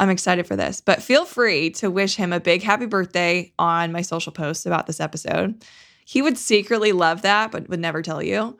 I'm 0.00 0.10
excited 0.10 0.46
for 0.46 0.56
this, 0.56 0.80
but 0.80 1.02
feel 1.02 1.26
free 1.26 1.70
to 1.72 1.90
wish 1.90 2.16
him 2.16 2.32
a 2.32 2.40
big 2.40 2.62
happy 2.62 2.86
birthday 2.86 3.52
on 3.58 3.92
my 3.92 4.00
social 4.00 4.32
posts 4.32 4.64
about 4.64 4.86
this 4.86 5.00
episode. 5.00 5.62
He 6.06 6.22
would 6.22 6.38
secretly 6.38 6.92
love 6.92 7.22
that, 7.22 7.50
but 7.50 7.68
would 7.68 7.80
never 7.80 8.00
tell 8.00 8.22
you. 8.22 8.56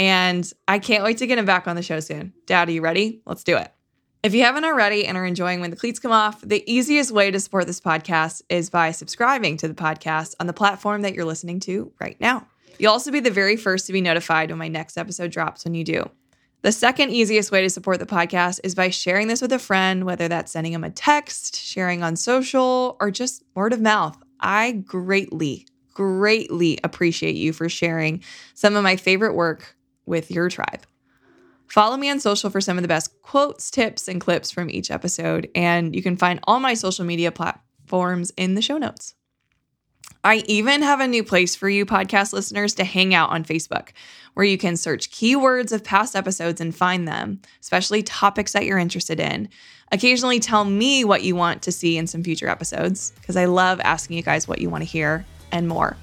And 0.00 0.50
I 0.66 0.78
can't 0.78 1.04
wait 1.04 1.18
to 1.18 1.26
get 1.26 1.38
him 1.38 1.44
back 1.44 1.68
on 1.68 1.76
the 1.76 1.82
show 1.82 2.00
soon. 2.00 2.32
Dad, 2.46 2.70
are 2.70 2.72
you 2.72 2.80
ready? 2.80 3.20
Let's 3.26 3.44
do 3.44 3.58
it. 3.58 3.70
If 4.22 4.32
you 4.32 4.44
haven't 4.44 4.64
already 4.64 5.06
and 5.06 5.14
are 5.18 5.26
enjoying 5.26 5.60
when 5.60 5.70
the 5.70 5.76
cleats 5.76 5.98
come 5.98 6.10
off, 6.10 6.40
the 6.40 6.64
easiest 6.66 7.10
way 7.10 7.30
to 7.30 7.38
support 7.38 7.66
this 7.66 7.82
podcast 7.82 8.40
is 8.48 8.70
by 8.70 8.92
subscribing 8.92 9.58
to 9.58 9.68
the 9.68 9.74
podcast 9.74 10.36
on 10.40 10.46
the 10.46 10.54
platform 10.54 11.02
that 11.02 11.12
you're 11.12 11.26
listening 11.26 11.60
to 11.60 11.92
right 12.00 12.18
now. 12.18 12.46
You'll 12.78 12.92
also 12.92 13.10
be 13.10 13.20
the 13.20 13.30
very 13.30 13.56
first 13.56 13.86
to 13.88 13.92
be 13.92 14.00
notified 14.00 14.48
when 14.48 14.58
my 14.58 14.68
next 14.68 14.96
episode 14.96 15.32
drops 15.32 15.66
when 15.66 15.74
you 15.74 15.84
do. 15.84 16.10
The 16.62 16.72
second 16.72 17.10
easiest 17.10 17.52
way 17.52 17.60
to 17.60 17.68
support 17.68 17.98
the 17.98 18.06
podcast 18.06 18.60
is 18.64 18.74
by 18.74 18.88
sharing 18.88 19.28
this 19.28 19.42
with 19.42 19.52
a 19.52 19.58
friend, 19.58 20.04
whether 20.04 20.28
that's 20.28 20.52
sending 20.52 20.72
them 20.72 20.84
a 20.84 20.90
text, 20.90 21.56
sharing 21.56 22.02
on 22.02 22.16
social, 22.16 22.96
or 23.00 23.10
just 23.10 23.42
word 23.54 23.74
of 23.74 23.82
mouth. 23.82 24.16
I 24.40 24.72
greatly, 24.72 25.66
greatly 25.92 26.78
appreciate 26.82 27.36
you 27.36 27.52
for 27.52 27.68
sharing 27.68 28.22
some 28.54 28.76
of 28.76 28.82
my 28.82 28.96
favorite 28.96 29.34
work 29.34 29.76
with 30.06 30.30
your 30.30 30.48
tribe. 30.48 30.86
Follow 31.66 31.96
me 31.96 32.10
on 32.10 32.18
social 32.18 32.50
for 32.50 32.60
some 32.60 32.76
of 32.76 32.82
the 32.82 32.88
best 32.88 33.22
quotes, 33.22 33.70
tips, 33.70 34.08
and 34.08 34.20
clips 34.20 34.50
from 34.50 34.68
each 34.70 34.90
episode. 34.90 35.48
And 35.54 35.94
you 35.94 36.02
can 36.02 36.16
find 36.16 36.40
all 36.44 36.58
my 36.58 36.74
social 36.74 37.04
media 37.04 37.30
platforms 37.30 38.32
in 38.36 38.54
the 38.54 38.62
show 38.62 38.76
notes. 38.76 39.14
I 40.22 40.42
even 40.48 40.82
have 40.82 41.00
a 41.00 41.06
new 41.06 41.24
place 41.24 41.54
for 41.54 41.68
you 41.68 41.86
podcast 41.86 42.32
listeners 42.32 42.74
to 42.74 42.84
hang 42.84 43.14
out 43.14 43.30
on 43.30 43.44
Facebook, 43.44 43.90
where 44.34 44.44
you 44.44 44.58
can 44.58 44.76
search 44.76 45.10
keywords 45.10 45.72
of 45.72 45.82
past 45.82 46.14
episodes 46.14 46.60
and 46.60 46.74
find 46.74 47.08
them, 47.08 47.40
especially 47.60 48.02
topics 48.02 48.52
that 48.52 48.66
you're 48.66 48.76
interested 48.76 49.18
in. 49.18 49.48
Occasionally 49.92 50.38
tell 50.38 50.64
me 50.64 51.04
what 51.04 51.22
you 51.22 51.36
want 51.36 51.62
to 51.62 51.72
see 51.72 51.96
in 51.96 52.06
some 52.06 52.22
future 52.22 52.48
episodes, 52.48 53.12
because 53.12 53.36
I 53.36 53.46
love 53.46 53.80
asking 53.80 54.16
you 54.16 54.22
guys 54.22 54.46
what 54.46 54.60
you 54.60 54.68
want 54.68 54.82
to 54.82 54.90
hear 54.90 55.24
and 55.52 55.66
more. 55.68 55.96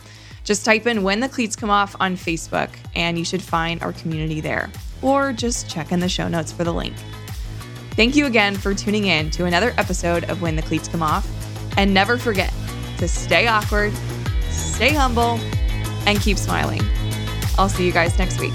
Just 0.47 0.63
type 0.63 0.87
in 0.87 1.03
When 1.03 1.19
the 1.19 1.27
Cleats 1.27 1.57
Come 1.57 1.69
Off 1.69 1.93
on 1.99 2.15
Facebook, 2.15 2.69
and 2.95 3.19
you 3.19 3.25
should 3.25 3.41
find 3.41 3.83
our 3.83 3.91
community 3.91 4.39
there 4.39 4.71
or 5.01 5.33
just 5.33 5.69
check 5.69 5.91
in 5.91 5.99
the 5.99 6.07
show 6.07 6.29
notes 6.29 6.53
for 6.53 6.63
the 6.63 6.71
link. 6.71 6.95
Thank 7.97 8.15
you 8.15 8.27
again 8.27 8.55
for 8.55 8.73
tuning 8.73 9.07
in 9.07 9.29
to 9.31 9.43
another 9.43 9.73
episode 9.77 10.23
of 10.29 10.41
When 10.41 10.55
the 10.55 10.61
Cleats 10.61 10.87
Come 10.87 11.03
Off. 11.03 11.27
And 11.77 11.93
never 11.93 12.17
forget 12.17 12.53
to 12.97 13.09
stay 13.09 13.47
awkward, 13.47 13.91
stay 14.49 14.93
humble, 14.93 15.37
and 16.07 16.17
keep 16.21 16.37
smiling. 16.37 16.81
I'll 17.57 17.67
see 17.67 17.85
you 17.85 17.91
guys 17.91 18.17
next 18.17 18.39
week. 18.39 18.53